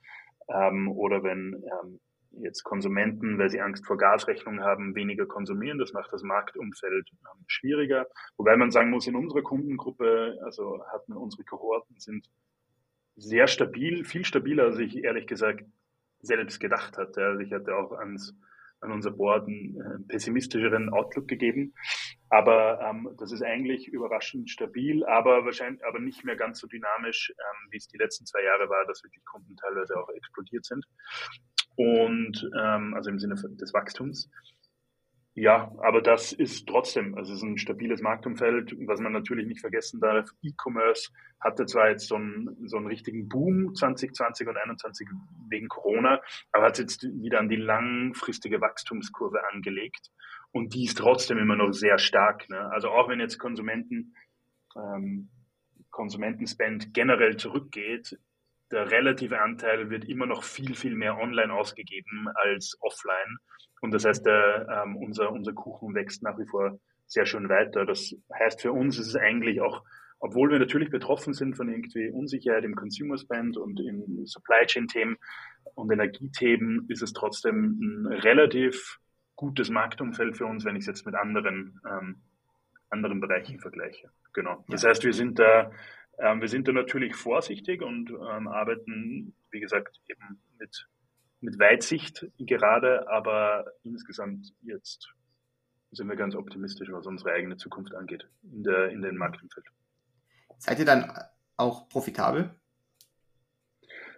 ähm, 0.50 0.90
oder 0.92 1.24
wenn 1.24 1.54
ähm, 1.54 2.00
jetzt 2.42 2.64
Konsumenten, 2.64 3.38
weil 3.38 3.50
sie 3.50 3.62
Angst 3.62 3.86
vor 3.86 3.98
Gasrechnungen 3.98 4.64
haben, 4.64 4.96
weniger 4.96 5.26
konsumieren. 5.26 5.78
Das 5.78 5.94
macht 5.94 6.12
das 6.12 6.24
Marktumfeld 6.24 7.10
ähm, 7.12 7.44
schwieriger. 7.48 8.08
Wobei 8.38 8.58
man 8.58 8.72
sagen 8.72 8.90
muss, 8.90 9.08
in 9.08 9.16
unserer 9.16 9.44
Kundengruppe, 9.44 10.38
also 10.44 10.84
hatten 10.92 11.14
unsere 11.14 11.44
Kohorten 11.44 12.00
sind 12.00 12.30
sehr 13.16 13.48
stabil, 13.48 14.04
viel 14.04 14.26
stabiler, 14.26 14.66
als 14.66 14.80
ich 14.80 15.04
ehrlich 15.04 15.28
gesagt 15.28 15.64
selbst 16.20 16.60
gedacht 16.60 16.98
hatte. 16.98 17.26
Also 17.26 17.40
ich 17.42 17.54
hatte 17.54 17.76
auch 17.76 17.92
ans 17.94 18.36
an 18.82 18.92
unser 18.92 19.12
Board 19.12 19.48
einen 19.48 19.76
äh, 19.80 20.08
pessimistischeren 20.08 20.90
Outlook 20.90 21.28
gegeben. 21.28 21.74
Aber 22.30 22.80
ähm, 22.82 23.10
das 23.18 23.32
ist 23.32 23.42
eigentlich 23.42 23.88
überraschend 23.88 24.50
stabil, 24.50 25.06
aber 25.06 25.46
wahrscheinlich 25.46 25.84
aber 25.86 26.00
nicht 26.00 26.24
mehr 26.24 26.36
ganz 26.36 26.60
so 26.60 26.68
dynamisch, 26.68 27.32
ähm, 27.32 27.72
wie 27.72 27.78
es 27.78 27.88
die 27.88 27.98
letzten 27.98 28.26
zwei 28.26 28.44
Jahre 28.44 28.70
war, 28.70 28.86
dass 28.86 29.04
wirklich 29.04 29.24
Kunden 29.26 29.56
teilweise 29.58 29.98
auch 29.98 30.10
explodiert 30.10 30.66
sind. 30.66 30.86
Und 31.76 32.50
ähm, 32.58 32.94
also 32.94 33.10
im 33.10 33.20
Sinne 33.20 33.36
des 33.36 33.74
Wachstums. 33.74 34.30
Ja, 35.38 35.70
aber 35.80 36.02
das 36.02 36.32
ist 36.32 36.66
trotzdem, 36.66 37.16
also 37.16 37.34
es 37.34 37.40
ist 37.40 37.44
ein 37.44 37.58
stabiles 37.58 38.02
Marktumfeld, 38.02 38.74
was 38.88 39.02
man 39.02 39.12
natürlich 39.12 39.46
nicht 39.46 39.60
vergessen 39.60 40.00
darf. 40.00 40.30
E-Commerce 40.42 41.12
hatte 41.42 41.66
zwar 41.66 41.90
jetzt 41.90 42.08
so 42.08 42.16
einen, 42.16 42.56
so 42.68 42.78
einen 42.78 42.88
richtigen 42.88 43.28
Boom 43.28 43.76
2020 43.76 44.48
und 44.48 44.54
2021 44.54 45.10
wegen 45.50 45.68
Corona, 45.68 46.22
aber 46.54 46.68
hat 46.68 46.80
jetzt 46.80 47.04
wieder 47.04 47.40
an 47.40 47.50
die 47.50 47.58
langfristige 47.58 48.62
Wachstumskurve 48.62 49.42
angelegt. 49.52 50.10
Und 50.54 50.74
die 50.74 50.86
ist 50.86 51.00
trotzdem 51.00 51.38
immer 51.38 51.58
noch 51.58 51.74
sehr 51.74 51.98
stark. 51.98 52.50
Ne? 52.50 52.72
Also 52.72 52.90
auch 52.90 53.10
wenn 53.10 53.20
jetzt 53.20 53.38
Konsumenten, 53.38 54.16
ähm, 54.78 55.30
Konsumentenspend 55.92 56.94
generell 56.94 57.36
zurückgeht, 57.36 58.18
der 58.72 58.92
relative 58.92 59.42
Anteil 59.42 59.90
wird 59.90 60.06
immer 60.06 60.26
noch 60.26 60.44
viel, 60.44 60.76
viel 60.76 60.96
mehr 60.96 61.18
online 61.18 61.54
ausgegeben 61.54 62.28
als 62.36 62.78
offline. 62.82 63.38
Und 63.82 63.92
das 63.92 64.06
heißt, 64.06 64.26
der, 64.26 64.68
ähm, 64.70 64.96
unser, 64.98 65.32
unser 65.32 65.54
Kuchen 65.54 65.94
wächst 65.94 66.24
nach 66.24 66.38
wie 66.40 66.48
vor 66.48 66.80
sehr 67.08 67.26
schön 67.26 67.50
weiter. 67.50 67.86
Das 67.86 68.16
heißt, 68.34 68.62
für 68.62 68.72
uns 68.72 68.98
ist 68.98 69.08
es 69.08 69.16
eigentlich 69.16 69.62
auch, 69.62 69.84
obwohl 70.20 70.50
wir 70.50 70.60
natürlich 70.60 70.90
betroffen 70.90 71.34
sind 71.34 71.56
von 71.56 71.70
irgendwie 71.70 72.10
Unsicherheit 72.10 72.64
im 72.64 72.76
Consumer 72.76 73.18
Spend 73.18 73.58
und 73.58 73.80
in 73.80 74.26
Supply 74.26 74.66
Chain 74.66 74.88
Themen 74.88 75.18
und 75.76 75.92
Energiethemen, 75.92 76.86
ist 76.90 77.04
es 77.04 77.14
trotzdem 77.14 77.80
ein 77.80 78.08
relativ 78.08 79.00
gutes 79.36 79.70
Marktumfeld 79.70 80.38
für 80.38 80.46
uns, 80.46 80.66
wenn 80.66 80.76
ich 80.76 80.82
es 80.82 80.88
jetzt 80.88 81.06
mit 81.06 81.16
anderen, 81.16 81.80
ähm, 81.88 82.22
anderen 82.90 83.20
Bereichen 83.20 83.60
vergleiche. 83.60 84.10
Genau. 84.34 84.64
Das 84.70 84.84
heißt, 84.84 85.04
wir 85.04 85.14
sind 85.14 85.38
da 85.38 85.72
ähm, 86.20 86.42
wir 86.42 86.48
sind 86.48 86.68
da 86.68 86.72
natürlich 86.72 87.16
vorsichtig 87.16 87.82
und 87.82 88.10
ähm, 88.10 88.48
arbeiten, 88.48 89.36
wie 89.52 89.60
gesagt, 89.60 90.02
eben 90.08 90.42
mit, 90.60 90.88
mit 91.42 91.60
Weitsicht 91.60 92.28
gerade, 92.38 93.10
aber 93.10 93.66
insgesamt 93.84 94.54
jetzt 94.62 95.14
sind 95.92 96.08
wir 96.08 96.16
ganz 96.16 96.36
optimistisch, 96.36 96.92
was 96.92 97.06
unsere 97.06 97.32
eigene 97.32 97.58
Zukunft 97.58 97.96
angeht 97.96 98.28
in, 98.44 98.64
der, 98.64 98.90
in 98.90 99.02
den 99.02 99.18
Marktumfeld. 99.18 99.66
Seid 100.58 100.80
ihr 100.80 100.86
dann 100.86 101.12
auch 101.58 101.88
profitabel? 101.90 102.54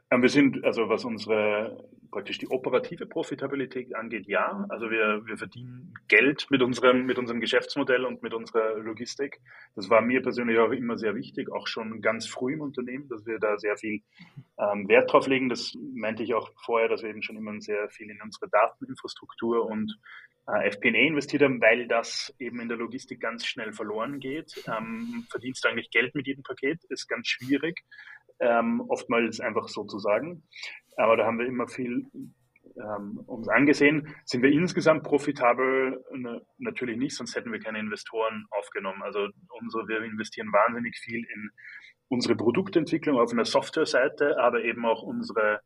Ähm, 0.09 0.21
wir 0.21 0.29
sind, 0.29 0.63
also 0.63 0.89
was 0.89 1.03
unsere 1.05 1.89
praktisch 2.11 2.37
die 2.37 2.49
operative 2.49 3.05
Profitabilität 3.05 3.95
angeht, 3.95 4.27
ja. 4.27 4.65
Also 4.69 4.89
wir, 4.89 5.25
wir 5.25 5.37
verdienen 5.37 5.93
Geld 6.07 6.47
mit 6.49 6.61
unserem, 6.61 7.05
mit 7.05 7.17
unserem 7.17 7.39
Geschäftsmodell 7.39 8.05
und 8.05 8.23
mit 8.23 8.33
unserer 8.33 8.77
Logistik. 8.79 9.39
Das 9.75 9.89
war 9.89 10.01
mir 10.01 10.21
persönlich 10.21 10.57
auch 10.59 10.71
immer 10.71 10.97
sehr 10.97 11.15
wichtig, 11.15 11.51
auch 11.51 11.67
schon 11.67 12.01
ganz 12.01 12.27
früh 12.27 12.53
im 12.53 12.61
Unternehmen, 12.61 13.07
dass 13.09 13.25
wir 13.25 13.39
da 13.39 13.57
sehr 13.57 13.77
viel 13.77 14.01
ähm, 14.57 14.87
Wert 14.87 15.11
drauf 15.11 15.27
legen. 15.27 15.49
Das 15.49 15.73
meinte 15.93 16.23
ich 16.23 16.33
auch 16.33 16.51
vorher, 16.63 16.89
dass 16.89 17.03
wir 17.03 17.09
eben 17.09 17.23
schon 17.23 17.37
immer 17.37 17.59
sehr 17.59 17.89
viel 17.89 18.09
in 18.09 18.21
unsere 18.21 18.49
Dateninfrastruktur 18.49 19.65
und 19.65 19.97
äh, 20.47 20.69
FP&A 20.69 21.07
investiert 21.07 21.43
haben, 21.43 21.61
weil 21.61 21.87
das 21.87 22.33
eben 22.39 22.59
in 22.59 22.69
der 22.69 22.77
Logistik 22.77 23.19
ganz 23.19 23.45
schnell 23.45 23.73
verloren 23.73 24.19
geht. 24.19 24.63
Ähm, 24.67 25.25
verdienst 25.29 25.63
du 25.63 25.69
eigentlich 25.69 25.91
Geld 25.91 26.15
mit 26.15 26.27
jedem 26.27 26.43
Paket, 26.43 26.83
ist 26.89 27.07
ganz 27.07 27.27
schwierig 27.27 27.83
ähm, 28.39 28.83
oftmals 28.87 29.39
einfach 29.39 29.67
so 29.67 29.83
zu 29.83 29.99
sagen. 29.99 30.43
Aber 30.97 31.15
da 31.15 31.25
haben 31.25 31.39
wir 31.39 31.45
immer 31.45 31.67
viel 31.67 32.05
ähm, 32.77 33.19
uns 33.25 33.47
angesehen. 33.47 34.15
Sind 34.25 34.43
wir 34.43 34.51
insgesamt 34.51 35.03
profitabel? 35.03 36.03
Ne, 36.13 36.41
natürlich 36.57 36.97
nicht, 36.97 37.15
sonst 37.15 37.35
hätten 37.35 37.51
wir 37.51 37.59
keine 37.59 37.79
Investoren 37.79 38.45
aufgenommen. 38.51 39.01
Also 39.03 39.27
unsere, 39.61 39.87
wir 39.87 40.01
investieren 40.03 40.51
wahnsinnig 40.51 40.97
viel 40.97 41.19
in 41.19 41.49
unsere 42.09 42.35
Produktentwicklung 42.35 43.19
auf 43.19 43.31
einer 43.31 43.45
Software-Seite, 43.45 44.37
aber 44.39 44.63
eben 44.63 44.85
auch 44.85 45.03
unsere 45.03 45.61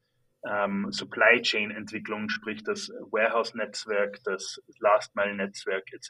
ähm, 0.47 0.87
Supply 0.91 1.41
Chain 1.41 1.71
Entwicklung, 1.71 2.29
sprich 2.29 2.63
das 2.63 2.89
Warehouse-Netzwerk, 3.11 4.23
das 4.23 4.61
Last-Mile-Netzwerk 4.79 5.93
etc., 5.93 6.09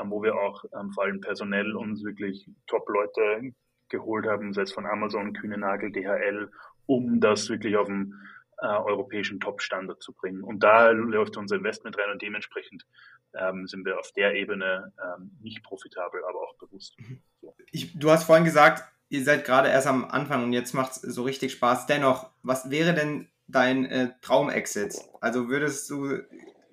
ähm, 0.00 0.10
wo 0.10 0.22
wir 0.22 0.34
auch 0.34 0.64
ähm, 0.78 0.90
vor 0.92 1.04
allem 1.04 1.20
personell 1.20 1.76
uns 1.76 2.04
wirklich 2.04 2.50
Top-Leute 2.66 3.52
geholt 3.88 4.26
haben, 4.26 4.52
sei 4.52 4.62
es 4.62 4.72
von 4.72 4.86
Amazon, 4.86 5.32
Kühnenagel, 5.32 5.92
DHL, 5.92 6.50
um 6.88 7.20
das 7.20 7.48
wirklich 7.50 7.76
auf 7.76 7.86
den 7.86 8.14
äh, 8.60 8.66
europäischen 8.66 9.38
Top-Standard 9.38 10.02
zu 10.02 10.12
bringen. 10.12 10.42
Und 10.42 10.64
da 10.64 10.90
läuft 10.90 11.36
unser 11.36 11.56
Investment 11.56 11.96
rein 11.96 12.10
und 12.10 12.22
dementsprechend 12.22 12.86
ähm, 13.34 13.68
sind 13.68 13.84
wir 13.84 13.98
auf 13.98 14.10
der 14.12 14.34
Ebene 14.34 14.92
ähm, 15.00 15.30
nicht 15.40 15.62
profitabel, 15.62 16.22
aber 16.28 16.40
auch 16.40 16.56
bewusst. 16.56 16.96
So. 17.40 17.54
Ich, 17.70 17.96
du 17.96 18.10
hast 18.10 18.24
vorhin 18.24 18.44
gesagt, 18.44 18.82
ihr 19.10 19.22
seid 19.22 19.44
gerade 19.44 19.68
erst 19.68 19.86
am 19.86 20.06
Anfang 20.06 20.42
und 20.42 20.52
jetzt 20.52 20.72
macht 20.74 20.92
es 20.92 21.02
so 21.02 21.22
richtig 21.22 21.52
Spaß. 21.52 21.86
Dennoch, 21.86 22.30
was 22.42 22.70
wäre 22.70 22.94
denn 22.94 23.28
dein 23.46 23.84
äh, 23.84 24.10
Traum-Exit? 24.22 24.96
Also 25.20 25.48
würdest 25.48 25.88
du 25.90 26.18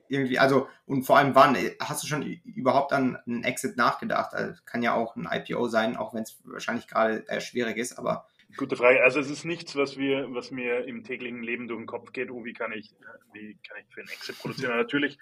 irgendwie, 0.07 0.39
also 0.39 0.67
und 0.85 1.03
vor 1.03 1.17
allem 1.17 1.35
wann? 1.35 1.57
Hast 1.79 2.03
du 2.03 2.07
schon 2.07 2.23
überhaupt 2.23 2.93
an 2.93 3.17
einen 3.27 3.43
Exit 3.43 3.77
nachgedacht? 3.77 4.33
Also 4.33 4.59
kann 4.65 4.81
ja 4.81 4.93
auch 4.93 5.15
ein 5.15 5.27
IPO 5.29 5.67
sein, 5.67 5.97
auch 5.97 6.13
wenn 6.13 6.23
es 6.23 6.39
wahrscheinlich 6.45 6.87
gerade 6.87 7.27
äh, 7.27 7.41
schwierig 7.41 7.77
ist, 7.77 7.99
aber. 7.99 8.27
Gute 8.57 8.75
Frage. 8.75 9.03
Also 9.03 9.19
es 9.19 9.29
ist 9.29 9.43
nichts, 9.45 9.75
was 9.75 9.97
wir, 9.97 10.33
was 10.33 10.51
mir 10.51 10.85
im 10.85 11.03
täglichen 11.03 11.43
Leben 11.43 11.67
durch 11.67 11.79
den 11.79 11.87
Kopf 11.87 12.11
geht, 12.13 12.31
oh, 12.31 12.45
wie 12.45 12.53
kann 12.53 12.71
ich, 12.71 12.93
wie 13.33 13.57
kann 13.67 13.77
ich 13.81 13.93
für 13.93 14.01
einen 14.01 14.09
Exit 14.09 14.37
produzieren? 14.39 14.77
natürlich 14.77 15.17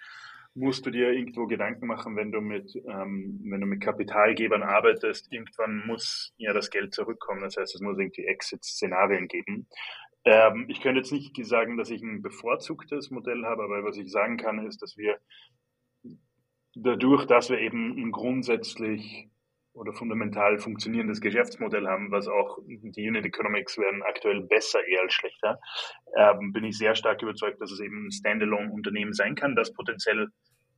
musst 0.55 0.85
du 0.85 0.91
dir 0.91 1.11
irgendwo 1.11 1.47
Gedanken 1.47 1.87
machen, 1.87 2.15
wenn 2.15 2.31
du 2.31 2.39
mit, 2.39 2.75
ähm, 2.75 3.39
wenn 3.43 3.61
du 3.61 3.65
mit 3.65 3.81
Kapitalgebern 3.81 4.61
arbeitest, 4.61 5.31
irgendwann 5.31 5.85
muss 5.87 6.33
ja 6.37 6.53
das 6.53 6.69
Geld 6.69 6.93
zurückkommen. 6.93 7.41
Das 7.41 7.57
heißt, 7.57 7.73
es 7.73 7.81
muss 7.81 7.97
irgendwie 7.97 8.25
Exit-Szenarien 8.25 9.27
geben. 9.27 9.67
Ähm, 10.25 10.65
ich 10.69 10.81
könnte 10.81 10.99
jetzt 10.99 11.11
nicht 11.11 11.35
sagen, 11.45 11.77
dass 11.77 11.89
ich 11.89 12.01
ein 12.01 12.21
bevorzugtes 12.21 13.09
Modell 13.09 13.43
habe, 13.45 13.63
aber 13.63 13.83
was 13.83 13.97
ich 13.97 14.11
sagen 14.11 14.37
kann, 14.37 14.65
ist, 14.65 14.81
dass 14.81 14.95
wir 14.95 15.17
dadurch, 16.75 17.25
dass 17.25 17.49
wir 17.49 17.59
eben 17.59 17.97
ein 17.97 18.11
grundsätzlich 18.11 19.29
oder 19.73 19.93
fundamental 19.93 20.59
funktionierendes 20.59 21.19
Geschäftsmodell 21.19 21.87
haben, 21.87 22.11
was 22.11 22.27
auch 22.27 22.59
die 22.67 23.07
Unit 23.07 23.25
Economics 23.25 23.77
werden 23.77 24.03
aktuell 24.03 24.41
besser 24.41 24.85
eher 24.85 25.01
als 25.01 25.13
schlechter, 25.13 25.59
ähm, 26.15 26.53
bin 26.53 26.63
ich 26.63 26.77
sehr 26.77 26.95
stark 26.95 27.21
überzeugt, 27.21 27.59
dass 27.59 27.71
es 27.71 27.79
eben 27.79 28.07
ein 28.07 28.11
Standalone-Unternehmen 28.11 29.13
sein 29.13 29.35
kann, 29.35 29.55
das 29.55 29.73
potenziell 29.73 30.27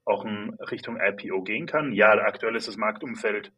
auch 0.05 0.23
in 0.23 0.53
Richtung 0.71 0.97
IPO 0.99 1.43
gehen 1.43 1.65
kann. 1.65 1.91
Ja, 1.91 2.11
aktuell 2.11 2.55
ist 2.55 2.67
das 2.67 2.77
Marktumfeld 2.77 3.51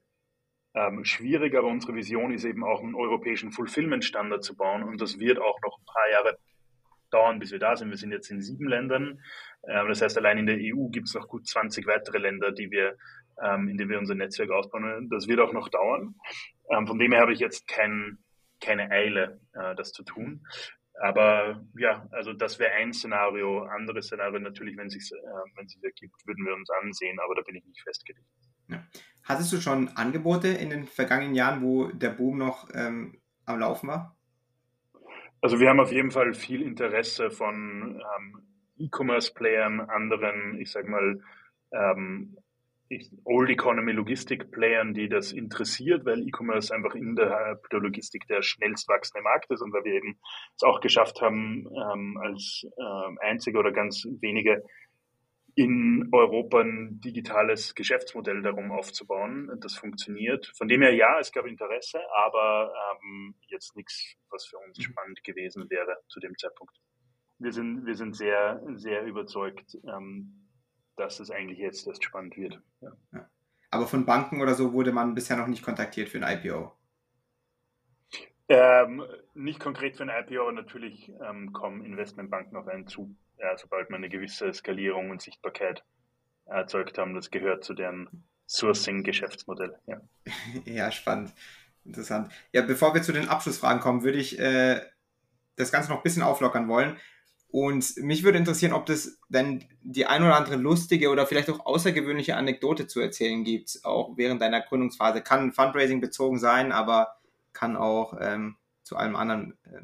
ähm, 0.73 1.03
schwierig, 1.05 1.55
aber 1.55 1.67
unsere 1.67 1.95
Vision 1.95 2.31
ist 2.31 2.45
eben 2.45 2.63
auch 2.63 2.81
einen 2.81 2.95
europäischen 2.95 3.51
Fulfillment-Standard 3.51 4.43
zu 4.43 4.55
bauen 4.55 4.83
und 4.83 5.01
das 5.01 5.19
wird 5.19 5.39
auch 5.39 5.59
noch 5.61 5.77
ein 5.79 5.85
paar 5.85 6.09
Jahre 6.11 6.37
dauern, 7.09 7.39
bis 7.39 7.51
wir 7.51 7.59
da 7.59 7.75
sind. 7.75 7.89
Wir 7.89 7.97
sind 7.97 8.11
jetzt 8.11 8.29
in 8.31 8.41
sieben 8.41 8.67
Ländern. 8.67 9.19
Ähm, 9.67 9.87
das 9.87 10.01
heißt, 10.01 10.17
allein 10.17 10.37
in 10.37 10.45
der 10.45 10.57
EU 10.57 10.89
gibt 10.89 11.07
es 11.07 11.13
noch 11.13 11.27
gut 11.27 11.47
20 11.47 11.87
weitere 11.87 12.17
Länder, 12.17 12.51
die 12.51 12.71
wir, 12.71 12.95
ähm, 13.43 13.69
in 13.69 13.77
denen 13.77 13.89
wir 13.89 13.99
unser 13.99 14.15
Netzwerk 14.15 14.51
ausbauen. 14.51 15.09
Das 15.09 15.27
wird 15.27 15.39
auch 15.39 15.53
noch 15.53 15.69
dauern. 15.69 16.15
Ähm, 16.69 16.87
von 16.87 16.99
dem 16.99 17.11
her 17.11 17.21
habe 17.21 17.33
ich 17.33 17.39
jetzt 17.39 17.67
kein, 17.67 18.17
keine 18.61 18.89
Eile, 18.91 19.39
äh, 19.53 19.75
das 19.75 19.91
zu 19.91 20.03
tun. 20.03 20.45
Aber 20.99 21.63
ja, 21.77 22.07
also 22.11 22.33
das 22.33 22.57
wäre 22.57 22.71
ein 22.71 22.91
Szenario. 22.91 23.63
Andere 23.63 24.01
Szenario 24.01 24.39
natürlich, 24.39 24.77
wenn 24.77 24.87
es 24.87 24.95
äh, 24.95 24.97
sich 24.97 25.83
ergibt, 25.83 26.15
würden 26.25 26.45
wir 26.45 26.55
uns 26.55 26.69
ansehen, 26.81 27.19
aber 27.19 27.35
da 27.35 27.41
bin 27.43 27.55
ich 27.55 27.65
nicht 27.65 27.81
festgelegt. 27.81 28.25
Ja. 28.67 28.83
Hattest 29.23 29.53
du 29.53 29.57
schon 29.57 29.89
Angebote 29.89 30.47
in 30.47 30.69
den 30.69 30.85
vergangenen 30.85 31.35
Jahren, 31.35 31.61
wo 31.61 31.87
der 31.87 32.09
Boom 32.09 32.37
noch 32.37 32.69
ähm, 32.73 33.21
am 33.45 33.59
Laufen 33.59 33.89
war? 33.89 34.17
Also 35.41 35.59
wir 35.59 35.69
haben 35.69 35.79
auf 35.79 35.91
jeden 35.91 36.11
Fall 36.11 36.33
viel 36.33 36.61
Interesse 36.61 37.29
von 37.29 38.01
ähm, 38.17 38.41
E-Commerce-Playern, 38.77 39.81
anderen, 39.81 40.59
ich 40.59 40.71
sag 40.71 40.87
mal, 40.87 41.21
ähm, 41.71 42.37
Old 43.25 43.49
Economy 43.49 43.91
Logistik 43.91 44.51
Playern, 44.51 44.93
die 44.93 45.09
das 45.09 45.31
interessiert, 45.31 46.05
weil 46.05 46.25
E-Commerce 46.27 46.73
einfach 46.73 46.95
innerhalb 46.95 47.69
der 47.69 47.79
Logistik 47.79 48.27
der 48.27 48.41
schnellst 48.41 48.87
wachsende 48.87 49.23
Markt 49.23 49.51
ist 49.51 49.61
und 49.61 49.73
weil 49.73 49.83
wir 49.83 49.93
eben 49.93 50.19
es 50.55 50.63
auch 50.63 50.79
geschafft 50.79 51.21
haben, 51.21 51.67
ähm, 51.67 52.17
als 52.21 52.65
ähm, 52.77 53.17
einzige 53.21 53.59
oder 53.59 53.71
ganz 53.71 54.05
wenige 54.21 54.63
in 55.57 56.07
Europa 56.11 56.61
ein 56.61 57.01
digitales 57.01 57.73
Geschäftsmodell 57.73 58.43
darum 58.43 58.71
aufzubauen. 58.71 59.49
Das 59.59 59.75
funktioniert. 59.75 60.53
Von 60.55 60.67
dem 60.67 60.83
her 60.83 60.93
ja, 60.93 61.19
es 61.19 61.31
gab 61.31 61.47
Interesse, 61.47 61.99
aber 62.15 62.71
ähm, 63.03 63.33
jetzt 63.47 63.75
nichts, 63.75 64.15
was 64.29 64.45
für 64.45 64.57
uns 64.59 64.81
spannend 64.81 65.23
gewesen 65.23 65.67
wäre 65.69 65.97
zu 66.09 66.19
dem 66.19 66.37
Zeitpunkt. 66.37 66.77
Wir 67.39 67.51
sind, 67.51 67.87
wir 67.87 67.95
sind 67.95 68.15
sehr, 68.15 68.61
sehr 68.75 69.03
überzeugt, 69.03 69.75
ähm, 69.87 70.46
dass 70.97 71.19
es 71.19 71.31
eigentlich 71.31 71.59
jetzt 71.59 71.87
erst 71.87 72.03
spannend 72.03 72.37
wird. 72.37 72.61
Ja. 72.81 72.91
Ja. 73.13 73.29
Aber 73.71 73.87
von 73.87 74.05
Banken 74.05 74.41
oder 74.41 74.53
so 74.53 74.73
wurde 74.73 74.91
man 74.91 75.15
bisher 75.15 75.37
noch 75.37 75.47
nicht 75.47 75.63
kontaktiert 75.63 76.09
für 76.09 76.23
ein 76.23 76.37
IPO. 76.37 76.71
Ähm, 78.49 79.03
nicht 79.33 79.59
konkret 79.59 79.97
für 79.97 80.03
ein 80.03 80.09
IPO, 80.09 80.51
natürlich 80.51 81.11
ähm, 81.21 81.51
kommen 81.51 81.83
Investmentbanken 81.83 82.55
auf 82.55 82.67
einen 82.67 82.87
zu 82.87 83.15
ja, 83.39 83.57
sobald 83.57 83.89
man 83.89 83.99
eine 83.99 84.09
gewisse 84.09 84.53
Skalierung 84.53 85.09
und 85.09 85.21
Sichtbarkeit 85.21 85.83
erzeugt 86.45 86.97
haben. 86.97 87.13
Das 87.13 87.31
gehört 87.31 87.63
zu 87.63 87.73
deren 87.73 88.23
Sourcing-Geschäftsmodell. 88.47 89.77
Ja. 89.85 90.01
ja, 90.65 90.91
spannend. 90.91 91.33
Interessant. 91.85 92.31
Ja, 92.51 92.61
bevor 92.63 92.93
wir 92.93 93.01
zu 93.01 93.13
den 93.13 93.29
Abschlussfragen 93.29 93.81
kommen, 93.81 94.03
würde 94.03 94.17
ich 94.17 94.39
äh, 94.39 94.81
das 95.55 95.71
Ganze 95.71 95.89
noch 95.89 95.97
ein 95.97 96.03
bisschen 96.03 96.23
auflockern 96.23 96.67
wollen. 96.67 96.97
Und 97.49 97.95
mich 97.97 98.23
würde 98.23 98.37
interessieren, 98.37 98.73
ob 98.73 98.85
das 98.85 99.19
denn 99.29 99.63
die 99.81 100.05
ein 100.05 100.21
oder 100.21 100.35
andere 100.35 100.57
lustige 100.57 101.09
oder 101.09 101.25
vielleicht 101.25 101.49
auch 101.49 101.65
außergewöhnliche 101.65 102.35
Anekdote 102.35 102.87
zu 102.87 102.99
erzählen 102.99 103.43
gibt, 103.43 103.79
auch 103.83 104.17
während 104.17 104.41
deiner 104.41 104.61
Gründungsphase. 104.61 105.21
Kann 105.21 105.53
Fundraising 105.53 106.01
bezogen 106.01 106.39
sein, 106.39 106.71
aber 106.71 107.15
kann 107.53 107.77
auch 107.77 108.17
ähm, 108.19 108.57
zu 108.83 108.97
allem 108.97 109.15
anderen 109.15 109.57
äh, 109.63 109.81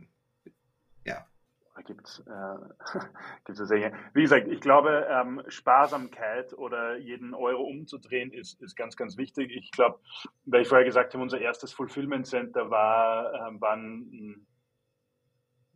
gibt 1.86 2.08
es 2.08 2.20
äh, 2.20 3.00
gibt's 3.46 3.68
sehr, 3.68 3.94
wie 4.14 4.22
gesagt, 4.22 4.48
ich 4.48 4.62
glaube, 4.62 5.08
ähm, 5.10 5.42
Sparsamkeit 5.48 6.54
oder 6.54 6.98
jeden 6.98 7.34
Euro 7.34 7.64
umzudrehen 7.64 8.32
ist, 8.32 8.62
ist 8.62 8.76
ganz, 8.76 8.96
ganz 8.96 9.18
wichtig. 9.18 9.52
Ich 9.52 9.72
glaube, 9.72 10.00
weil 10.46 10.62
ich 10.62 10.68
vorher 10.68 10.86
gesagt 10.86 11.14
habe, 11.14 11.24
unser 11.24 11.40
erstes 11.40 11.74
Fulfillment 11.74 12.28
Center 12.28 12.70
war, 12.70 13.48
ähm, 13.48 13.62
war 13.62 13.74
ein, 13.74 14.48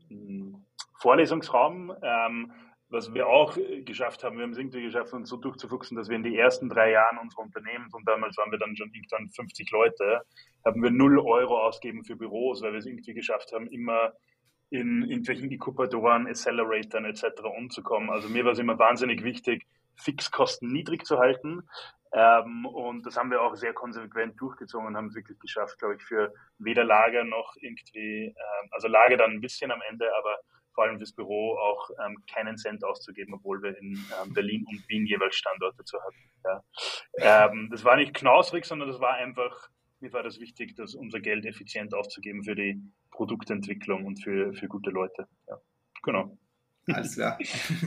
ein 0.09 0.65
Vorlesungsraum. 0.99 1.93
Ähm, 2.01 2.51
was 2.89 3.13
wir 3.13 3.27
auch 3.27 3.57
geschafft 3.83 4.23
haben, 4.23 4.37
wir 4.37 4.43
haben 4.43 4.51
es 4.51 4.57
irgendwie 4.57 4.81
geschafft, 4.81 5.11
uns 5.13 5.29
so 5.29 5.35
durchzufuchsen, 5.35 5.97
dass 5.97 6.07
wir 6.07 6.15
in 6.15 6.23
den 6.23 6.35
ersten 6.35 6.69
drei 6.69 6.91
Jahren 6.91 7.17
unseres 7.17 7.43
Unternehmens, 7.43 7.93
und 7.93 8.07
damals 8.07 8.37
waren 8.37 8.51
wir 8.51 8.59
dann 8.59 8.77
schon 8.77 8.93
irgendwann 8.93 9.29
50 9.29 9.69
Leute, 9.71 10.21
haben 10.63 10.81
wir 10.81 10.89
null 10.89 11.19
Euro 11.19 11.65
ausgeben 11.65 12.05
für 12.05 12.15
Büros, 12.15 12.61
weil 12.61 12.71
wir 12.71 12.79
es 12.79 12.85
irgendwie 12.85 13.13
geschafft 13.13 13.51
haben, 13.51 13.67
immer 13.67 14.13
in 14.69 15.03
irgendwelchen 15.03 15.51
Inkubatoren, 15.51 16.27
Acceleratoren 16.27 17.05
etc. 17.05 17.41
umzukommen. 17.57 18.09
Also 18.09 18.29
mir 18.29 18.45
war 18.45 18.53
es 18.53 18.59
immer 18.59 18.79
wahnsinnig 18.79 19.23
wichtig, 19.23 19.65
Fixkosten 19.95 20.71
niedrig 20.71 21.05
zu 21.05 21.19
halten. 21.19 21.67
Ähm, 22.13 22.65
und 22.65 23.05
das 23.05 23.17
haben 23.17 23.31
wir 23.31 23.41
auch 23.41 23.55
sehr 23.55 23.73
konsequent 23.73 24.39
durchgezogen 24.39 24.87
und 24.87 24.95
haben 24.95 25.07
es 25.07 25.15
wirklich 25.15 25.39
geschafft, 25.39 25.77
glaube 25.79 25.95
ich, 25.95 26.03
für 26.03 26.33
weder 26.57 26.85
Lager 26.85 27.25
noch 27.25 27.55
irgendwie, 27.59 28.27
ähm, 28.27 28.69
also 28.71 28.87
Lager 28.87 29.17
dann 29.17 29.31
ein 29.31 29.41
bisschen 29.41 29.71
am 29.71 29.81
Ende, 29.89 30.05
aber 30.17 30.37
vor 30.77 30.83
allem 30.83 30.99
fürs 30.99 31.11
Büro 31.11 31.57
auch 31.57 31.89
ähm, 32.05 32.23
keinen 32.31 32.55
Cent 32.55 32.83
auszugeben, 32.83 33.33
obwohl 33.33 33.63
wir 33.63 33.75
in 33.79 33.93
ähm, 33.93 34.31
Berlin 34.31 34.63
und 34.69 34.87
Wien 34.87 35.07
jeweils 35.07 35.35
Standorte 35.35 35.83
zu 35.83 35.97
hatten. 35.99 36.63
Ja. 37.17 37.47
Ähm, 37.49 37.69
das 37.71 37.83
war 37.83 37.95
nicht 37.95 38.13
knausrig, 38.13 38.63
sondern 38.63 38.87
das 38.87 38.99
war 38.99 39.15
einfach 39.15 39.69
mir 39.99 40.13
war 40.13 40.21
das 40.21 40.39
wichtig, 40.39 40.75
dass 40.75 40.93
unser 40.93 41.19
Geld 41.19 41.47
effizient 41.47 41.95
auszugeben 41.95 42.43
für 42.43 42.53
die 42.53 42.79
Produktentwicklung 43.09 44.05
und 44.05 44.21
für, 44.23 44.53
für 44.53 44.67
gute 44.67 44.91
Leute. 44.91 45.27
Ja, 45.47 45.59
genau. 46.03 46.37
Alles 46.85 47.15
klar. 47.15 47.39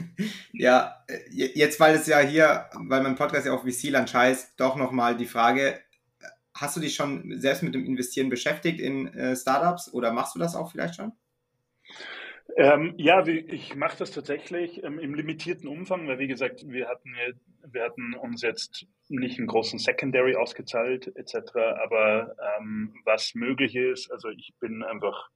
ja, 0.51 1.05
äh, 1.07 1.19
jetzt, 1.31 1.79
weil 1.79 1.95
es 1.95 2.07
ja 2.07 2.19
hier, 2.19 2.69
weil 2.73 3.01
mein 3.01 3.15
Podcast 3.15 3.45
ja 3.45 3.53
auch 3.53 3.63
VC-Land 3.63 4.13
heißt, 4.13 4.59
doch 4.59 4.75
nochmal 4.75 5.15
die 5.15 5.25
Frage, 5.25 5.79
hast 6.53 6.75
du 6.75 6.81
dich 6.81 6.95
schon 6.95 7.39
selbst 7.39 7.63
mit 7.63 7.73
dem 7.73 7.85
Investieren 7.85 8.29
beschäftigt 8.29 8.81
in 8.81 9.07
äh, 9.13 9.35
Startups 9.37 9.93
oder 9.93 10.11
machst 10.11 10.35
du 10.35 10.39
das 10.39 10.55
auch 10.55 10.69
vielleicht 10.69 10.95
schon? 10.95 11.13
Ähm, 12.57 12.93
ja, 12.97 13.25
ich 13.25 13.75
mache 13.75 13.97
das 13.97 14.11
tatsächlich 14.11 14.83
ähm, 14.83 14.99
im 14.99 15.13
limitierten 15.13 15.67
Umfang, 15.67 16.07
weil 16.07 16.19
wie 16.19 16.27
gesagt, 16.27 16.63
wir 16.67 16.87
hatten, 16.87 17.13
wir 17.65 17.83
hatten 17.83 18.13
uns 18.15 18.41
jetzt 18.41 18.85
nicht 19.09 19.37
einen 19.37 19.47
großen 19.47 19.79
Secondary 19.79 20.35
ausgezahlt 20.35 21.11
etc., 21.15 21.55
aber 21.83 22.35
ähm, 22.59 22.93
was 23.05 23.35
möglich 23.35 23.75
ist, 23.75 24.11
also 24.11 24.29
ich 24.29 24.53
bin 24.59 24.83
einfach, 24.83 25.29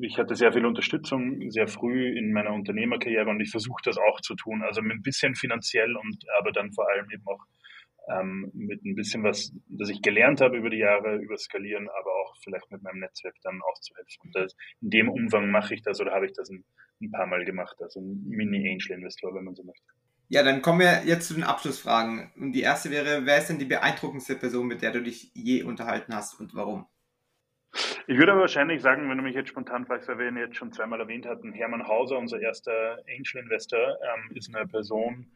ich 0.00 0.18
hatte 0.18 0.34
sehr 0.34 0.52
viel 0.52 0.66
Unterstützung 0.66 1.50
sehr 1.50 1.68
früh 1.68 2.16
in 2.16 2.32
meiner 2.32 2.52
Unternehmerkarriere 2.52 3.28
und 3.28 3.40
ich 3.40 3.50
versuche 3.50 3.82
das 3.84 3.98
auch 3.98 4.20
zu 4.20 4.34
tun, 4.34 4.62
also 4.62 4.82
mit 4.82 4.96
ein 4.96 5.02
bisschen 5.02 5.34
finanziell 5.34 5.96
und 5.96 6.24
aber 6.38 6.52
dann 6.52 6.72
vor 6.72 6.88
allem 6.90 7.10
eben 7.10 7.26
auch 7.26 7.44
ähm, 8.10 8.50
mit 8.54 8.84
ein 8.84 8.94
bisschen 8.94 9.22
was, 9.22 9.52
das 9.68 9.88
ich 9.88 10.02
gelernt 10.02 10.40
habe 10.40 10.56
über 10.56 10.70
die 10.70 10.78
Jahre, 10.78 11.16
über 11.16 11.36
Skalieren, 11.36 11.88
aber 11.88 12.10
auch 12.10 12.36
vielleicht 12.42 12.70
mit 12.70 12.82
meinem 12.82 13.00
Netzwerk 13.00 13.36
dann 13.42 13.60
auszuhelfen. 13.62 14.16
Und 14.24 14.34
das, 14.34 14.56
in 14.80 14.90
dem 14.90 15.08
Umfang 15.08 15.50
mache 15.50 15.74
ich 15.74 15.82
das 15.82 16.00
oder 16.00 16.12
habe 16.12 16.26
ich 16.26 16.32
das 16.32 16.50
ein, 16.50 16.64
ein 17.00 17.10
paar 17.10 17.26
Mal 17.26 17.44
gemacht, 17.44 17.76
also 17.80 18.00
ein 18.00 18.24
Mini-Angel-Investor, 18.26 19.34
wenn 19.34 19.44
man 19.44 19.54
so 19.54 19.64
möchte. 19.64 19.86
Ja, 20.30 20.42
dann 20.42 20.60
kommen 20.60 20.80
wir 20.80 21.04
jetzt 21.06 21.28
zu 21.28 21.34
den 21.34 21.44
Abschlussfragen. 21.44 22.32
Und 22.36 22.52
die 22.52 22.60
erste 22.60 22.90
wäre, 22.90 23.24
wer 23.24 23.38
ist 23.38 23.48
denn 23.48 23.58
die 23.58 23.64
beeindruckendste 23.64 24.36
Person, 24.36 24.66
mit 24.66 24.82
der 24.82 24.92
du 24.92 25.02
dich 25.02 25.30
je 25.34 25.62
unterhalten 25.62 26.14
hast 26.14 26.38
und 26.38 26.54
warum? 26.54 26.86
Ich 28.06 28.16
würde 28.16 28.32
aber 28.32 28.42
wahrscheinlich 28.42 28.80
sagen, 28.80 29.08
wenn 29.08 29.18
du 29.18 29.22
mich 29.22 29.34
jetzt 29.34 29.50
spontan 29.50 29.86
fragst, 29.86 30.08
weil 30.08 30.18
wir 30.18 30.28
ihn 30.28 30.36
jetzt 30.36 30.56
schon 30.56 30.72
zweimal 30.72 31.00
erwähnt 31.00 31.26
hatten, 31.26 31.52
Hermann 31.52 31.86
Hauser, 31.86 32.18
unser 32.18 32.40
erster 32.40 32.98
Angel 33.06 33.42
Investor, 33.42 33.98
ähm, 34.02 34.36
ist 34.36 34.54
eine 34.54 34.66
Person, 34.66 35.30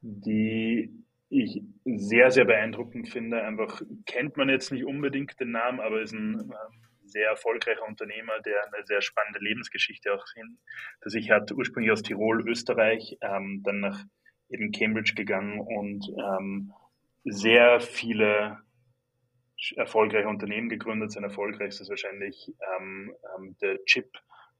die 0.00 1.04
ich 1.32 1.62
sehr, 1.84 2.30
sehr 2.30 2.44
beeindruckend 2.44 3.08
finde. 3.08 3.42
Einfach 3.42 3.80
kennt 4.06 4.36
man 4.36 4.48
jetzt 4.48 4.70
nicht 4.70 4.84
unbedingt 4.84 5.40
den 5.40 5.52
Namen, 5.52 5.80
aber 5.80 6.02
ist 6.02 6.12
ein 6.12 6.40
ähm, 6.40 6.82
sehr 7.04 7.28
erfolgreicher 7.28 7.86
Unternehmer, 7.86 8.40
der 8.44 8.66
eine 8.66 8.84
sehr 8.84 9.00
spannende 9.02 9.40
Lebensgeschichte 9.40 10.12
auch 10.12 10.24
hinter 10.34 11.10
sich 11.10 11.30
hat. 11.30 11.50
Ursprünglich 11.52 11.92
aus 11.92 12.02
Tirol, 12.02 12.46
Österreich, 12.48 13.16
ähm, 13.22 13.62
dann 13.64 13.80
nach 13.80 14.04
eben 14.50 14.72
Cambridge 14.72 15.14
gegangen 15.14 15.60
und 15.60 16.06
ähm, 16.18 16.72
sehr 17.24 17.80
viele 17.80 18.58
erfolgreiche 19.76 20.28
Unternehmen 20.28 20.68
gegründet. 20.68 21.12
Sein 21.12 21.24
erfolgreichstes 21.24 21.88
wahrscheinlich 21.88 22.52
ähm, 22.78 23.14
ähm, 23.38 23.56
der 23.62 23.82
Chip 23.84 24.10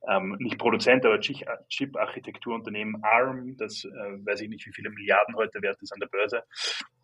ähm, 0.09 0.37
nicht 0.41 0.59
Produzent, 0.59 1.05
aber 1.07 1.21
Chip-Architekturunternehmen 1.21 3.03
ARM, 3.05 3.57
das 3.57 3.85
äh, 3.85 3.89
weiß 4.27 4.41
ich 4.41 4.49
nicht, 4.49 4.67
wie 4.67 4.73
viele 4.73 4.91
Milliarden 4.91 5.37
heute 5.37 5.63
wert 5.63 5.81
ist 5.81 5.93
an 5.93 6.01
der 6.01 6.09
Börse. 6.09 6.43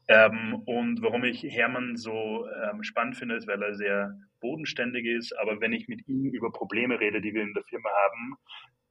Ähm, 0.08 0.62
und 0.64 1.02
warum 1.02 1.24
ich 1.24 1.42
Hermann 1.42 1.96
so 1.96 2.46
ähm, 2.48 2.82
spannend 2.82 3.16
finde, 3.16 3.36
ist, 3.36 3.46
weil 3.46 3.62
er 3.62 3.74
sehr 3.74 4.18
bodenständig 4.40 5.04
ist. 5.06 5.38
Aber 5.38 5.60
wenn 5.60 5.72
ich 5.72 5.86
mit 5.86 6.08
ihm 6.08 6.30
über 6.32 6.50
Probleme 6.50 6.98
rede, 6.98 7.20
die 7.20 7.34
wir 7.34 7.42
in 7.42 7.52
der 7.52 7.64
Firma 7.64 7.90
haben, 7.90 8.36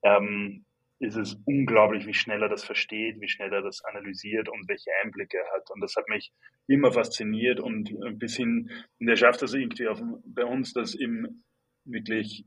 ähm, 0.04 0.66
ist 1.00 1.16
es 1.16 1.36
unglaublich, 1.46 2.08
wie 2.08 2.14
schnell 2.14 2.42
er 2.42 2.50
das 2.50 2.64
versteht, 2.64 3.20
wie 3.20 3.28
schnell 3.28 3.54
er 3.54 3.62
das 3.62 3.84
analysiert 3.84 4.50
und 4.50 4.68
welche 4.68 4.92
Einblicke 5.04 5.38
er 5.38 5.56
hat. 5.56 5.70
Und 5.70 5.82
das 5.82 5.96
hat 5.96 6.08
mich 6.08 6.32
immer 6.68 6.92
fasziniert 6.92 7.60
und 7.60 7.92
ein 8.04 8.18
bisschen, 8.18 8.72
und 9.00 9.08
er 9.08 9.16
schafft 9.16 9.42
das 9.42 9.54
irgendwie 9.54 9.88
auf, 9.88 10.02
bei 10.26 10.46
uns, 10.46 10.74
das 10.74 10.96
im 10.96 11.44
wirklich 11.86 12.46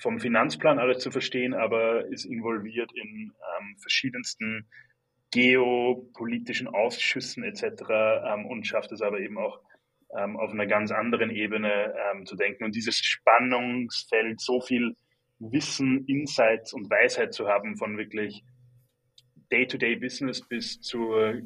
vom 0.00 0.20
Finanzplan 0.20 0.78
alles 0.78 0.98
zu 0.98 1.10
verstehen, 1.10 1.54
aber 1.54 2.06
ist 2.06 2.24
involviert 2.24 2.90
in 2.94 3.32
ähm, 3.58 3.76
verschiedensten 3.78 4.68
geopolitischen 5.30 6.68
Ausschüssen 6.68 7.44
etc. 7.44 7.82
Ähm, 8.26 8.46
und 8.46 8.66
schafft 8.66 8.92
es 8.92 9.02
aber 9.02 9.20
eben 9.20 9.38
auch 9.38 9.60
ähm, 10.16 10.36
auf 10.36 10.50
einer 10.50 10.66
ganz 10.66 10.90
anderen 10.90 11.30
Ebene 11.30 11.94
ähm, 12.12 12.26
zu 12.26 12.36
denken. 12.36 12.64
Und 12.64 12.74
dieses 12.74 12.98
Spannungsfeld, 12.98 14.40
so 14.40 14.60
viel 14.60 14.94
Wissen, 15.38 16.04
Insights 16.06 16.72
und 16.72 16.90
Weisheit 16.90 17.32
zu 17.32 17.48
haben 17.48 17.76
von 17.76 17.96
wirklich 17.96 18.42
Day-to-Day-Business 19.50 20.46
bis 20.46 20.80
zur 20.80 21.40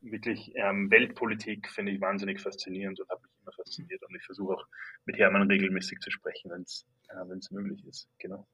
wirklich 0.00 0.52
ähm, 0.54 0.90
Weltpolitik, 0.90 1.68
finde 1.68 1.92
ich 1.92 2.00
wahnsinnig 2.00 2.40
faszinierend 2.40 3.00
und 3.00 3.08
habe 3.08 3.22
mich 3.22 3.37
immer 3.48 3.52
fasziniert. 3.52 4.02
Und 4.02 4.14
ich 4.14 4.24
versuche 4.24 4.54
auch 4.54 4.66
mit 5.04 5.16
Hermann 5.16 5.48
regelmäßig 5.48 5.98
zu 6.00 6.10
sprechen, 6.10 6.50
wenn 6.50 6.62
es 6.62 6.86
äh, 7.10 7.54
möglich 7.54 7.84
ist. 7.86 8.08
Genau. 8.18 8.46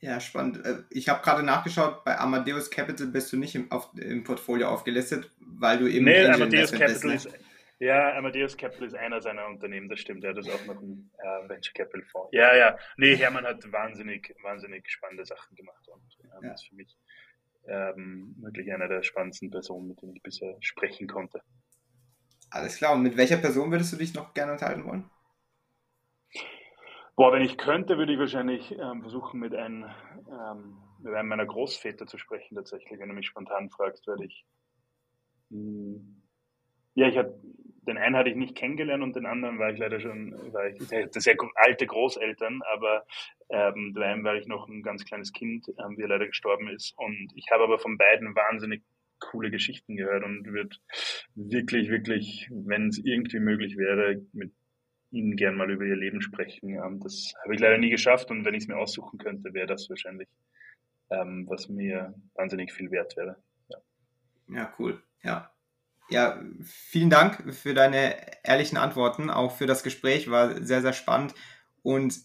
Ja, 0.00 0.18
spannend. 0.18 0.64
Äh, 0.64 0.82
ich 0.90 1.08
habe 1.08 1.22
gerade 1.22 1.42
nachgeschaut, 1.42 2.04
bei 2.04 2.18
Amadeus 2.18 2.70
Capital 2.70 3.08
bist 3.08 3.32
du 3.32 3.36
nicht 3.36 3.54
im, 3.54 3.70
auf, 3.70 3.90
im 3.98 4.24
Portfolio 4.24 4.68
aufgelistet, 4.68 5.30
weil 5.40 5.78
du 5.78 5.86
eben. 5.86 6.06
Nee, 6.06 6.26
Amadeus 6.26 6.72
Capital 6.72 6.88
bist, 6.88 7.04
ne? 7.04 7.14
ist 7.14 7.38
ja, 7.80 8.14
Amadeus 8.14 8.58
Capital 8.58 8.88
ist 8.88 8.94
einer 8.94 9.22
seiner 9.22 9.46
Unternehmen, 9.46 9.88
das 9.88 10.00
stimmt. 10.00 10.22
Er 10.22 10.30
hat 10.30 10.36
das 10.36 10.50
auch 10.50 10.66
noch 10.66 10.82
ein 10.82 11.10
äh, 11.18 11.48
Venture 11.48 11.72
Capital 11.72 12.02
Fonds. 12.02 12.28
Ja, 12.30 12.54
ja. 12.54 12.78
Nee, 12.98 13.16
Hermann 13.16 13.46
hat 13.46 13.72
wahnsinnig, 13.72 14.34
wahnsinnig 14.42 14.90
spannende 14.90 15.24
Sachen 15.24 15.56
gemacht 15.56 15.88
und 15.88 16.18
ähm, 16.24 16.44
ja. 16.44 16.52
ist 16.52 16.68
für 16.68 16.74
mich 16.74 16.94
ähm, 17.66 18.36
wirklich 18.38 18.70
einer 18.70 18.86
der 18.86 19.02
spannendsten 19.02 19.50
Personen, 19.50 19.88
mit 19.88 20.02
denen 20.02 20.14
ich 20.14 20.22
bisher 20.22 20.56
sprechen 20.60 21.08
konnte. 21.08 21.40
Alles 22.50 22.76
klar. 22.76 22.94
Und 22.94 23.02
mit 23.02 23.16
welcher 23.16 23.36
Person 23.36 23.70
würdest 23.70 23.92
du 23.92 23.96
dich 23.96 24.14
noch 24.14 24.34
gerne 24.34 24.52
unterhalten 24.52 24.84
wollen? 24.84 25.10
Boah, 27.16 27.32
wenn 27.32 27.42
ich 27.42 27.58
könnte, 27.58 27.98
würde 27.98 28.12
ich 28.12 28.18
wahrscheinlich 28.18 28.72
ähm, 28.72 29.02
versuchen, 29.02 29.40
mit, 29.40 29.54
ein, 29.54 29.84
ähm, 30.28 30.78
mit 31.00 31.14
einem 31.14 31.28
meiner 31.28 31.46
Großväter 31.46 32.06
zu 32.06 32.18
sprechen, 32.18 32.54
tatsächlich. 32.54 32.98
Wenn 32.98 33.08
du 33.08 33.14
mich 33.14 33.26
spontan 33.26 33.68
fragst, 33.70 34.06
werde 34.06 34.24
ich. 34.24 34.44
Mh, 35.50 35.96
hm, 35.98 36.22
ja, 36.94 37.08
ich 37.08 37.16
hatte 37.16 37.40
den 37.86 37.98
einen 37.98 38.16
hatte 38.16 38.30
ich 38.30 38.36
nicht 38.36 38.56
kennengelernt 38.56 39.02
und 39.02 39.16
den 39.16 39.26
anderen 39.26 39.58
war 39.58 39.70
ich 39.70 39.78
leider 39.78 40.00
schon, 40.00 40.32
war 40.52 40.68
ich, 40.68 40.78
das 40.78 41.24
sehr 41.24 41.36
alte 41.54 41.86
Großeltern, 41.86 42.60
aber 42.72 43.04
ähm, 43.48 43.92
bei 43.94 44.06
einem 44.06 44.24
war 44.24 44.36
ich 44.36 44.46
noch 44.46 44.68
ein 44.68 44.82
ganz 44.82 45.04
kleines 45.04 45.32
Kind, 45.32 45.66
ähm, 45.68 45.96
wie 45.96 46.02
er 46.02 46.08
leider 46.08 46.26
gestorben 46.26 46.68
ist. 46.68 46.94
Und 46.96 47.32
ich 47.34 47.50
habe 47.50 47.64
aber 47.64 47.78
von 47.78 47.96
beiden 47.96 48.34
wahnsinnig 48.34 48.82
coole 49.20 49.50
Geschichten 49.50 49.96
gehört 49.96 50.24
und 50.24 50.46
würde 50.46 50.76
wirklich, 51.34 51.90
wirklich, 51.90 52.48
wenn 52.50 52.88
es 52.88 52.98
irgendwie 52.98 53.40
möglich 53.40 53.76
wäre, 53.76 54.20
mit 54.32 54.52
ihnen 55.10 55.36
gern 55.36 55.56
mal 55.56 55.70
über 55.70 55.84
ihr 55.84 55.96
Leben 55.96 56.20
sprechen. 56.20 56.70
Ähm, 56.70 57.00
das 57.00 57.32
habe 57.42 57.54
ich 57.54 57.60
leider 57.60 57.78
nie 57.78 57.90
geschafft 57.90 58.30
und 58.30 58.44
wenn 58.44 58.54
ich 58.54 58.64
es 58.64 58.68
mir 58.68 58.76
aussuchen 58.76 59.18
könnte, 59.18 59.52
wäre 59.54 59.66
das 59.66 59.88
wahrscheinlich, 59.88 60.28
ähm, 61.10 61.46
was 61.48 61.68
mir 61.68 62.14
wahnsinnig 62.34 62.72
viel 62.72 62.90
wert 62.90 63.16
wäre. 63.16 63.36
Ja, 63.68 63.78
ja 64.48 64.74
cool. 64.78 65.02
Ja, 65.22 65.52
ja, 66.10 66.42
vielen 66.64 67.10
Dank 67.10 67.54
für 67.54 67.72
deine 67.72 68.16
ehrlichen 68.42 68.76
Antworten, 68.76 69.30
auch 69.30 69.56
für 69.56 69.66
das 69.66 69.84
Gespräch, 69.84 70.28
war 70.28 70.60
sehr, 70.64 70.82
sehr 70.82 70.92
spannend. 70.92 71.34
Und 71.82 72.18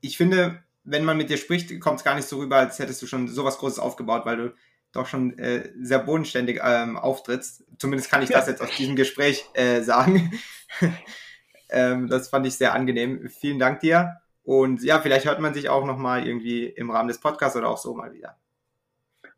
ich 0.00 0.16
finde, 0.16 0.62
wenn 0.84 1.04
man 1.04 1.16
mit 1.16 1.28
dir 1.28 1.36
spricht, 1.36 1.80
kommt 1.80 1.98
es 1.98 2.04
gar 2.04 2.14
nicht 2.14 2.28
so 2.28 2.38
rüber, 2.38 2.56
als 2.56 2.78
hättest 2.78 3.02
du 3.02 3.06
schon 3.06 3.26
sowas 3.26 3.58
Großes 3.58 3.80
aufgebaut, 3.80 4.24
weil 4.24 4.36
du 4.36 4.54
doch 4.92 5.06
schon 5.06 5.38
äh, 5.38 5.70
sehr 5.80 5.98
bodenständig 5.98 6.60
ähm, 6.62 6.96
auftrittst. 6.96 7.64
Zumindest 7.78 8.10
kann 8.10 8.22
ich 8.22 8.30
das 8.30 8.46
jetzt 8.46 8.62
aus 8.62 8.74
diesem 8.76 8.96
Gespräch 8.96 9.44
äh, 9.54 9.82
sagen. 9.82 10.32
ähm, 11.70 12.08
das 12.08 12.28
fand 12.28 12.46
ich 12.46 12.56
sehr 12.56 12.72
angenehm. 12.74 13.28
Vielen 13.28 13.58
Dank 13.58 13.80
dir. 13.80 14.20
Und 14.42 14.82
ja, 14.82 15.00
vielleicht 15.00 15.26
hört 15.26 15.40
man 15.40 15.54
sich 15.54 15.68
auch 15.68 15.84
nochmal 15.84 16.26
irgendwie 16.26 16.66
im 16.66 16.90
Rahmen 16.90 17.08
des 17.08 17.20
Podcasts 17.20 17.56
oder 17.56 17.68
auch 17.68 17.78
so 17.78 17.94
mal 17.94 18.12
wieder. 18.12 18.36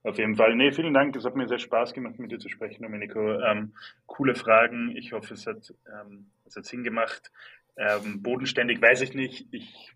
Auf 0.02 0.18
jeden 0.18 0.36
Fall. 0.36 0.54
Nee, 0.54 0.70
vielen 0.72 0.94
Dank. 0.94 1.16
Es 1.16 1.24
hat 1.24 1.34
mir 1.34 1.48
sehr 1.48 1.58
Spaß 1.58 1.92
gemacht, 1.92 2.18
mit 2.18 2.30
dir 2.30 2.38
zu 2.38 2.48
sprechen, 2.48 2.82
Domenico. 2.82 3.40
Ähm, 3.40 3.74
coole 4.06 4.34
Fragen. 4.34 4.94
Ich 4.96 5.12
hoffe, 5.12 5.34
es 5.34 5.46
hat, 5.46 5.74
ähm, 5.86 6.30
es 6.46 6.56
hat 6.56 6.66
Sinn 6.66 6.84
gemacht. 6.84 7.32
Ähm, 7.76 8.22
bodenständig 8.22 8.80
weiß 8.80 9.00
ich 9.02 9.14
nicht. 9.14 9.48
Ich, 9.52 9.92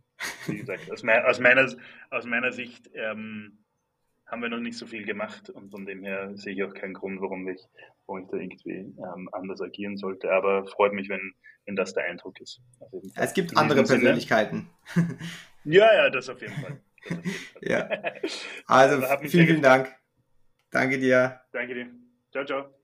wie 0.46 0.58
gesagt, 0.58 0.90
aus, 0.90 1.02
me 1.02 1.26
aus, 1.26 1.40
meiner, 1.40 1.72
aus 2.10 2.26
meiner 2.26 2.52
Sicht 2.52 2.90
ähm, 2.94 3.58
haben 4.32 4.40
wir 4.42 4.48
noch 4.48 4.60
nicht 4.60 4.78
so 4.78 4.86
viel 4.86 5.04
gemacht 5.04 5.50
und 5.50 5.70
von 5.70 5.84
dem 5.84 6.02
her 6.02 6.30
sehe 6.34 6.54
ich 6.54 6.64
auch 6.64 6.72
keinen 6.72 6.94
Grund, 6.94 7.20
warum 7.20 7.46
ich, 7.48 7.60
warum 8.06 8.22
ich 8.22 8.28
da 8.30 8.38
irgendwie 8.38 8.78
ähm, 8.78 9.28
anders 9.30 9.60
agieren 9.60 9.98
sollte. 9.98 10.32
Aber 10.32 10.66
freut 10.66 10.94
mich, 10.94 11.10
wenn, 11.10 11.34
wenn 11.66 11.76
das 11.76 11.92
der 11.92 12.04
Eindruck 12.04 12.40
ist. 12.40 12.62
Es 13.14 13.34
gibt 13.34 13.56
andere 13.56 13.84
Persönlichkeiten. 13.84 14.68
Ja, 15.64 15.94
ja, 15.94 16.10
das 16.10 16.28
auf 16.28 16.40
jeden 16.42 16.54
Fall. 16.54 16.80
ja. 17.60 17.88
Also, 18.66 19.00
vielen, 19.28 19.46
vielen 19.46 19.62
Dank. 19.62 19.94
Danke 20.72 20.98
dir. 20.98 21.40
Danke 21.52 21.74
dir. 21.74 21.86
Ciao, 22.32 22.44
ciao. 22.44 22.74